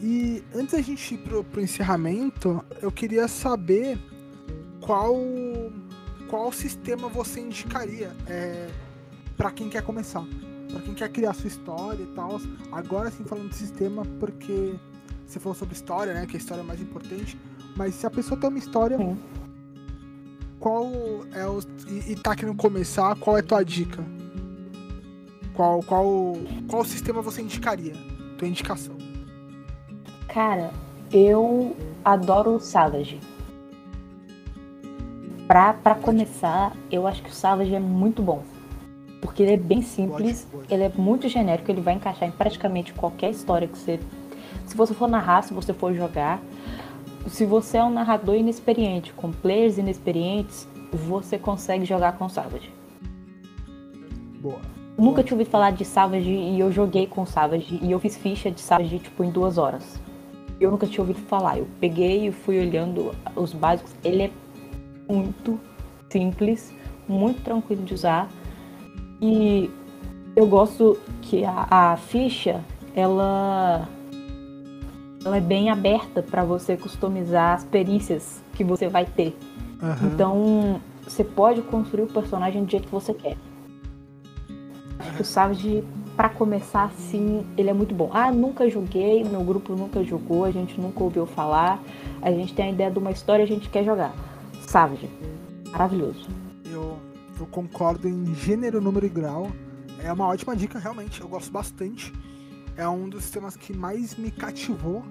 e 0.00 0.42
antes 0.54 0.72
da 0.72 0.80
gente 0.80 1.14
ir 1.14 1.18
pro, 1.18 1.44
pro 1.44 1.60
encerramento, 1.60 2.64
eu 2.80 2.90
queria 2.90 3.28
saber 3.28 3.98
qual 4.80 5.14
qual 6.28 6.50
sistema 6.52 7.08
você 7.08 7.40
indicaria 7.40 8.16
é, 8.26 8.70
para 9.36 9.50
quem 9.50 9.68
quer 9.68 9.82
começar, 9.82 10.24
para 10.70 10.80
quem 10.80 10.94
quer 10.94 11.08
criar 11.10 11.34
sua 11.34 11.48
história 11.48 12.02
e 12.02 12.06
tal. 12.14 12.40
Agora 12.72 13.10
sim 13.10 13.24
falando 13.24 13.50
de 13.50 13.56
sistema, 13.56 14.04
porque 14.18 14.74
você 15.26 15.38
falou 15.38 15.56
sobre 15.56 15.74
história, 15.74 16.14
né? 16.14 16.26
Que 16.26 16.36
a 16.36 16.38
história 16.38 16.62
é 16.62 16.64
mais 16.64 16.80
importante. 16.80 17.38
Mas 17.76 17.94
se 17.94 18.06
a 18.06 18.10
pessoa 18.10 18.40
tem 18.40 18.48
uma 18.48 18.58
história, 18.58 18.96
sim. 18.96 19.18
qual 20.58 20.90
é 21.32 21.46
o 21.46 21.60
e, 21.88 22.12
e 22.12 22.16
tá 22.16 22.34
querendo 22.34 22.56
começar, 22.56 23.14
qual 23.16 23.36
é 23.36 23.40
a 23.40 23.42
tua 23.42 23.62
dica? 23.62 24.02
Qual 25.52 25.82
qual 25.82 26.34
qual 26.68 26.84
sistema 26.84 27.20
você 27.20 27.42
indicaria? 27.42 27.92
Tua 28.38 28.48
indicação? 28.48 28.99
Cara, 30.32 30.70
eu 31.12 31.76
adoro 32.04 32.54
o 32.54 32.60
Savage. 32.60 33.18
Pra, 35.48 35.74
pra 35.74 35.96
começar, 35.96 36.72
eu 36.88 37.04
acho 37.04 37.20
que 37.20 37.30
o 37.30 37.34
Savage 37.34 37.74
é 37.74 37.80
muito 37.80 38.22
bom. 38.22 38.44
Porque 39.20 39.42
ele 39.42 39.52
é 39.54 39.56
bem 39.56 39.82
simples, 39.82 40.44
pode, 40.44 40.62
pode. 40.62 40.74
ele 40.74 40.84
é 40.84 40.92
muito 40.96 41.28
genérico, 41.28 41.68
ele 41.68 41.80
vai 41.80 41.94
encaixar 41.94 42.28
em 42.28 42.32
praticamente 42.32 42.92
qualquer 42.94 43.30
história 43.30 43.66
que 43.66 43.76
você 43.76 43.98
Se 44.66 44.76
você 44.76 44.94
for 44.94 45.08
narrar, 45.08 45.42
se 45.42 45.52
você 45.52 45.74
for 45.74 45.92
jogar, 45.92 46.40
se 47.26 47.44
você 47.44 47.78
é 47.78 47.84
um 47.84 47.90
narrador 47.90 48.36
inexperiente, 48.36 49.12
com 49.12 49.32
players 49.32 49.78
inexperientes, 49.78 50.68
você 50.92 51.38
consegue 51.38 51.84
jogar 51.84 52.12
com 52.12 52.28
Savage. 52.28 52.72
Boa. 54.40 54.60
Nunca 54.96 55.24
tinha 55.24 55.34
ouvido 55.34 55.50
falar 55.50 55.72
de 55.72 55.84
Savage 55.84 56.30
e 56.30 56.60
eu 56.60 56.70
joguei 56.70 57.08
com 57.08 57.26
Savage 57.26 57.80
e 57.82 57.90
eu 57.90 57.98
fiz 57.98 58.16
ficha 58.16 58.48
de 58.48 58.60
Savage 58.60 59.00
tipo 59.00 59.24
em 59.24 59.30
duas 59.30 59.58
horas. 59.58 60.00
Eu 60.60 60.70
nunca 60.70 60.86
tinha 60.86 61.00
ouvido 61.00 61.20
falar. 61.26 61.58
Eu 61.58 61.66
peguei 61.80 62.28
e 62.28 62.32
fui 62.32 62.60
olhando 62.60 63.14
os 63.34 63.52
básicos. 63.52 63.94
Ele 64.04 64.24
é 64.24 64.30
muito 65.08 65.58
simples, 66.10 66.74
muito 67.08 67.42
tranquilo 67.42 67.82
de 67.82 67.94
usar. 67.94 68.28
E 69.20 69.70
eu 70.36 70.46
gosto 70.46 70.98
que 71.22 71.44
a, 71.44 71.66
a 71.70 71.96
ficha 71.96 72.62
ela 72.94 73.88
ela 75.24 75.36
é 75.36 75.40
bem 75.40 75.68
aberta 75.70 76.22
para 76.22 76.44
você 76.44 76.76
customizar 76.76 77.54
as 77.54 77.64
perícias 77.64 78.42
que 78.54 78.64
você 78.64 78.88
vai 78.88 79.04
ter. 79.04 79.36
Aham. 79.82 80.06
Então, 80.06 80.80
você 81.04 81.22
pode 81.22 81.60
construir 81.62 82.04
o 82.04 82.06
personagem 82.06 82.64
do 82.64 82.70
jeito 82.70 82.86
que 82.86 82.92
você 82.92 83.12
quer. 83.12 83.36
Acho 84.98 85.12
que 85.16 85.22
o 85.22 85.24
Savage, 85.24 85.84
pra 86.20 86.28
começar 86.28 86.84
assim, 86.84 87.46
ele 87.56 87.70
é 87.70 87.72
muito 87.72 87.94
bom. 87.94 88.10
Ah, 88.12 88.30
nunca 88.30 88.68
joguei, 88.68 89.24
meu 89.24 89.42
grupo 89.42 89.74
nunca 89.74 90.04
jogou, 90.04 90.44
a 90.44 90.50
gente 90.50 90.78
nunca 90.78 91.02
ouviu 91.02 91.24
falar, 91.24 91.82
a 92.20 92.30
gente 92.30 92.52
tem 92.52 92.66
a 92.66 92.70
ideia 92.70 92.90
de 92.90 92.98
uma 92.98 93.10
história 93.10 93.42
a 93.42 93.48
gente 93.48 93.70
quer 93.70 93.86
jogar. 93.86 94.14
Savage, 94.66 95.08
maravilhoso. 95.70 96.28
Eu, 96.70 96.98
eu 97.38 97.46
concordo 97.46 98.06
em 98.06 98.34
gênero, 98.34 98.82
número 98.82 99.06
e 99.06 99.08
grau. 99.08 99.50
É 100.04 100.12
uma 100.12 100.26
ótima 100.26 100.54
dica, 100.54 100.78
realmente. 100.78 101.22
Eu 101.22 101.26
gosto 101.26 101.50
bastante. 101.50 102.12
É 102.76 102.86
um 102.86 103.08
dos 103.08 103.22
sistemas 103.22 103.56
que 103.56 103.74
mais 103.74 104.14
me 104.14 104.30
cativou. 104.30 105.02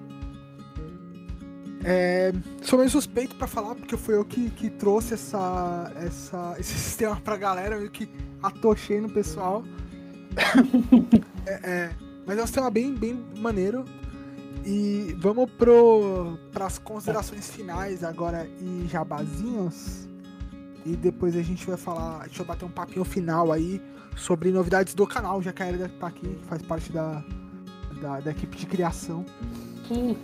É, 1.82 2.32
sou 2.62 2.78
meio 2.78 2.90
suspeito 2.90 3.34
pra 3.34 3.48
falar, 3.48 3.74
porque 3.74 3.96
foi 3.96 4.14
eu 4.14 4.24
que, 4.24 4.48
que 4.50 4.70
trouxe 4.70 5.14
essa, 5.14 5.92
essa, 5.96 6.54
esse 6.60 6.72
sistema 6.72 7.16
pra 7.16 7.36
galera, 7.36 7.78
meio 7.78 7.90
que 7.90 8.08
atochei 8.40 9.00
no 9.00 9.10
pessoal. 9.10 9.64
É, 11.46 11.70
é, 11.70 11.90
mas 12.26 12.38
é 12.38 12.42
um 12.42 12.46
sistema 12.46 12.70
bem, 12.70 12.94
bem 12.94 13.24
maneiro. 13.38 13.84
E 14.64 15.16
vamos 15.18 15.50
pro, 15.52 16.38
pras 16.52 16.78
considerações 16.78 17.50
finais 17.50 18.04
agora 18.04 18.46
e 18.60 18.86
jabazinhos. 18.86 20.06
E 20.84 20.94
depois 20.96 21.34
a 21.34 21.42
gente 21.42 21.66
vai 21.66 21.76
falar, 21.76 22.24
deixa 22.26 22.42
eu 22.42 22.46
bater 22.46 22.66
um 22.66 22.70
papinho 22.70 23.04
final 23.04 23.50
aí 23.50 23.82
sobre 24.16 24.50
novidades 24.50 24.94
do 24.94 25.06
canal, 25.06 25.42
já 25.42 25.52
que 25.52 25.62
a 25.62 25.68
Erida 25.68 25.88
tá 25.98 26.08
aqui, 26.08 26.38
faz 26.46 26.62
parte 26.62 26.92
da, 26.92 27.24
da, 28.00 28.20
da 28.20 28.30
equipe 28.30 28.56
de 28.56 28.66
criação. 28.66 29.24
Que 29.84 30.16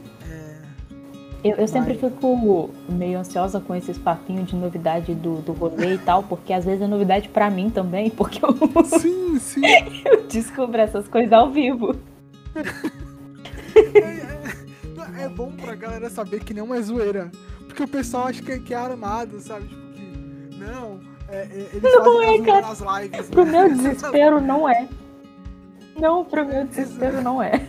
eu, 1.51 1.57
eu 1.57 1.69
sempre 1.69 1.95
fico 1.95 2.71
meio 2.89 3.19
ansiosa 3.19 3.61
com 3.61 3.75
esses 3.75 3.97
papinhos 3.99 4.49
de 4.49 4.57
novidade 4.57 5.15
do, 5.15 5.37
do 5.43 5.53
rolê 5.53 5.95
e 5.95 5.99
tal, 5.99 6.23
porque 6.23 6.53
às 6.53 6.65
vezes 6.65 6.83
é 6.83 6.87
novidade 6.87 7.29
pra 7.29 7.51
mim 7.51 7.71
também, 7.71 8.09
porque 8.11 8.41
eu, 8.45 8.55
Sim, 8.85 9.39
sim. 9.39 9.61
eu 10.05 10.27
descubro 10.27 10.81
essas 10.81 11.07
coisas 11.09 11.33
ao 11.33 11.51
vivo. 11.51 11.95
É, 13.75 13.99
é- 13.99 15.25
é 15.25 15.29
bom 15.29 15.53
pra 15.53 15.75
galera 15.75 16.11
saber 16.11 16.41
que 16.45 16.53
não 16.55 16.75
é 16.75 16.81
zoeira. 16.81 17.31
Porque 17.67 17.83
o 17.83 17.89
pessoal 17.89 18.27
acha 18.29 18.43
que, 18.43 18.53
é- 18.53 18.59
que 18.59 18.75
é 18.75 18.77
armado, 18.77 19.41
sabe? 19.41 19.67
Tipo 19.69 19.93
que. 19.93 20.57
Não, 20.59 21.01
é, 21.29 21.37
é- 21.43 21.69
eles 21.73 21.83
Não 21.83 22.23
é, 22.23 22.39
cara. 22.43 22.61
nas 22.63 22.81
lives. 22.81 23.29
Pro 23.31 23.45
né? 23.45 23.51
meu 23.53 23.69
desespero, 23.77 24.41
não 24.41 24.69
é. 24.69 24.89
Não, 25.99 26.25
pro 26.25 26.45
meu 26.47 26.67
desespero, 26.67 27.23
não 27.23 27.43
é. 27.43 27.63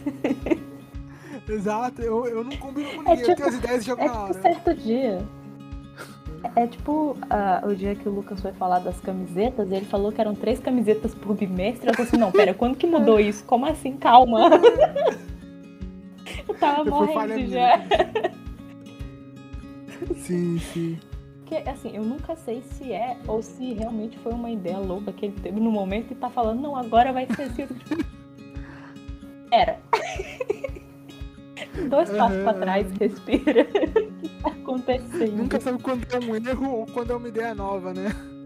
Exato, 1.48 2.02
eu, 2.02 2.26
eu 2.26 2.44
não 2.44 2.56
combino 2.58 2.90
com 2.90 2.96
É 3.10 3.16
ninguém, 3.16 3.20
eu 3.20 3.26
tenho 3.26 3.36
tipo- 3.38 3.48
as 3.50 3.56
ideias 3.56 3.86
de 3.86 3.92
É 3.92 3.96
jogar 3.96 4.28
tipo 4.28 4.42
certo 4.42 4.74
dia. 4.76 5.26
É 6.56 6.64
é 6.64 6.68
tipo 6.68 7.18
ah, 7.30 7.62
o 7.66 7.74
dia 7.76 7.96
que 7.96 8.08
o 8.08 8.12
Lucas 8.12 8.40
foi 8.40 8.52
falar 8.54 8.80
das 8.80 9.00
camisetas, 9.02 9.72
ele 9.72 9.86
falou 9.86 10.12
que 10.12 10.22
eram 10.22 10.36
três 10.36 10.60
camisetas 10.60 11.16
por 11.16 11.36
bimestre. 11.36 11.88
Eu 11.90 11.94
falei 11.96 12.08
assim, 12.08 12.18
não, 12.18 12.32
pera, 12.32 12.54
quando 12.54 12.78
que 12.78 12.86
mudou 12.86 13.20
isso? 13.20 13.44
Como 13.46 13.66
assim? 13.66 13.98
Calma. 13.98 14.50
Eu 16.48 16.56
tava 16.56 16.86
falha 16.86 16.90
morrendo 16.90 17.52
já. 17.52 17.80
Sim, 20.16 20.60
sim. 20.60 21.00
Porque, 21.40 21.70
assim, 21.70 21.96
eu 21.96 22.04
nunca 22.04 22.36
sei 22.36 22.62
se 22.62 22.92
é 22.92 23.18
ou 23.28 23.42
se 23.42 23.74
realmente 23.74 24.18
foi 24.20 24.34
uma 24.34 24.50
ideia 24.52 24.78
louca 24.78 25.12
que 25.14 25.26
ele 25.26 25.36
teve 25.42 25.60
no 25.60 25.72
momento 25.72 26.12
e 26.12 26.16
tá 26.16 26.30
falando, 26.30 26.62
não, 26.62 26.76
agora 26.76 27.12
vai 27.14 27.26
ser 27.26 27.44
assim. 27.44 27.68
Era. 29.52 29.80
Dois 31.90 32.10
passos 32.10 32.38
pra 32.42 32.52
Aham. 32.52 32.60
trás, 32.60 32.88
respira. 33.00 33.68
O 34.18 34.20
que 34.20 34.30
tá 34.42 34.50
acontecendo? 34.50 35.38
Nunca 35.38 35.60
sabe 35.60 35.82
quando 35.82 36.06
é 36.12 36.20
um 36.20 36.36
erro 36.36 36.70
ou 36.72 36.86
quando 36.88 37.12
é 37.12 37.16
uma 37.16 37.28
ideia 37.28 37.54
nova, 37.56 37.94
né? 37.94 38.13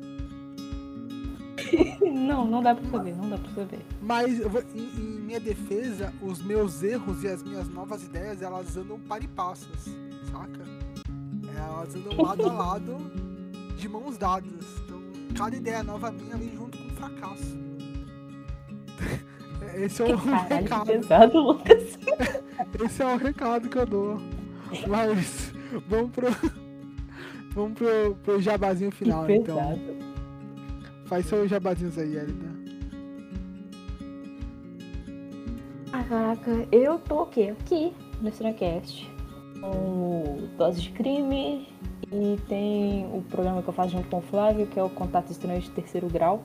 Não, 2.11 2.45
não 2.45 2.61
dá 2.61 2.75
pra 2.75 2.89
saber, 2.89 3.15
não 3.15 3.29
dá 3.29 3.37
pra 3.37 3.51
saber. 3.53 3.79
Mas 4.01 4.39
vou- 4.39 4.63
em, 4.75 4.83
em 4.99 5.19
minha 5.21 5.39
defesa, 5.39 6.13
os 6.21 6.41
meus 6.41 6.83
erros 6.83 7.23
e 7.23 7.27
as 7.27 7.41
minhas 7.43 7.67
novas 7.69 8.03
ideias, 8.03 8.41
elas 8.41 8.75
andam 8.77 8.99
para 8.99 9.23
e 9.23 9.27
passas, 9.27 9.85
saca? 10.31 10.61
Elas 11.55 11.95
andam 11.95 12.21
lado 12.21 12.49
a 12.49 12.51
lado, 12.53 12.97
de 13.77 13.87
mãos 13.89 14.17
dadas. 14.17 14.51
Então, 14.85 15.01
cada 15.37 15.55
ideia 15.55 15.83
nova 15.83 16.11
minha 16.11 16.35
vem 16.37 16.51
junto 16.55 16.77
com 16.77 16.83
um 16.85 16.89
fracasso. 16.95 17.57
Esse 19.75 20.01
é 20.03 20.15
o 20.15 20.19
que 20.19 20.29
recado. 20.53 20.85
pesado, 20.87 21.39
Lucas. 21.39 21.97
Esse 22.83 23.01
é 23.01 23.05
o 23.05 23.17
recado 23.17 23.69
que 23.69 23.77
eu 23.77 23.85
dou. 23.85 24.17
Mas 24.87 25.53
vamos 25.87 26.11
pro. 26.11 26.27
Vamos 27.53 27.77
pro, 27.77 28.15
pro 28.23 28.41
jabazinho 28.41 28.91
final, 28.91 29.25
que 29.25 29.33
então. 29.33 29.57
pesado. 29.57 29.81
Faz 31.05 31.25
seus 31.25 31.49
jabazinhos 31.49 31.97
aí, 31.97 32.15
Elida. 32.15 32.49
Ah, 35.91 36.03
caraca, 36.03 36.67
eu 36.71 36.97
tô 36.99 37.23
o 37.23 37.25
quê? 37.25 37.53
Aqui 37.59 37.93
no 38.21 38.31
Cinecast. 38.31 39.09
Com 39.59 39.67
o 39.67 40.49
Dose 40.57 40.81
de 40.81 40.91
Crime 40.91 41.67
e 42.11 42.39
tem 42.47 43.05
o 43.13 43.21
programa 43.29 43.61
que 43.61 43.67
eu 43.67 43.73
faço 43.73 43.89
junto 43.91 44.07
com 44.09 44.19
o 44.19 44.21
Flávio, 44.21 44.65
que 44.67 44.79
é 44.79 44.83
o 44.83 44.89
Contato 44.89 45.31
Estranho 45.31 45.59
de 45.59 45.69
Terceiro 45.71 46.07
Grau. 46.07 46.43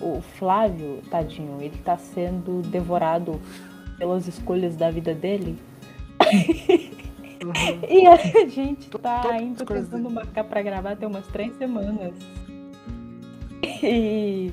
O 0.00 0.20
Flávio, 0.20 1.00
tadinho, 1.10 1.58
ele 1.60 1.78
tá 1.78 1.96
sendo 1.96 2.62
devorado 2.62 3.40
pelas 4.00 4.26
escolhas 4.26 4.74
da 4.76 4.90
vida 4.90 5.14
dele. 5.14 5.56
Uhum. 6.22 7.00
E 7.88 8.06
a 8.06 8.16
gente 8.48 8.90
tá 8.90 9.20
todas 9.20 9.30
as 9.36 9.40
ainda 9.40 9.64
tentando 9.64 10.02
dele. 10.02 10.14
marcar 10.14 10.44
pra 10.44 10.60
gravar 10.62 10.94
tem 10.96 11.08
umas 11.08 11.26
três 11.28 11.56
semanas. 11.56 12.12
E 13.82 14.52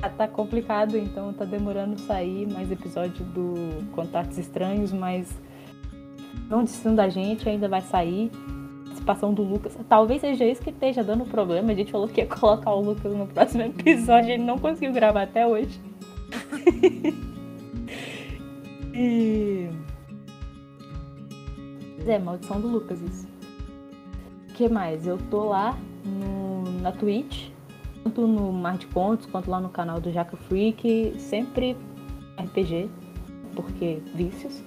tá- 0.00 0.08
tá 0.10 0.28
complicado, 0.28 0.96
então 0.96 1.32
tá 1.32 1.44
demorando 1.44 1.98
sair 2.00 2.46
mais 2.52 2.70
episódio 2.70 3.24
do 3.24 3.54
Contatos 3.92 4.38
Estranhos, 4.38 4.92
mas 4.92 5.28
não 6.48 6.62
desistam 6.62 6.94
da 6.94 7.08
gente, 7.08 7.48
ainda 7.48 7.68
vai 7.68 7.80
sair. 7.82 8.30
Participação 8.84 9.34
do 9.34 9.42
Lucas. 9.42 9.76
Talvez 9.88 10.20
seja 10.20 10.44
isso 10.44 10.62
que 10.62 10.70
esteja 10.70 11.02
dando 11.02 11.24
problema. 11.24 11.72
A 11.72 11.74
gente 11.74 11.90
falou 11.90 12.06
que 12.08 12.20
ia 12.20 12.26
colocar 12.26 12.70
o 12.72 12.80
Lucas 12.80 13.12
no 13.12 13.26
próximo 13.26 13.62
episódio, 13.64 14.30
ele 14.30 14.44
não 14.44 14.58
conseguiu 14.58 14.92
gravar 14.92 15.22
até 15.22 15.44
hoje. 15.46 15.80
e. 18.98 19.70
É, 22.06 22.18
maldição 22.18 22.60
do 22.60 22.68
Lucas 22.68 23.00
isso. 23.00 23.28
O 24.48 24.52
que 24.54 24.68
mais? 24.68 25.06
Eu 25.06 25.18
tô 25.30 25.44
lá 25.44 25.78
no, 26.04 26.80
na 26.80 26.90
Twitch, 26.90 27.50
tanto 28.02 28.26
no 28.26 28.52
Mar 28.52 28.78
de 28.78 28.86
Contos 28.86 29.26
quanto 29.26 29.50
lá 29.50 29.60
no 29.60 29.68
canal 29.68 30.00
do 30.00 30.10
Jaca 30.10 30.36
Freak, 30.36 31.14
sempre 31.18 31.76
RPG, 32.38 32.88
porque 33.54 34.00
vícios. 34.14 34.62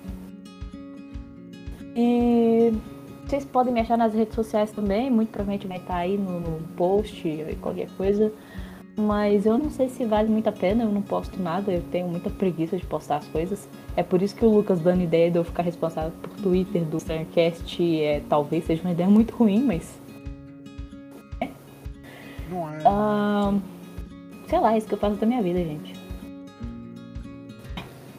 E 1.95 2.72
vocês 3.26 3.43
podem 3.43 3.74
me 3.74 3.80
achar 3.80 3.97
nas 3.97 4.14
redes 4.14 4.36
sociais 4.36 4.72
também, 4.72 5.10
muito 5.10 5.30
provavelmente 5.30 5.68
vai 5.68 5.78
estar 5.78 5.95
aí 5.95 6.18
no, 6.18 6.39
no 6.39 6.68
post 6.76 7.28
e 7.28 7.55
qualquer 7.55 7.89
coisa. 7.97 8.32
Mas 8.98 9.46
eu 9.46 9.58
não 9.58 9.70
sei 9.70 9.88
se 9.88 10.06
vale 10.06 10.30
muito 10.30 10.48
a 10.48 10.52
pena, 10.52 10.84
eu 10.84 10.92
não 10.92 11.02
posto 11.02 11.42
nada, 11.42 11.72
eu 11.72 11.82
tenho 11.92 12.08
muita 12.08 12.30
preguiça 12.30 12.78
de 12.78 12.86
postar 12.86 13.18
as 13.18 13.28
coisas. 13.28 13.68
É 13.96 14.04
por 14.04 14.22
isso 14.22 14.36
que 14.36 14.46
o 14.46 14.50
Lucas 14.50 14.80
dando 14.82 15.02
ideia 15.02 15.32
de 15.32 15.38
eu 15.38 15.44
ficar 15.44 15.64
responsável 15.64 16.12
por 16.22 16.30
Twitter 16.42 16.84
do 16.84 16.98
Starcast 16.98 18.02
é, 18.02 18.22
talvez 18.28 18.66
seja 18.66 18.82
uma 18.82 18.92
ideia 18.92 19.10
muito 19.10 19.34
ruim, 19.34 19.64
mas. 19.64 20.00
Não 22.50 22.70
é. 22.70 22.80
sei 24.48 24.60
lá, 24.60 24.74
é 24.74 24.78
isso 24.78 24.88
que 24.88 24.94
eu 24.94 24.98
faço 24.98 25.16
da 25.16 25.26
minha 25.26 25.42
vida, 25.42 25.60
gente. 25.64 25.94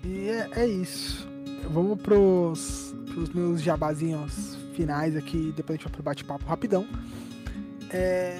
E 0.05 0.29
é, 0.29 0.49
é 0.57 0.66
isso. 0.66 1.29
Vamos 1.70 2.01
pros, 2.01 2.95
pros 3.12 3.29
meus 3.35 3.61
jabazinhos 3.61 4.57
finais 4.75 5.16
aqui, 5.16 5.53
depois 5.55 5.79
a 5.79 5.83
gente 5.83 5.85
vai 5.85 5.93
pro 5.93 6.03
bate-papo 6.03 6.47
rapidão. 6.47 6.87
É... 7.91 8.39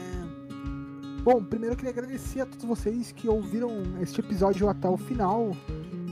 Bom, 1.23 1.41
primeiro 1.41 1.75
eu 1.75 1.77
queria 1.77 1.93
agradecer 1.93 2.41
a 2.41 2.47
todos 2.47 2.65
vocês 2.65 3.13
que 3.13 3.29
ouviram 3.29 3.71
este 4.01 4.19
episódio 4.19 4.69
até 4.69 4.89
o 4.89 4.97
final. 4.97 5.57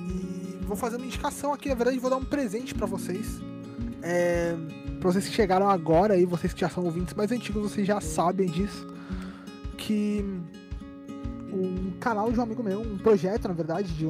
E 0.08 0.64
vou 0.64 0.76
fazer 0.76 0.98
uma 0.98 1.04
indicação 1.04 1.52
aqui, 1.52 1.68
na 1.68 1.74
verdade 1.74 1.98
vou 1.98 2.08
dar 2.08 2.16
um 2.16 2.24
presente 2.24 2.72
pra 2.72 2.86
vocês. 2.86 3.40
É, 4.02 4.54
pra 5.00 5.10
vocês 5.10 5.26
que 5.26 5.34
chegaram 5.34 5.68
agora 5.68 6.16
e 6.16 6.24
vocês 6.24 6.52
que 6.52 6.60
já 6.60 6.68
são 6.68 6.84
ouvintes 6.84 7.12
mais 7.14 7.32
antigos, 7.32 7.72
vocês 7.72 7.84
já 7.84 8.00
sabem 8.00 8.48
disso. 8.48 8.86
Que 9.76 10.24
um 11.52 11.90
canal 11.98 12.30
de 12.30 12.38
um 12.38 12.42
amigo 12.44 12.62
meu, 12.62 12.80
um 12.80 12.96
projeto, 12.96 13.48
na 13.48 13.54
verdade, 13.54 13.92
de, 13.92 14.06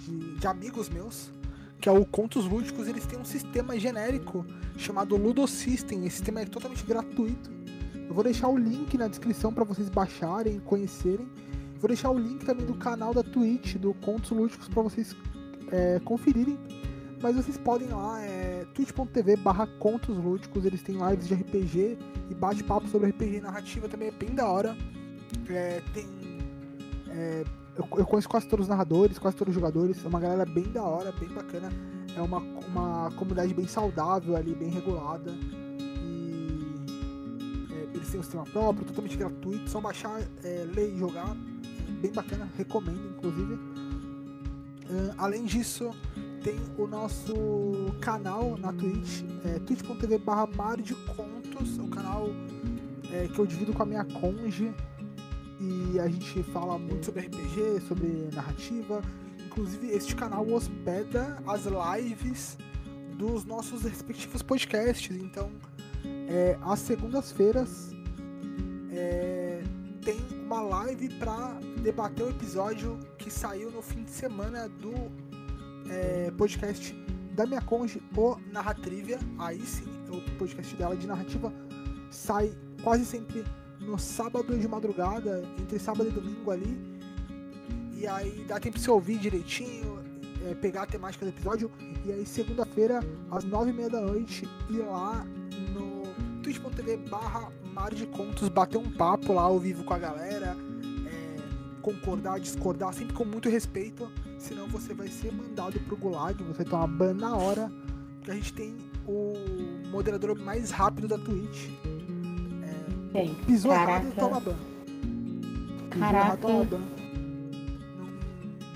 de, 0.00 0.38
de 0.38 0.46
amigos 0.46 0.90
meus, 0.90 1.32
que 1.80 1.88
é 1.88 1.92
o 1.92 2.04
Contos 2.04 2.44
Lúdicos, 2.44 2.88
eles 2.88 3.06
têm 3.06 3.18
um 3.18 3.24
sistema 3.24 3.80
genérico 3.80 4.44
chamado 4.76 5.16
Ludosystem. 5.16 6.04
Esse 6.04 6.16
sistema 6.16 6.42
é 6.42 6.44
totalmente 6.44 6.84
gratuito. 6.84 7.61
Eu 8.08 8.14
vou 8.14 8.24
deixar 8.24 8.48
o 8.48 8.56
link 8.56 8.96
na 8.98 9.08
descrição 9.08 9.52
para 9.52 9.64
vocês 9.64 9.88
baixarem, 9.88 10.60
conhecerem. 10.60 11.28
Vou 11.78 11.88
deixar 11.88 12.10
o 12.10 12.18
link 12.18 12.44
também 12.44 12.66
do 12.66 12.74
canal 12.74 13.12
da 13.12 13.22
Twitch, 13.22 13.76
do 13.76 13.94
Contos 13.94 14.30
Lúdicos, 14.30 14.68
para 14.68 14.82
vocês 14.82 15.16
é, 15.70 16.00
conferirem. 16.04 16.58
Mas 17.22 17.36
vocês 17.36 17.56
podem 17.56 17.88
ir 17.88 17.92
lá, 17.92 18.20
é 18.20 18.66
twitch.tv 18.74 19.36
barra 19.36 19.66
contos 19.78 20.16
lúdicos, 20.16 20.64
eles 20.64 20.82
têm 20.82 20.96
lives 20.96 21.28
de 21.28 21.34
RPG 21.34 21.96
e 22.28 22.34
bate-papo 22.34 22.88
sobre 22.88 23.10
RPG 23.10 23.40
narrativa 23.40 23.88
também 23.88 24.08
é 24.08 24.10
bem 24.10 24.34
da 24.34 24.48
hora. 24.48 24.76
É, 25.48 25.80
tem. 25.94 26.04
É, 27.10 27.44
eu, 27.76 27.88
eu, 27.96 28.06
conheço 28.06 28.28
quase 28.28 28.46
todos 28.48 28.64
os 28.64 28.68
narradores, 28.68 29.18
quase 29.18 29.36
todos 29.36 29.54
os 29.54 29.54
jogadores, 29.54 30.04
é 30.04 30.08
uma 30.08 30.18
galera 30.18 30.44
bem 30.44 30.64
da 30.64 30.82
hora, 30.82 31.12
bem 31.12 31.28
bacana. 31.28 31.70
É 32.16 32.20
uma, 32.20 32.38
uma 32.38 33.10
comunidade 33.12 33.54
bem 33.54 33.68
saudável 33.68 34.36
ali, 34.36 34.54
bem 34.54 34.68
regulada. 34.68 35.32
É, 38.02 38.04
eles 38.04 38.10
têm 38.10 38.20
um 38.20 38.22
sistema 38.22 38.44
próprio, 38.44 38.84
totalmente 38.84 39.16
gratuito, 39.16 39.70
só 39.70 39.80
baixar, 39.80 40.20
é, 40.42 40.66
ler 40.74 40.92
e 40.94 40.98
jogar. 40.98 41.36
É 41.88 41.92
bem 42.00 42.12
bacana, 42.12 42.48
recomendo 42.56 43.14
inclusive. 43.16 43.54
Uh, 43.54 45.14
além 45.16 45.44
disso, 45.44 45.90
tem 46.42 46.56
o 46.76 46.86
nosso 46.86 47.32
canal 48.00 48.58
na 48.58 48.72
Twitch, 48.72 49.22
é, 49.44 49.58
twitch.tv 49.60 50.18
barra 50.18 50.46
Mário 50.46 50.82
de 50.84 50.94
Contos, 50.94 51.78
o 51.78 51.88
canal 51.88 52.28
é, 53.10 53.28
que 53.28 53.38
eu 53.38 53.46
divido 53.46 53.72
com 53.72 53.82
a 53.84 53.86
minha 53.86 54.04
conge 54.04 54.74
e 55.60 56.00
a 56.00 56.08
gente 56.08 56.42
fala 56.42 56.76
muito 56.78 57.06
sobre 57.06 57.22
RPG, 57.22 57.80
sobre 57.86 58.28
narrativa. 58.34 59.00
Inclusive, 59.46 59.86
este 59.88 60.16
canal 60.16 60.46
hospeda 60.48 61.40
as 61.46 61.62
lives 61.64 62.58
dos 63.16 63.44
nossos 63.44 63.82
respectivos 63.82 64.42
podcasts. 64.42 65.16
Então, 65.16 65.50
é, 66.28 66.58
às 66.62 66.80
segundas-feiras 66.80 67.92
é, 68.90 69.62
tem 70.04 70.16
uma 70.44 70.60
live 70.60 71.08
para 71.16 71.58
debater 71.82 72.26
o 72.26 72.30
episódio 72.30 72.98
que 73.18 73.30
saiu 73.30 73.70
no 73.70 73.80
fim 73.80 74.04
de 74.04 74.10
semana 74.10 74.68
do 74.68 74.92
é, 75.90 76.30
podcast 76.32 76.94
da 77.34 77.46
minha 77.46 77.62
conge, 77.62 78.02
o 78.16 78.36
Narratrivia. 78.50 79.18
Aí 79.38 79.60
sim, 79.60 79.86
o 80.10 80.20
podcast 80.38 80.74
dela 80.76 80.96
de 80.96 81.06
narrativa 81.06 81.52
sai 82.10 82.52
quase 82.82 83.04
sempre 83.04 83.44
no 83.80 83.98
sábado 83.98 84.56
de 84.56 84.68
madrugada, 84.68 85.42
entre 85.58 85.78
sábado 85.78 86.08
e 86.08 86.12
domingo 86.12 86.50
ali. 86.50 86.78
E 87.94 88.06
aí 88.06 88.44
dá 88.46 88.60
tempo 88.60 88.76
de 88.76 88.84
você 88.84 88.90
ouvir 88.90 89.18
direitinho, 89.18 89.98
é, 90.44 90.54
pegar 90.54 90.82
a 90.82 90.86
temática 90.86 91.24
do 91.24 91.30
episódio. 91.30 91.70
E 92.04 92.12
aí 92.12 92.26
segunda-feira, 92.26 93.00
às 93.30 93.44
nove 93.44 93.70
e 93.70 93.72
meia 93.72 93.88
da 93.88 94.00
noite, 94.00 94.48
ir 94.68 94.78
lá 94.78 95.24
twitch.tv 96.52 96.96
barra 97.08 97.50
Mar 97.72 97.94
de 97.94 98.06
Contos, 98.06 98.48
bater 98.48 98.78
um 98.78 98.90
papo 98.90 99.32
lá 99.32 99.42
ao 99.42 99.58
vivo 99.58 99.84
com 99.84 99.94
a 99.94 99.98
galera, 99.98 100.56
é, 101.06 101.36
concordar, 101.80 102.38
discordar, 102.38 102.92
sempre 102.92 103.14
com 103.14 103.24
muito 103.24 103.48
respeito 103.48 104.10
senão 104.38 104.66
você 104.66 104.92
vai 104.92 105.08
ser 105.08 105.32
mandado 105.32 105.78
pro 105.80 105.96
gulag, 105.96 106.42
você 106.42 106.64
vai 106.64 106.66
tomar 106.66 106.86
ban 106.88 107.14
na 107.14 107.36
hora, 107.36 107.70
que 108.22 108.30
a 108.30 108.34
gente 108.34 108.52
tem 108.52 108.76
o 109.06 109.34
moderador 109.88 110.38
mais 110.38 110.70
rápido 110.70 111.08
da 111.08 111.16
Twitch. 111.16 111.68
É, 113.14 113.28
pisou 113.46 113.70
Caraca. 113.70 113.90
errado 113.92 114.08
e 114.08 114.20
toma 114.20 114.40
ban. 114.40 114.56
Pisou 115.90 116.00
Caraca. 116.00 116.26
errado 116.26 116.40
toma 116.40 116.64
ban. 116.64 116.80
Não, 117.96 118.06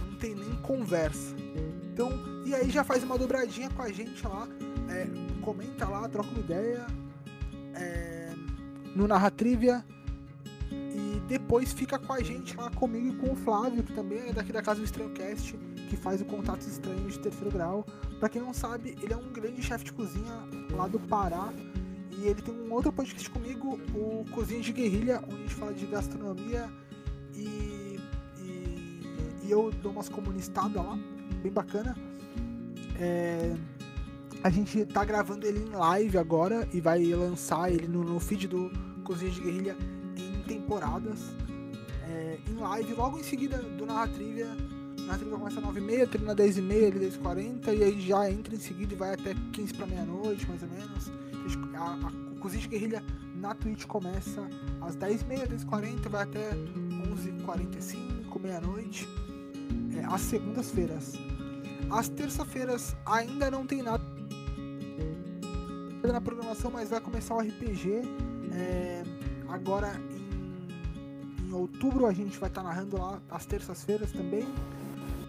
não 0.09 0.19
tem 0.19 0.35
nem 0.35 0.55
conversa. 0.63 1.35
Então, 1.93 2.13
e 2.45 2.55
aí 2.55 2.71
já 2.71 2.85
faz 2.85 3.03
uma 3.03 3.19
dobradinha 3.19 3.71
com 3.71 3.83
a 3.83 3.91
gente 3.91 4.25
lá, 4.27 4.47
é, 4.89 5.09
comenta 5.41 5.89
lá, 5.89 6.09
troca 6.09 6.31
uma 6.31 6.41
ideia 6.41 6.87
é, 7.77 8.33
no 8.95 9.07
Narratrivia 9.07 9.85
e 10.71 11.21
depois 11.29 11.73
fica 11.73 11.99
com 11.99 12.13
a 12.13 12.23
gente 12.23 12.57
lá 12.57 12.71
comigo 12.71 13.09
e 13.09 13.17
com 13.17 13.33
o 13.33 13.37
Flávio, 13.37 13.83
que 13.83 13.93
também 13.93 14.19
é 14.29 14.33
daqui 14.33 14.53
da 14.53 14.63
casa 14.63 14.81
do 14.81 14.85
Estranhocast, 14.85 15.57
que 15.89 15.97
faz 15.97 16.21
o 16.21 16.25
Contatos 16.25 16.67
Estranhos 16.67 17.15
de 17.15 17.19
terceiro 17.21 17.51
grau. 17.51 17.85
Pra 18.19 18.29
quem 18.29 18.41
não 18.41 18.55
sabe, 18.55 18.97
ele 19.03 19.13
é 19.13 19.17
um 19.17 19.33
grande 19.33 19.63
chefe 19.63 19.85
de 19.85 19.93
cozinha 19.93 20.33
lá 20.71 20.89
do 20.89 20.99
Pará. 20.99 21.53
E 22.19 22.27
ele 22.27 22.41
tem 22.41 22.55
um 22.55 22.73
outro 22.73 22.91
podcast 22.91 23.29
comigo, 23.29 23.79
o 23.95 24.25
Cozinha 24.31 24.61
de 24.61 24.73
Guerrilha, 24.73 25.23
onde 25.25 25.35
a 25.35 25.39
gente 25.39 25.55
fala 25.55 25.75
de 25.75 25.85
gastronomia 25.85 26.71
e, 27.35 28.01
e, 28.39 28.81
e 29.43 29.51
eu 29.51 29.71
dou 29.83 29.93
umas 29.93 30.09
comunistadas 30.09 30.83
lá, 30.83 30.99
bem 31.43 31.53
bacana. 31.53 31.95
É, 32.99 33.55
a 34.47 34.51
gente 34.51 34.87
tá 34.87 35.05
gravando 35.05 35.45
ele 35.45 35.59
em 35.59 35.71
live 35.71 36.17
agora 36.19 36.69
e 36.73 36.81
vai 36.81 37.05
lançar 37.07 37.69
ele 37.69 37.89
no, 37.89 38.05
no 38.05 38.21
feed 38.21 38.47
do 38.47 38.71
Cozinha 39.03 39.29
de 39.29 39.41
Guerrilha 39.41 39.77
em 40.17 40.41
temporadas. 40.43 41.35
É, 42.09 42.39
em 42.49 42.55
live, 42.55 42.95
logo 42.95 43.19
em 43.19 43.25
seguida 43.25 43.59
do 43.59 43.85
Narratrivia. 43.85 44.47
Narratrivia 45.01 45.37
começa 45.37 45.59
às 45.59 45.67
9h30, 45.67 46.09
termina 46.09 46.33
às 46.33 46.39
10h30, 46.39 46.73
ele 46.73 47.11
10h40, 47.11 47.77
e 47.77 47.83
aí 47.83 48.01
já 48.01 48.31
entra 48.31 48.55
em 48.55 48.61
seguida 48.61 48.95
e 48.95 48.97
vai 48.97 49.15
até 49.15 49.35
15 49.53 49.75
para 49.75 49.87
meia-noite, 49.87 50.49
mais 50.49 50.63
ou 50.63 50.69
menos. 50.69 51.11
A, 51.75 52.07
a, 52.07 52.39
Cozinha 52.39 52.63
de 52.63 52.69
Guerrilha 52.69 53.03
na 53.35 53.53
Twitch 53.53 53.85
começa 53.87 54.49
às 54.81 54.97
10h30, 54.97 55.49
10h40, 55.49 56.09
vai 56.09 56.23
até 56.23 56.51
11h45, 56.53 58.41
meia-noite. 58.41 59.09
É, 59.97 60.05
às 60.05 60.21
segundas-feiras. 60.21 61.15
Às 61.91 62.09
terça-feiras 62.09 62.97
ainda 63.05 63.51
não 63.51 63.67
tem 63.67 63.83
nada 63.83 64.16
na 66.13 66.21
programação, 66.21 66.71
mas 66.71 66.91
vai 66.91 67.01
começar 67.01 67.35
o 67.35 67.41
RPG. 67.41 68.03
É, 68.53 69.03
agora 69.49 70.01
em, 70.11 71.49
em 71.49 71.53
outubro 71.53 72.07
a 72.07 72.13
gente 72.13 72.39
vai 72.39 72.49
estar 72.49 72.63
narrando 72.63 72.99
lá 72.99 73.21
às 73.31 73.47
terças-feiras 73.47 74.13
também. 74.13 74.47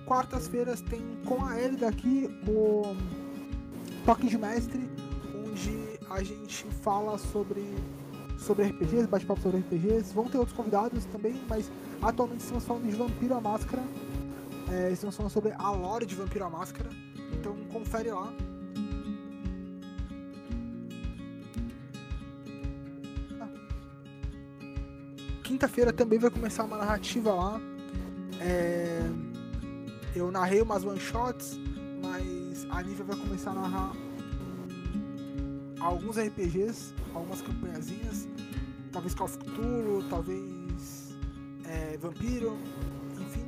Quartas-feiras 0.06 0.82
tem 0.82 1.02
com 1.26 1.44
a 1.44 1.60
Elida 1.60 1.88
aqui 1.88 2.30
o 2.48 2.96
Toque 4.06 4.28
de 4.28 4.38
Mestre, 4.38 4.90
onde 5.36 6.00
a 6.10 6.24
gente 6.24 6.66
fala 6.82 7.18
sobre, 7.18 7.76
sobre 8.38 8.66
RPGs, 8.68 9.08
bate-papo 9.08 9.42
sobre 9.42 9.60
RPGs. 9.60 10.14
Vão 10.14 10.26
ter 10.26 10.38
outros 10.38 10.56
convidados 10.56 11.04
também, 11.06 11.36
mas 11.50 11.70
atualmente 12.02 12.40
estamos 12.40 12.64
falando 12.64 12.90
de 12.90 12.96
Vampiro 12.96 13.36
à 13.36 13.42
Máscara. 13.42 13.84
É, 14.72 14.92
estamos 14.92 15.16
falando 15.16 15.32
sobre 15.32 15.54
a 15.58 15.72
lore 15.72 16.06
de 16.06 16.16
Vampiro 16.16 16.46
à 16.46 16.50
Máscara. 16.50 16.90
Então 17.34 17.56
confere 17.72 18.12
lá. 18.12 18.34
Quinta-feira 25.58 25.92
também 25.92 26.20
vai 26.20 26.30
começar 26.30 26.66
uma 26.66 26.78
narrativa 26.78 27.34
lá. 27.34 27.60
É, 28.40 29.02
eu 30.16 30.30
narrei 30.30 30.62
umas 30.62 30.84
one 30.86 31.00
shots, 31.00 31.60
mas 32.00 32.64
a 32.70 32.84
Nívia 32.84 33.04
vai 33.04 33.18
começar 33.18 33.50
a 33.50 33.54
narrar 33.56 33.92
alguns 35.80 36.16
RPGs, 36.20 36.94
algumas 37.12 37.42
campanhazinhas, 37.42 38.28
talvez 38.92 39.16
Call 39.16 39.26
of 39.26 39.40
Cthulhu, 39.40 40.04
talvez 40.12 41.18
é, 41.66 41.98
Vampiro, 41.98 42.56
enfim. 43.20 43.48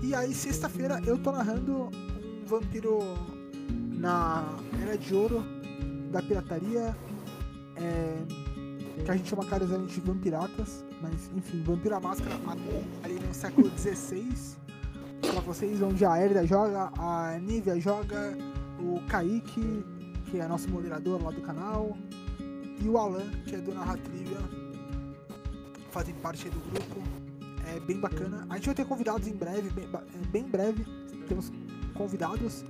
E 0.00 0.14
aí 0.14 0.32
sexta-feira 0.32 1.02
eu 1.04 1.18
tô 1.18 1.32
narrando 1.32 1.90
um 1.90 2.46
vampiro 2.46 3.00
na 3.98 4.44
Era 4.80 4.96
de 4.96 5.12
Ouro 5.12 5.42
da 6.12 6.22
pirataria, 6.22 6.96
é, 7.74 8.41
que 9.04 9.10
a 9.10 9.16
gente 9.16 9.28
chama 9.28 9.44
carinhosamente 9.44 9.94
de 9.94 10.00
vampiratas, 10.00 10.84
mas 11.00 11.30
enfim, 11.34 11.62
Vampiro 11.62 11.94
à 11.94 12.00
Máscara 12.00 12.34
ali 13.02 13.14
no 13.14 13.34
século 13.34 13.70
XVI 13.76 14.60
pra 15.30 15.40
vocês, 15.40 15.80
onde 15.80 16.04
a 16.04 16.22
Elida 16.22 16.46
joga, 16.46 16.92
a 16.98 17.38
Nívia 17.38 17.78
joga, 17.80 18.36
o 18.78 19.00
Kaique, 19.08 19.84
que 20.26 20.38
é 20.38 20.46
nosso 20.46 20.68
moderador 20.68 21.22
lá 21.22 21.30
do 21.30 21.40
canal, 21.40 21.96
e 22.80 22.88
o 22.88 22.98
Alan, 22.98 23.30
que 23.46 23.54
é 23.54 23.58
do 23.58 23.72
Narratrivia, 23.72 24.38
fazem 25.90 26.14
parte 26.16 26.48
do 26.48 26.60
grupo. 26.60 27.00
É 27.74 27.78
bem 27.80 27.98
bacana. 27.98 28.46
A 28.50 28.56
gente 28.56 28.66
vai 28.66 28.74
ter 28.74 28.84
convidados 28.84 29.28
em 29.28 29.34
breve, 29.34 29.70
bem, 29.70 29.88
é, 29.92 30.26
bem 30.26 30.44
breve, 30.44 30.84
temos 31.28 31.52
convidados. 31.94 32.64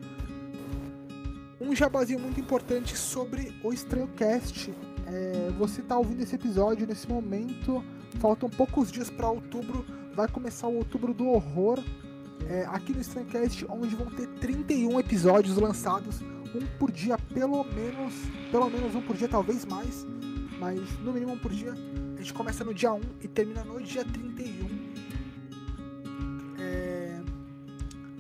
Um 1.61 1.75
jabazinho 1.75 2.21
muito 2.21 2.39
importante 2.39 2.97
sobre 2.97 3.55
o 3.65 3.73
Estranhocast. 3.73 4.73
É, 5.13 5.51
você 5.59 5.83
tá 5.83 5.99
ouvindo 5.99 6.23
esse 6.23 6.35
episódio 6.35 6.87
nesse 6.87 7.07
momento, 7.07 7.85
faltam 8.19 8.49
poucos 8.49 8.91
dias 8.91 9.11
para 9.11 9.29
outubro, 9.29 9.85
vai 10.15 10.27
começar 10.27 10.69
o 10.69 10.77
outubro 10.77 11.13
do 11.13 11.29
horror 11.29 11.79
é, 12.49 12.65
aqui 12.65 12.95
no 12.95 13.01
Strandcast, 13.03 13.67
onde 13.69 13.95
vão 13.95 14.07
ter 14.07 14.27
31 14.27 14.99
episódios 14.99 15.57
lançados. 15.59 16.23
um 16.55 16.67
por 16.79 16.91
dia, 16.91 17.19
pelo 17.33 17.63
menos, 17.65 18.15
pelo 18.51 18.71
menos 18.71 18.95
um 18.95 19.03
por 19.03 19.15
dia, 19.15 19.29
talvez 19.29 19.67
mais, 19.67 20.07
mas 20.59 20.81
no 21.01 21.13
mínimo 21.13 21.33
um 21.33 21.39
por 21.39 21.53
dia. 21.53 21.75
A 22.17 22.19
gente 22.19 22.33
começa 22.33 22.65
no 22.65 22.73
dia 22.73 22.93
1 22.93 23.01
e 23.21 23.29
termina 23.29 23.65
no 23.65 23.83
dia 23.83 24.05
31. 24.05 24.93
É, 26.59 27.21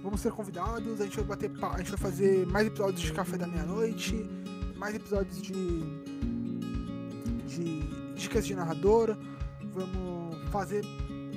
vamos 0.02 0.20
ser 0.20 0.32
convidados, 0.32 1.00
a 1.00 1.04
gente 1.04 1.16
vai 1.16 1.24
bater, 1.24 1.50
a 1.62 1.78
gente 1.78 1.90
vai 1.90 1.98
fazer 1.98 2.46
mais 2.46 2.66
episódios 2.66 3.00
de 3.00 3.12
café 3.12 3.38
da 3.38 3.46
meia-noite, 3.46 4.28
mais 4.76 4.94
episódios 4.94 5.40
de, 5.40 6.01
de 7.60 7.80
dicas 8.14 8.46
de 8.46 8.54
narrador. 8.54 9.16
Vamos 9.72 10.36
fazer 10.50 10.84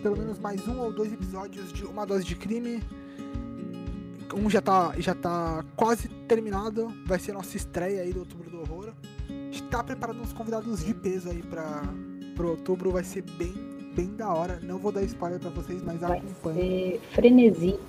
pelo 0.01 0.17
menos 0.17 0.39
mais 0.39 0.67
um 0.67 0.79
ou 0.79 0.91
dois 0.91 1.11
episódios 1.11 1.71
de 1.73 1.83
uma 1.85 2.05
dose 2.05 2.23
de 2.23 2.35
crime. 2.35 2.81
Um 4.35 4.49
já 4.49 4.61
tá, 4.61 4.93
já 4.97 5.15
tá 5.15 5.63
quase 5.75 6.09
terminado, 6.27 6.91
vai 7.05 7.17
ser 7.17 7.31
a 7.31 7.35
nossa 7.35 7.55
estreia 7.55 8.01
aí 8.01 8.11
do 8.11 8.19
Outubro 8.19 8.49
do 8.49 8.59
Horror. 8.59 8.89
A 9.29 9.31
gente 9.31 9.63
tá 9.63 9.81
preparando 9.83 10.21
uns 10.21 10.33
convidados 10.33 10.83
de 10.83 10.93
peso 10.93 11.29
aí 11.29 11.41
pra, 11.41 11.83
pro 12.35 12.49
outubro, 12.49 12.91
vai 12.91 13.03
ser 13.03 13.21
bem, 13.21 13.53
bem 13.95 14.07
da 14.15 14.33
hora. 14.33 14.59
Não 14.61 14.77
vou 14.77 14.91
dar 14.91 15.03
spoiler 15.03 15.39
pra 15.39 15.49
vocês, 15.51 15.81
mas 15.81 16.01
Vai 16.01 16.17
acompanhe. 16.17 16.99
ser 16.99 17.01
Frenesi. 17.13 17.79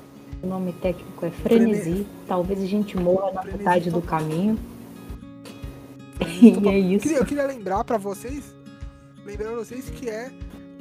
O 0.42 0.46
nome 0.46 0.72
técnico 0.74 1.26
é 1.26 1.30
Frenesi. 1.30 2.06
Talvez 2.28 2.62
a 2.62 2.66
gente 2.66 2.96
morra 2.96 3.32
na 3.32 3.42
Frenesi 3.42 3.58
metade 3.58 3.90
do 3.90 4.02
caminho. 4.02 4.56
E 6.42 6.50
bom. 6.52 6.70
é 6.70 6.78
isso. 6.78 7.08
Eu 7.08 7.24
queria 7.24 7.46
lembrar 7.46 7.84
pra 7.84 7.96
vocês, 7.98 8.54
lembrar 9.24 9.48
pra 9.48 9.56
vocês 9.58 9.88
que 9.90 10.08
é 10.08 10.30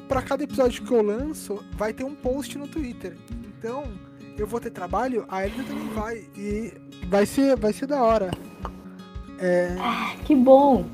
pra 0.07 0.21
cada 0.21 0.43
episódio 0.43 0.83
que 0.83 0.91
eu 0.93 1.01
lanço, 1.01 1.63
vai 1.73 1.93
ter 1.93 2.03
um 2.03 2.13
post 2.15 2.57
no 2.57 2.67
Twitter. 2.67 3.17
Então, 3.57 3.83
eu 4.37 4.45
vou 4.45 4.59
ter 4.59 4.69
trabalho, 4.69 5.25
a 5.27 5.45
Elida 5.45 5.63
também 5.63 5.87
vai 5.89 6.25
e 6.37 6.73
vai 7.07 7.25
ser, 7.25 7.55
vai 7.57 7.73
ser 7.73 7.87
da 7.87 8.03
hora. 8.03 8.31
É, 9.39 9.75
Que 10.25 10.35
bom. 10.35 10.85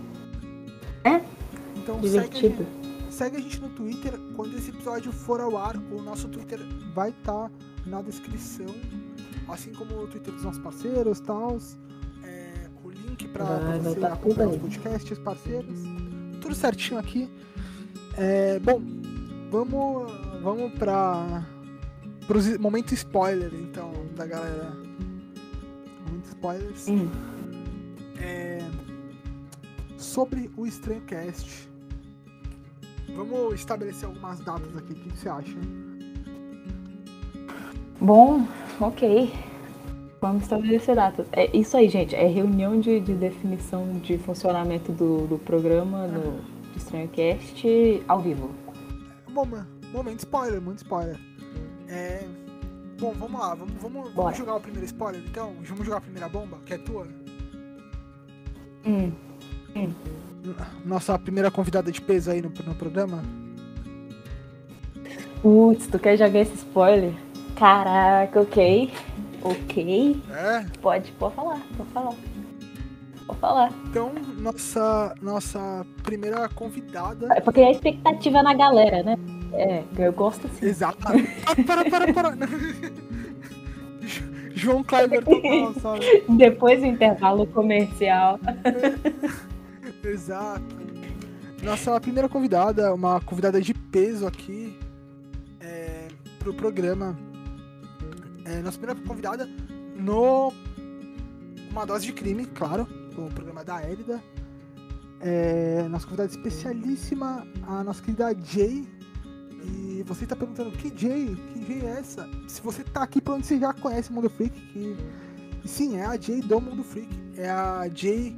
então 1.76 1.96
segue 2.02 2.18
a, 2.18 2.22
Divertido. 2.28 2.58
gente, 2.58 3.14
segue 3.14 3.38
a 3.38 3.40
gente 3.40 3.60
no 3.62 3.70
Twitter. 3.70 4.14
Quando 4.36 4.58
esse 4.58 4.70
episódio 4.70 5.12
for 5.12 5.42
ao 5.42 5.58
ar, 5.58 5.76
o 5.92 6.02
nosso 6.02 6.28
Twitter 6.28 6.60
vai 6.94 7.10
estar 7.10 7.52
na 7.86 8.02
descrição, 8.02 8.68
assim 9.48 9.72
como 9.74 9.96
o 9.96 10.08
Twitter 10.08 10.34
dos 10.34 10.44
nossos 10.44 10.62
parceiros, 10.62 11.20
tal, 11.20 11.58
vai 13.34 13.80
você 13.80 14.00
tá 14.00 14.14
acompanhar 14.14 14.50
os 14.50 14.58
podcasts, 14.58 15.18
parceiros, 15.20 15.80
tudo 16.42 16.56
certinho 16.56 17.00
aqui. 17.00 17.30
É, 18.18 18.60
bom, 18.60 18.82
vamos, 19.50 20.12
vamos 20.42 20.74
para 20.74 21.44
os 22.30 22.58
momentos 22.58 22.94
spoiler, 22.94 23.54
então, 23.54 23.92
da 24.16 24.26
galera. 24.26 24.74
Momentos 26.08 26.30
spoilers. 26.30 26.88
Hum. 26.88 27.10
É, 28.20 28.60
sobre 29.98 30.50
o 30.58 30.66
Estranho 30.66 31.02
Cast. 31.02 31.70
Vamos 33.16 33.56
estabelecer 33.56 34.08
algumas 34.08 34.40
datas 34.40 34.76
aqui. 34.78 34.94
O 34.94 34.96
que 34.96 35.18
você 35.18 35.30
acha? 35.30 35.58
Bom, 38.00 38.48
ok. 38.80 39.32
Vamos 40.22 40.44
estabelecer 40.44 40.96
datas. 40.96 41.26
É 41.32 41.50
isso 41.58 41.76
aí, 41.76 41.90
gente. 41.90 42.16
É 42.16 42.28
reunião 42.28 42.80
de, 42.80 43.00
de 43.00 43.16
definição 43.16 43.92
de 43.94 44.20
funcionamento 44.20 44.92
do, 44.92 45.26
do 45.26 45.40
programa 45.40 46.08
do 46.08 46.40
Estranho 46.78 47.08
Cast 47.08 48.04
ao 48.08 48.22
vivo. 48.22 48.52
Bom, 49.32 49.48
momento 49.92 50.20
spoiler, 50.20 50.62
muito 50.62 50.78
spoiler. 50.78 51.18
É, 51.90 52.24
bom, 53.00 53.14
vamos 53.18 53.42
lá. 53.42 53.56
Vamos, 53.56 53.74
vamos, 53.82 54.14
vamos 54.14 54.38
jogar 54.38 54.56
o 54.56 54.60
primeiro 54.60 54.86
spoiler, 54.86 55.24
então? 55.28 55.56
Vamos 55.64 55.86
jogar 55.86 55.98
a 55.98 56.02
primeira 56.02 56.30
bomba, 56.30 56.60
que 56.68 56.76
é 56.76 56.78
tua? 56.78 57.08
Hum. 58.86 59.12
Nossa 60.86 61.18
primeira 61.18 61.50
convidada 61.50 61.92
de 61.92 62.00
peso 62.00 62.30
aí 62.30 62.44
no, 62.44 62.50
no 62.50 62.76
programa. 62.76 63.24
Putz, 65.42 65.88
tu 65.88 65.98
quer 65.98 66.16
jogar 66.16 66.42
esse 66.42 66.54
spoiler? 66.58 67.14
Caraca, 67.56 68.42
ok. 68.42 68.92
Ok. 69.42 70.22
É? 70.30 70.66
Pode, 70.82 71.12
pode 71.14 71.36
falar, 71.36 71.62
pode 71.78 71.90
falar. 71.92 72.16
Pode 73.26 73.40
falar. 73.40 73.74
Então, 73.90 74.12
nossa, 74.38 75.16
nossa 75.22 75.86
primeira 76.04 76.48
convidada. 76.50 77.28
É 77.36 77.42
porque 77.42 77.62
a 77.62 77.72
expectativa 77.72 78.40
é 78.40 78.44
na 78.44 78.54
galera, 78.54 79.04
né? 79.04 79.18
É, 79.54 79.84
eu 79.98 80.14
gosto 80.14 80.48
assim. 80.48 80.66
Exato. 80.66 80.98
Ah, 81.06 81.56
para, 81.66 81.90
para, 81.90 82.14
para. 82.14 82.38
João 84.54 84.84
Kleber 84.84 85.24
total, 85.24 85.74
sabe? 85.82 86.24
Depois 86.38 86.80
do 86.80 86.86
intervalo 86.86 87.48
comercial. 87.48 88.40
Exato. 90.04 90.82
Nossa 91.64 92.00
primeira 92.00 92.28
convidada, 92.28 92.94
uma 92.94 93.20
convidada 93.22 93.62
de 93.62 93.74
peso 93.74 94.28
aqui 94.28 94.78
é, 95.60 96.08
pro 96.40 96.54
programa. 96.54 97.18
É, 98.46 98.62
nossa 98.62 98.78
primeira 98.78 99.02
convidada 99.08 99.50
no 99.96 100.52
Uma 101.70 101.86
Dose 101.86 102.06
de 102.06 102.14
Crime, 102.14 102.46
claro, 102.46 102.88
o 103.18 103.30
programa 103.34 103.64
da 103.64 103.82
Élida. 103.84 104.22
É, 105.20 105.88
nossa 105.90 106.06
convidada 106.06 106.30
especialíssima, 106.30 107.46
a 107.68 107.84
nossa 107.84 108.02
querida 108.02 108.36
Jay. 108.44 108.88
E 109.64 110.04
você 110.08 110.26
tá 110.26 110.36
perguntando, 110.36 110.72
que 110.72 110.92
Jay? 110.96 111.36
Que 111.54 111.66
Jay 111.66 111.82
é 111.86 112.00
essa? 112.00 112.28
Se 112.48 112.62
você 112.62 112.84
tá 112.84 113.04
aqui, 113.04 113.22
pelo 113.22 113.36
menos 113.36 113.48
você 113.48 113.60
já 113.60 113.72
conhece 113.74 114.10
o 114.10 114.14
Mundo 114.14 114.30
Freak. 114.30 114.60
Que... 114.60 114.98
Sim, 115.66 115.98
é 115.98 116.06
a 116.06 116.18
Jay 116.20 116.42
do 116.42 116.60
Mundo 116.60 116.84
Freak. 116.84 117.10
É 117.38 117.50
a 117.50 117.88
Jay. 117.94 118.36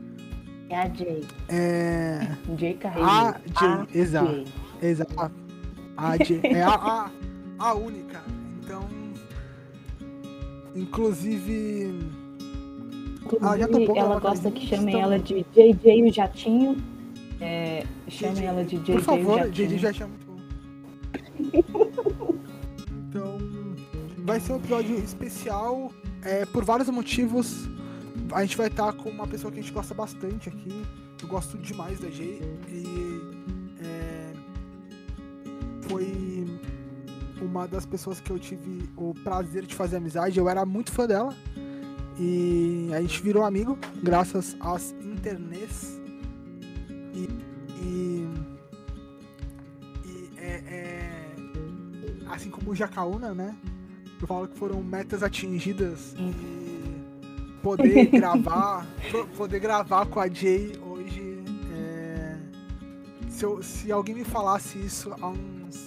É 0.69 0.77
a 0.77 0.89
Jay. 0.89 1.27
É. 1.47 2.37
Jay 2.57 2.73
Carreiro. 2.73 3.09
A 3.09 3.31
Jay, 3.31 3.69
A 3.69 3.87
exato. 3.97 4.31
Jay. 4.31 4.45
Exato. 4.81 5.31
A 5.95 6.17
J 6.17 6.41
é 6.43 6.61
a, 6.61 6.73
a, 6.73 7.11
a 7.59 7.73
única. 7.73 8.21
Inclusive. 10.75 11.99
Ah, 13.41 13.57
Inclusive, 13.57 13.67
topou 13.67 13.97
ela 13.97 14.07
gravar 14.07 14.19
gosta 14.19 14.51
que 14.51 14.67
chamem 14.67 14.99
ela 14.99 15.19
de 15.19 15.45
JJ 15.53 16.03
o 16.03 16.13
Jatinho. 16.13 16.77
É, 17.39 17.85
chamem 18.07 18.45
ela 18.45 18.63
de 18.63 18.77
JJ 18.77 18.95
Por 18.95 19.01
favor, 19.01 19.35
o 19.35 19.37
Jatinho. 19.45 19.69
JJ 19.69 19.93
já 19.93 20.07
bom. 20.07 20.37
Então. 23.09 23.37
Vai 24.25 24.39
ser 24.39 24.53
um 24.53 24.55
episódio 24.55 24.95
especial 24.97 25.91
é, 26.23 26.45
por 26.45 26.63
vários 26.63 26.89
motivos. 26.89 27.67
A 28.31 28.41
gente 28.41 28.55
vai 28.57 28.67
estar 28.67 28.93
com 28.93 29.09
uma 29.09 29.27
pessoa 29.27 29.51
que 29.51 29.59
a 29.59 29.61
gente 29.61 29.73
gosta 29.73 29.93
bastante 29.93 30.49
aqui. 30.49 30.83
Eu 31.21 31.27
gosto 31.27 31.57
demais 31.57 31.99
da 31.99 32.09
Jay. 32.09 32.41
E. 32.69 33.21
é, 33.81 34.33
foi 35.81 36.32
uma 37.53 37.67
das 37.67 37.85
pessoas 37.85 38.19
que 38.19 38.31
eu 38.31 38.39
tive 38.39 38.89
o 38.97 39.13
prazer 39.23 39.63
de 39.65 39.75
fazer 39.75 39.97
amizade. 39.97 40.39
Eu 40.39 40.49
era 40.49 40.65
muito 40.65 40.91
fã 40.91 41.05
dela. 41.05 41.35
E 42.19 42.89
a 42.93 43.01
gente 43.01 43.21
virou 43.21 43.43
amigo 43.43 43.77
graças 44.01 44.55
às 44.59 44.91
internets. 45.01 45.99
E. 47.13 47.29
e, 47.81 48.27
e 50.05 50.29
é, 50.37 50.63
é- 50.67 51.33
assim 52.29 52.49
como 52.49 52.71
o 52.71 52.75
Jacaúna, 52.75 53.33
né? 53.33 53.55
Eu 54.19 54.27
falo 54.27 54.47
que 54.47 54.57
foram 54.57 54.81
metas 54.81 55.21
atingidas 55.21 56.15
e 56.17 57.55
poder 57.61 58.07
gravar, 58.11 58.87
po- 59.11 59.27
poder 59.37 59.59
gravar 59.59 60.05
com 60.07 60.19
a 60.19 60.27
Jay 60.27 60.71
hoje. 60.81 61.43
é, 61.75 62.37
se, 63.29 63.43
eu- 63.45 63.61
se 63.61 63.91
alguém 63.91 64.15
me 64.15 64.23
falasse 64.23 64.77
isso 64.79 65.11
há 65.19 65.27
uns 65.29 65.82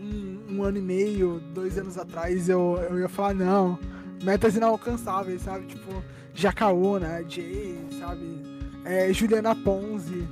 um, 0.00 0.56
um 0.56 0.62
ano 0.62 0.78
e 0.78 0.82
meio, 0.82 1.40
dois 1.54 1.78
anos 1.78 1.98
atrás, 1.98 2.48
eu, 2.48 2.78
eu 2.90 2.98
ia 3.00 3.08
falar, 3.08 3.34
não, 3.34 3.78
metas 4.22 4.56
inalcançáveis, 4.56 5.42
sabe? 5.42 5.66
Tipo, 5.66 6.02
Jacaúna, 6.34 7.22
Jay, 7.28 7.78
sabe? 7.98 8.40
É, 8.84 9.12
Juliana 9.12 9.54
Ponzi. 9.54 10.26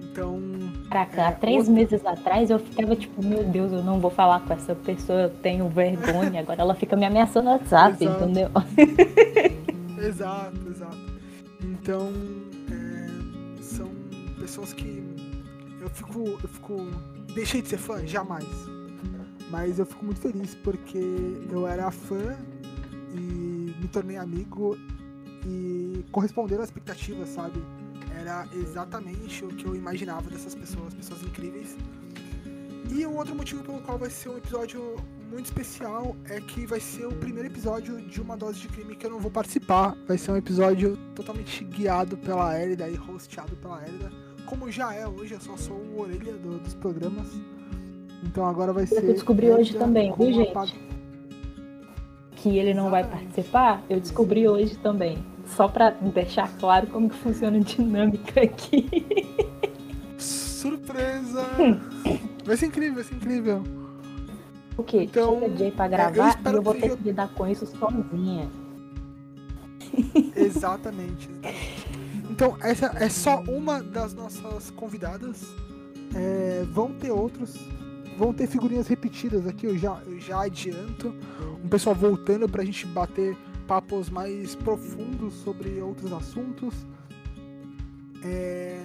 Então, 0.00 0.40
Caraca, 0.90 1.20
É, 1.20 1.24
há 1.26 1.32
três 1.32 1.68
outra- 1.68 1.74
meses 1.74 2.06
atrás 2.06 2.48
eu 2.48 2.58
ficava 2.58 2.96
tipo, 2.96 3.22
meu 3.22 3.44
Deus, 3.44 3.70
eu 3.72 3.82
não 3.82 4.00
vou 4.00 4.10
falar 4.10 4.40
com 4.40 4.52
essa 4.54 4.74
pessoa, 4.74 5.22
eu 5.24 5.30
tenho 5.30 5.68
vergonha. 5.68 6.40
Agora 6.40 6.62
ela 6.62 6.74
fica 6.74 6.96
me 6.96 7.04
ameaçando 7.04 7.44
no 7.46 7.50
WhatsApp, 7.52 8.02
Exato. 8.02 8.24
entendeu? 8.24 8.50
Exato, 10.02 10.56
exato. 10.70 10.96
Então, 11.62 12.10
é, 12.70 13.62
são 13.62 13.90
pessoas 14.38 14.72
que 14.72 15.02
eu 15.80 15.88
fico, 15.90 16.20
eu 16.42 16.48
fico. 16.48 16.86
Deixei 17.34 17.60
de 17.60 17.68
ser 17.68 17.78
fã? 17.78 18.06
Jamais. 18.06 18.46
Mas 19.50 19.78
eu 19.78 19.86
fico 19.86 20.04
muito 20.04 20.20
feliz 20.20 20.54
porque 20.56 20.98
eu 21.50 21.66
era 21.66 21.90
fã 21.90 22.36
e 23.14 23.74
me 23.80 23.88
tornei 23.88 24.16
amigo 24.16 24.76
e 25.44 26.04
corresponderam 26.10 26.62
às 26.62 26.68
expectativas, 26.68 27.28
sabe? 27.28 27.62
Era 28.18 28.46
exatamente 28.54 29.44
o 29.44 29.48
que 29.48 29.66
eu 29.66 29.76
imaginava 29.76 30.28
dessas 30.28 30.54
pessoas, 30.54 30.94
pessoas 30.94 31.22
incríveis. 31.22 31.76
E 32.90 33.04
o 33.04 33.14
outro 33.14 33.34
motivo 33.34 33.62
pelo 33.62 33.80
qual 33.80 33.98
vai 33.98 34.10
ser 34.10 34.30
um 34.30 34.38
episódio 34.38 34.96
muito 35.30 35.46
especial 35.46 36.16
é 36.24 36.40
que 36.40 36.66
vai 36.66 36.80
ser 36.80 37.06
o 37.06 37.12
primeiro 37.12 37.48
episódio 37.48 38.00
de 38.00 38.20
uma 38.20 38.36
dose 38.36 38.60
de 38.60 38.68
crime 38.68 38.96
que 38.96 39.06
eu 39.06 39.10
não 39.10 39.18
vou 39.18 39.30
participar. 39.30 39.96
Vai 40.06 40.16
ser 40.16 40.32
um 40.32 40.36
episódio 40.36 40.96
totalmente 41.14 41.64
guiado 41.64 42.16
pela 42.16 42.60
Elida 42.60 42.88
e 42.88 42.98
hosteado 42.98 43.54
pela 43.56 43.86
Elida. 43.86 44.10
Como 44.46 44.70
já 44.70 44.94
é 44.94 45.06
hoje, 45.06 45.34
eu 45.34 45.40
só 45.40 45.56
sou 45.56 45.76
o 45.76 46.00
orelha 46.00 46.34
do, 46.34 46.58
dos 46.58 46.74
programas. 46.74 47.26
Então 48.22 48.44
agora 48.46 48.72
vai 48.72 48.86
ser. 48.86 49.04
Eu 49.04 49.12
descobri 49.12 49.50
hoje 49.50 49.74
também, 49.74 50.12
viu, 50.16 50.32
gente? 50.32 50.74
Que 52.36 52.58
ele 52.58 52.74
não 52.74 52.90
vai 52.90 53.04
participar, 53.04 53.82
eu 53.88 54.00
descobri 54.00 54.48
hoje 54.48 54.76
também. 54.78 55.18
Só 55.46 55.68
pra 55.68 55.90
deixar 55.90 56.50
claro 56.58 56.86
como 56.88 57.08
que 57.08 57.16
funciona 57.16 57.56
a 57.56 57.60
dinâmica 57.60 58.42
aqui. 58.42 59.06
Surpresa! 60.18 61.44
vai 62.44 62.56
ser 62.56 62.66
incrível, 62.66 62.94
vai 62.94 63.04
ser 63.04 63.14
incrível. 63.14 63.62
O 64.76 64.82
quê? 64.82 65.04
Então, 65.04 65.40
Chega 65.40 65.56
Jay 65.56 65.70
pra 65.70 65.88
gravar 65.88 66.38
eu 66.44 66.52
e 66.52 66.54
eu 66.56 66.62
vou 66.62 66.74
ter 66.74 66.96
que 66.96 67.02
lidar 67.04 67.28
com 67.28 67.46
isso 67.46 67.66
sozinha. 67.66 68.50
Exatamente. 70.36 71.30
Então, 72.30 72.56
essa 72.60 72.92
é 72.96 73.08
só 73.08 73.40
uma 73.48 73.82
das 73.82 74.12
nossas 74.12 74.70
convidadas. 74.70 75.54
É, 76.14 76.64
vão 76.70 76.92
ter 76.92 77.10
outros. 77.10 77.56
Vão 78.16 78.32
ter 78.32 78.46
figurinhas 78.46 78.86
repetidas 78.86 79.46
aqui, 79.46 79.66
eu 79.66 79.76
já, 79.76 80.00
eu 80.06 80.18
já 80.18 80.42
adianto. 80.42 81.14
Um 81.62 81.68
pessoal 81.68 81.94
voltando 81.94 82.48
pra 82.48 82.64
gente 82.64 82.86
bater 82.86 83.36
papos 83.66 84.08
mais 84.08 84.54
profundos 84.54 85.34
sobre 85.34 85.80
outros 85.80 86.12
assuntos. 86.12 86.74
É, 88.22 88.82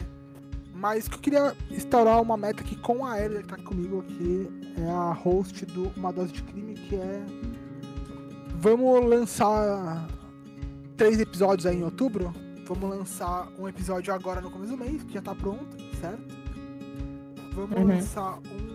mas 0.74 1.08
que 1.08 1.16
eu 1.16 1.20
queria 1.20 1.56
instaurar 1.70 2.22
uma 2.22 2.36
meta 2.36 2.62
aqui 2.62 2.76
com 2.76 3.06
a 3.06 3.18
que 3.18 3.44
tá 3.44 3.58
comigo 3.58 4.00
aqui, 4.00 4.50
é 4.78 4.90
a 4.90 5.14
host 5.14 5.66
do 5.68 5.92
Uma 5.96 6.12
Dose 6.12 6.34
de 6.34 6.42
Crime, 6.42 6.74
que 6.74 6.96
é. 6.96 7.26
Vamos 8.56 9.06
lançar 9.08 10.08
três 10.98 11.20
episódios 11.20 11.66
aí 11.66 11.78
em 11.78 11.84
outubro. 11.84 12.34
Vamos 12.68 12.90
lançar 12.90 13.48
um 13.60 13.68
episódio 13.68 14.14
agora 14.14 14.42
no 14.42 14.50
começo 14.50 14.76
do 14.76 14.78
mês, 14.78 15.04
que 15.04 15.14
já 15.14 15.22
tá 15.22 15.36
pronto, 15.36 15.78
certo? 16.00 16.36
Vamos 17.54 17.78
uhum. 17.78 17.88
lançar 17.88 18.40
um 18.40 18.71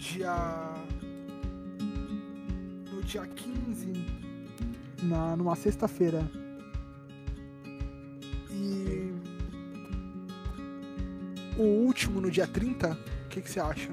dia. 0.00 0.34
No 2.92 3.02
dia 3.02 3.26
15, 3.26 3.92
na, 5.02 5.36
numa 5.36 5.54
sexta-feira. 5.54 6.28
E. 8.50 9.12
O 11.58 11.62
último 11.62 12.20
no 12.20 12.30
dia 12.30 12.46
30, 12.46 12.92
o 12.92 13.28
que, 13.28 13.42
que 13.42 13.50
você 13.50 13.60
acha? 13.60 13.90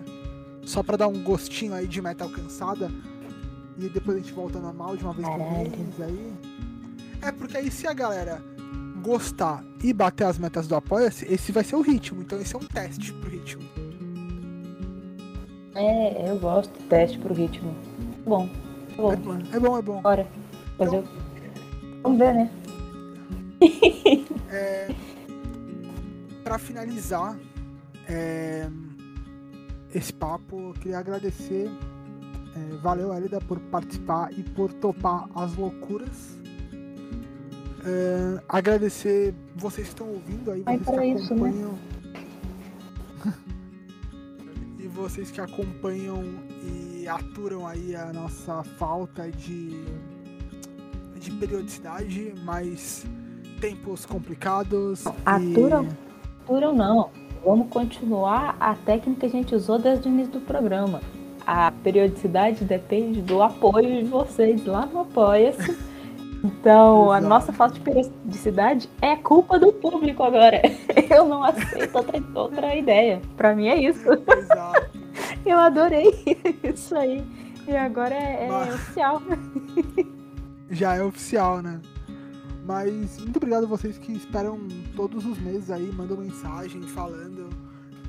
Só 0.64 0.82
pra 0.82 0.96
dar 0.96 1.08
um 1.08 1.22
gostinho 1.22 1.74
aí 1.74 1.86
de 1.86 2.02
meta 2.02 2.24
alcançada. 2.24 2.90
E 3.78 3.90
depois 3.90 4.18
a 4.18 4.20
gente 4.22 4.34
volta 4.34 4.60
normal 4.60 4.98
de 4.98 5.04
uma 5.04 5.14
vez 5.14 5.28
por 5.28 5.38
mês 5.38 6.02
aí. 6.02 6.34
É 7.22 7.32
porque 7.32 7.58
aí 7.58 7.70
se 7.70 7.86
a 7.86 7.94
galera 7.94 8.42
gostar 9.04 9.64
e 9.84 9.94
bater 9.94 10.24
as 10.26 10.38
metas 10.40 10.68
do 10.68 10.76
Apoia-se, 10.76 11.26
esse 11.26 11.52
vai 11.52 11.64
ser 11.64 11.76
o 11.76 11.82
ritmo. 11.82 12.22
Então 12.22 12.40
esse 12.40 12.56
é 12.56 12.58
um 12.58 12.66
teste 12.66 13.14
pro 13.14 13.30
ritmo. 13.30 13.87
É, 15.78 16.32
eu 16.32 16.40
gosto 16.40 16.74
teste 16.90 17.20
pro 17.20 17.36
ritmo. 17.36 17.72
Bom. 18.26 18.50
bom. 18.96 19.14
É 19.14 19.16
bom, 19.16 19.36
é 19.36 19.60
bom. 19.60 19.78
É 19.78 19.82
bom. 19.84 20.02
Bora. 20.02 20.28
Fazer 20.76 20.98
então, 20.98 21.12
Vamos 22.02 22.18
ver, 22.18 22.34
né? 22.34 22.52
é, 24.52 24.88
pra 26.44 26.58
finalizar, 26.58 27.38
é, 28.10 28.68
esse 29.94 30.12
papo. 30.12 30.70
Eu 30.70 30.74
queria 30.74 30.98
agradecer. 30.98 31.70
É, 32.56 32.76
valeu, 32.78 33.14
Elida, 33.14 33.40
por 33.40 33.60
participar 33.60 34.32
e 34.34 34.42
por 34.42 34.74
topar 34.74 35.30
as 35.36 35.56
loucuras. 35.56 36.38
É, 37.86 38.42
agradecer 38.50 39.36
vocês 39.56 39.88
que 39.88 39.94
estão 39.94 40.10
ouvindo 40.10 40.52
aí, 40.52 40.64
vocês 40.64 41.00
que 41.00 41.06
isso, 41.06 41.36
né? 41.36 41.50
acompanham. 41.50 41.72
Né? 41.74 41.97
Vocês 44.98 45.30
que 45.30 45.40
acompanham 45.40 46.24
e 46.64 47.08
aturam 47.08 47.68
aí 47.68 47.96
a 47.96 48.12
nossa 48.12 48.64
falta 48.64 49.30
de, 49.32 49.86
de 51.16 51.32
periodicidade, 51.32 52.34
mas 52.44 53.06
tempos 53.62 54.06
complicados. 54.06 55.06
Aturam? 55.24 55.86
E... 55.86 55.90
Aturam 56.44 56.74
não 56.74 57.12
Vamos 57.46 57.70
continuar 57.70 58.58
a 58.60 58.74
técnica 58.74 59.22
que 59.22 59.26
a 59.28 59.30
gente 59.30 59.56
usou 59.56 59.78
desde 59.78 60.08
o 60.08 60.12
início 60.12 60.34
do 60.34 60.42
programa. 60.42 61.02
A 61.46 61.72
periodicidade 61.72 62.66
depende 62.66 63.22
do 63.22 63.42
apoio 63.42 64.04
de 64.04 64.10
vocês 64.10 64.66
lá 64.66 64.86
no 64.86 65.02
Apoia-se. 65.02 65.78
Então, 66.44 67.06
Exato. 67.06 67.12
a 67.12 67.22
nossa 67.22 67.54
falta 67.54 67.76
de 67.76 67.80
periodicidade 67.80 68.90
é 69.02 69.16
culpa 69.16 69.58
do 69.58 69.72
público 69.72 70.24
agora. 70.24 70.62
Eu 71.10 71.26
não 71.26 71.44
aceito 71.44 71.96
outra, 71.96 72.24
outra 72.36 72.76
ideia. 72.76 73.22
Para 73.36 73.56
mim 73.56 73.68
é 73.68 73.78
isso. 73.82 74.08
Exato. 74.12 74.87
Eu 75.48 75.58
adorei 75.60 76.12
isso 76.64 76.96
aí. 76.96 77.26
E 77.66 77.76
agora 77.76 78.14
é, 78.14 78.48
é 78.48 78.74
oficial. 78.74 79.22
Já 80.70 80.96
é 80.96 81.02
oficial, 81.02 81.62
né? 81.62 81.82
Mas 82.66 83.18
muito 83.20 83.38
obrigado 83.38 83.64
a 83.64 83.68
vocês 83.68 83.98
que 83.98 84.12
esperam 84.12 84.60
todos 84.94 85.26
os 85.26 85.38
meses 85.38 85.72
aí, 85.72 85.90
mandam 85.90 86.18
mensagem 86.18 86.82
falando 86.82 87.50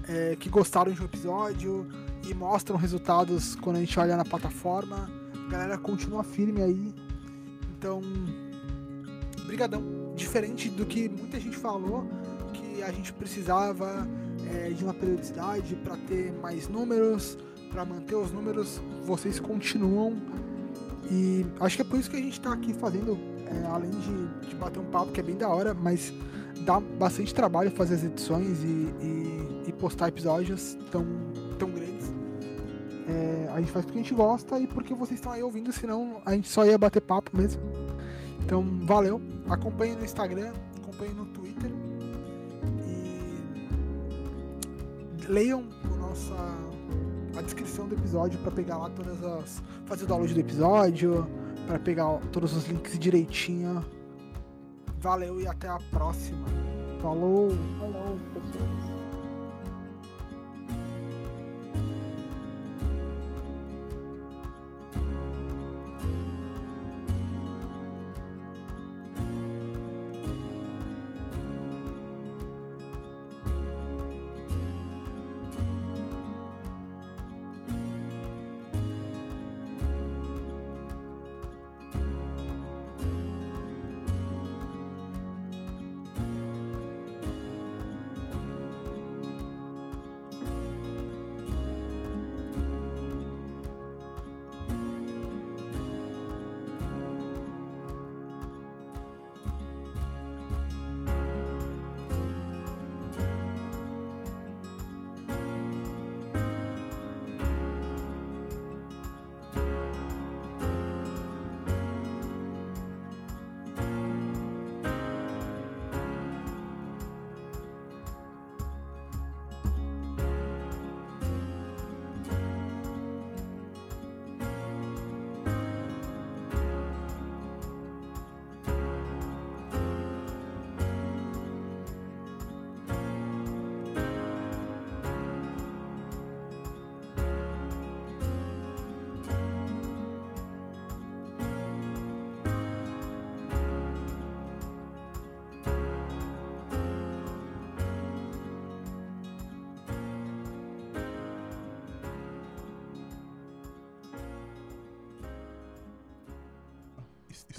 é, 0.09 0.35
que 0.35 0.49
gostaram 0.49 0.91
de 0.91 1.01
um 1.01 1.05
episódio 1.05 1.87
e 2.29 2.35
mostram 2.35 2.77
resultados 2.77 3.55
quando 3.55 3.77
a 3.77 3.81
gente 3.81 3.99
olha 4.01 4.17
na 4.17 4.25
plataforma. 4.25 5.09
A 5.47 5.51
galera 5.51 5.79
continua 5.79 6.25
firme 6.25 6.61
aí. 6.61 6.95
Então, 7.79 8.01
brigadão. 9.47 9.83
Diferente 10.17 10.69
do 10.69 10.85
que 10.85 11.09
muita 11.09 11.39
gente 11.39 11.57
falou, 11.57 12.05
que 12.53 12.83
a 12.83 12.91
gente 12.91 13.13
precisava 13.13 14.09
é, 14.47 14.71
de 14.71 14.85
uma 14.85 14.95
periodicidade 14.95 15.75
para 15.77 15.97
ter 15.97 16.33
mais 16.41 16.69
números, 16.69 17.39
para 17.71 17.85
manter 17.85 18.15
os 18.15 18.33
números, 18.33 18.81
vocês 19.05 19.39
continuam. 19.39 20.17
E 21.11 21.47
acho 21.61 21.77
que 21.77 21.83
é 21.83 21.85
por 21.85 21.99
isso 21.99 22.11
que 22.11 22.17
a 22.17 22.21
gente 22.21 22.33
está 22.33 22.53
aqui 22.53 22.73
fazendo 22.75 23.19
é, 23.47 23.67
além 23.67 23.91
de, 23.91 24.49
de, 24.49 24.55
bater 24.57 24.79
um 24.79 24.85
papo 24.85 25.13
que 25.13 25.21
é 25.21 25.23
bem 25.23 25.37
da 25.37 25.49
hora, 25.49 25.73
mas 25.73 26.13
dá 26.61 26.81
bastante 26.81 27.35
trabalho 27.35 27.71
fazer 27.71 27.95
as 27.95 28.05
edições 28.05 28.63
e, 28.63 28.67
e, 28.67 29.63
e 29.69 29.73
postar 29.73 30.09
episódios 30.09 30.77
tão, 30.91 31.07
tão 31.59 31.71
grandes. 31.71 32.13
É, 33.09 33.49
a 33.55 33.61
gente 33.61 33.73
faz 33.73 33.87
porque 33.87 33.99
a 33.99 34.03
gente 34.03 34.15
gosta 34.15 34.59
e 34.59 34.67
porque 34.67 34.93
vocês 34.93 35.19
estão 35.19 35.33
aí 35.33 35.43
ouvindo, 35.43 35.73
senão 35.73 36.21
a 36.27 36.35
gente 36.35 36.49
só 36.49 36.67
ia 36.67 36.77
bater 36.77 37.01
papo 37.01 37.35
mesmo. 37.35 37.63
Então, 38.45 38.63
valeu. 38.87 39.21
Acompanhe 39.49 39.95
no 39.95 40.05
Instagram, 40.05 40.53
acompanhe 40.77 41.15
no 41.15 41.27
Twitter 41.27 41.71
leiam 45.29 45.65
o 45.85 45.97
nossa, 45.97 46.35
a 47.37 47.43
descrição 47.43 47.87
do 47.87 47.95
episódio 47.95 48.39
para 48.41 48.51
pegar 48.51 48.79
lá 48.79 48.91
todas 48.91 49.23
as. 49.23 49.63
fazer 49.87 50.05
o 50.05 50.07
download 50.07 50.35
do 50.35 50.41
episódio 50.41 51.27
para 51.67 51.79
pegar 51.79 52.19
todos 52.33 52.57
os 52.57 52.67
links 52.67 52.99
direitinho. 52.99 53.85
Valeu 55.01 55.41
e 55.41 55.47
até 55.47 55.69
a 55.69 55.79
próxima. 55.91 56.47
Falou! 57.01 57.51
Falou, 57.79 58.19
pessoal. 58.35 58.88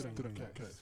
Estranho 0.08 0.48
Cast. 0.54 0.79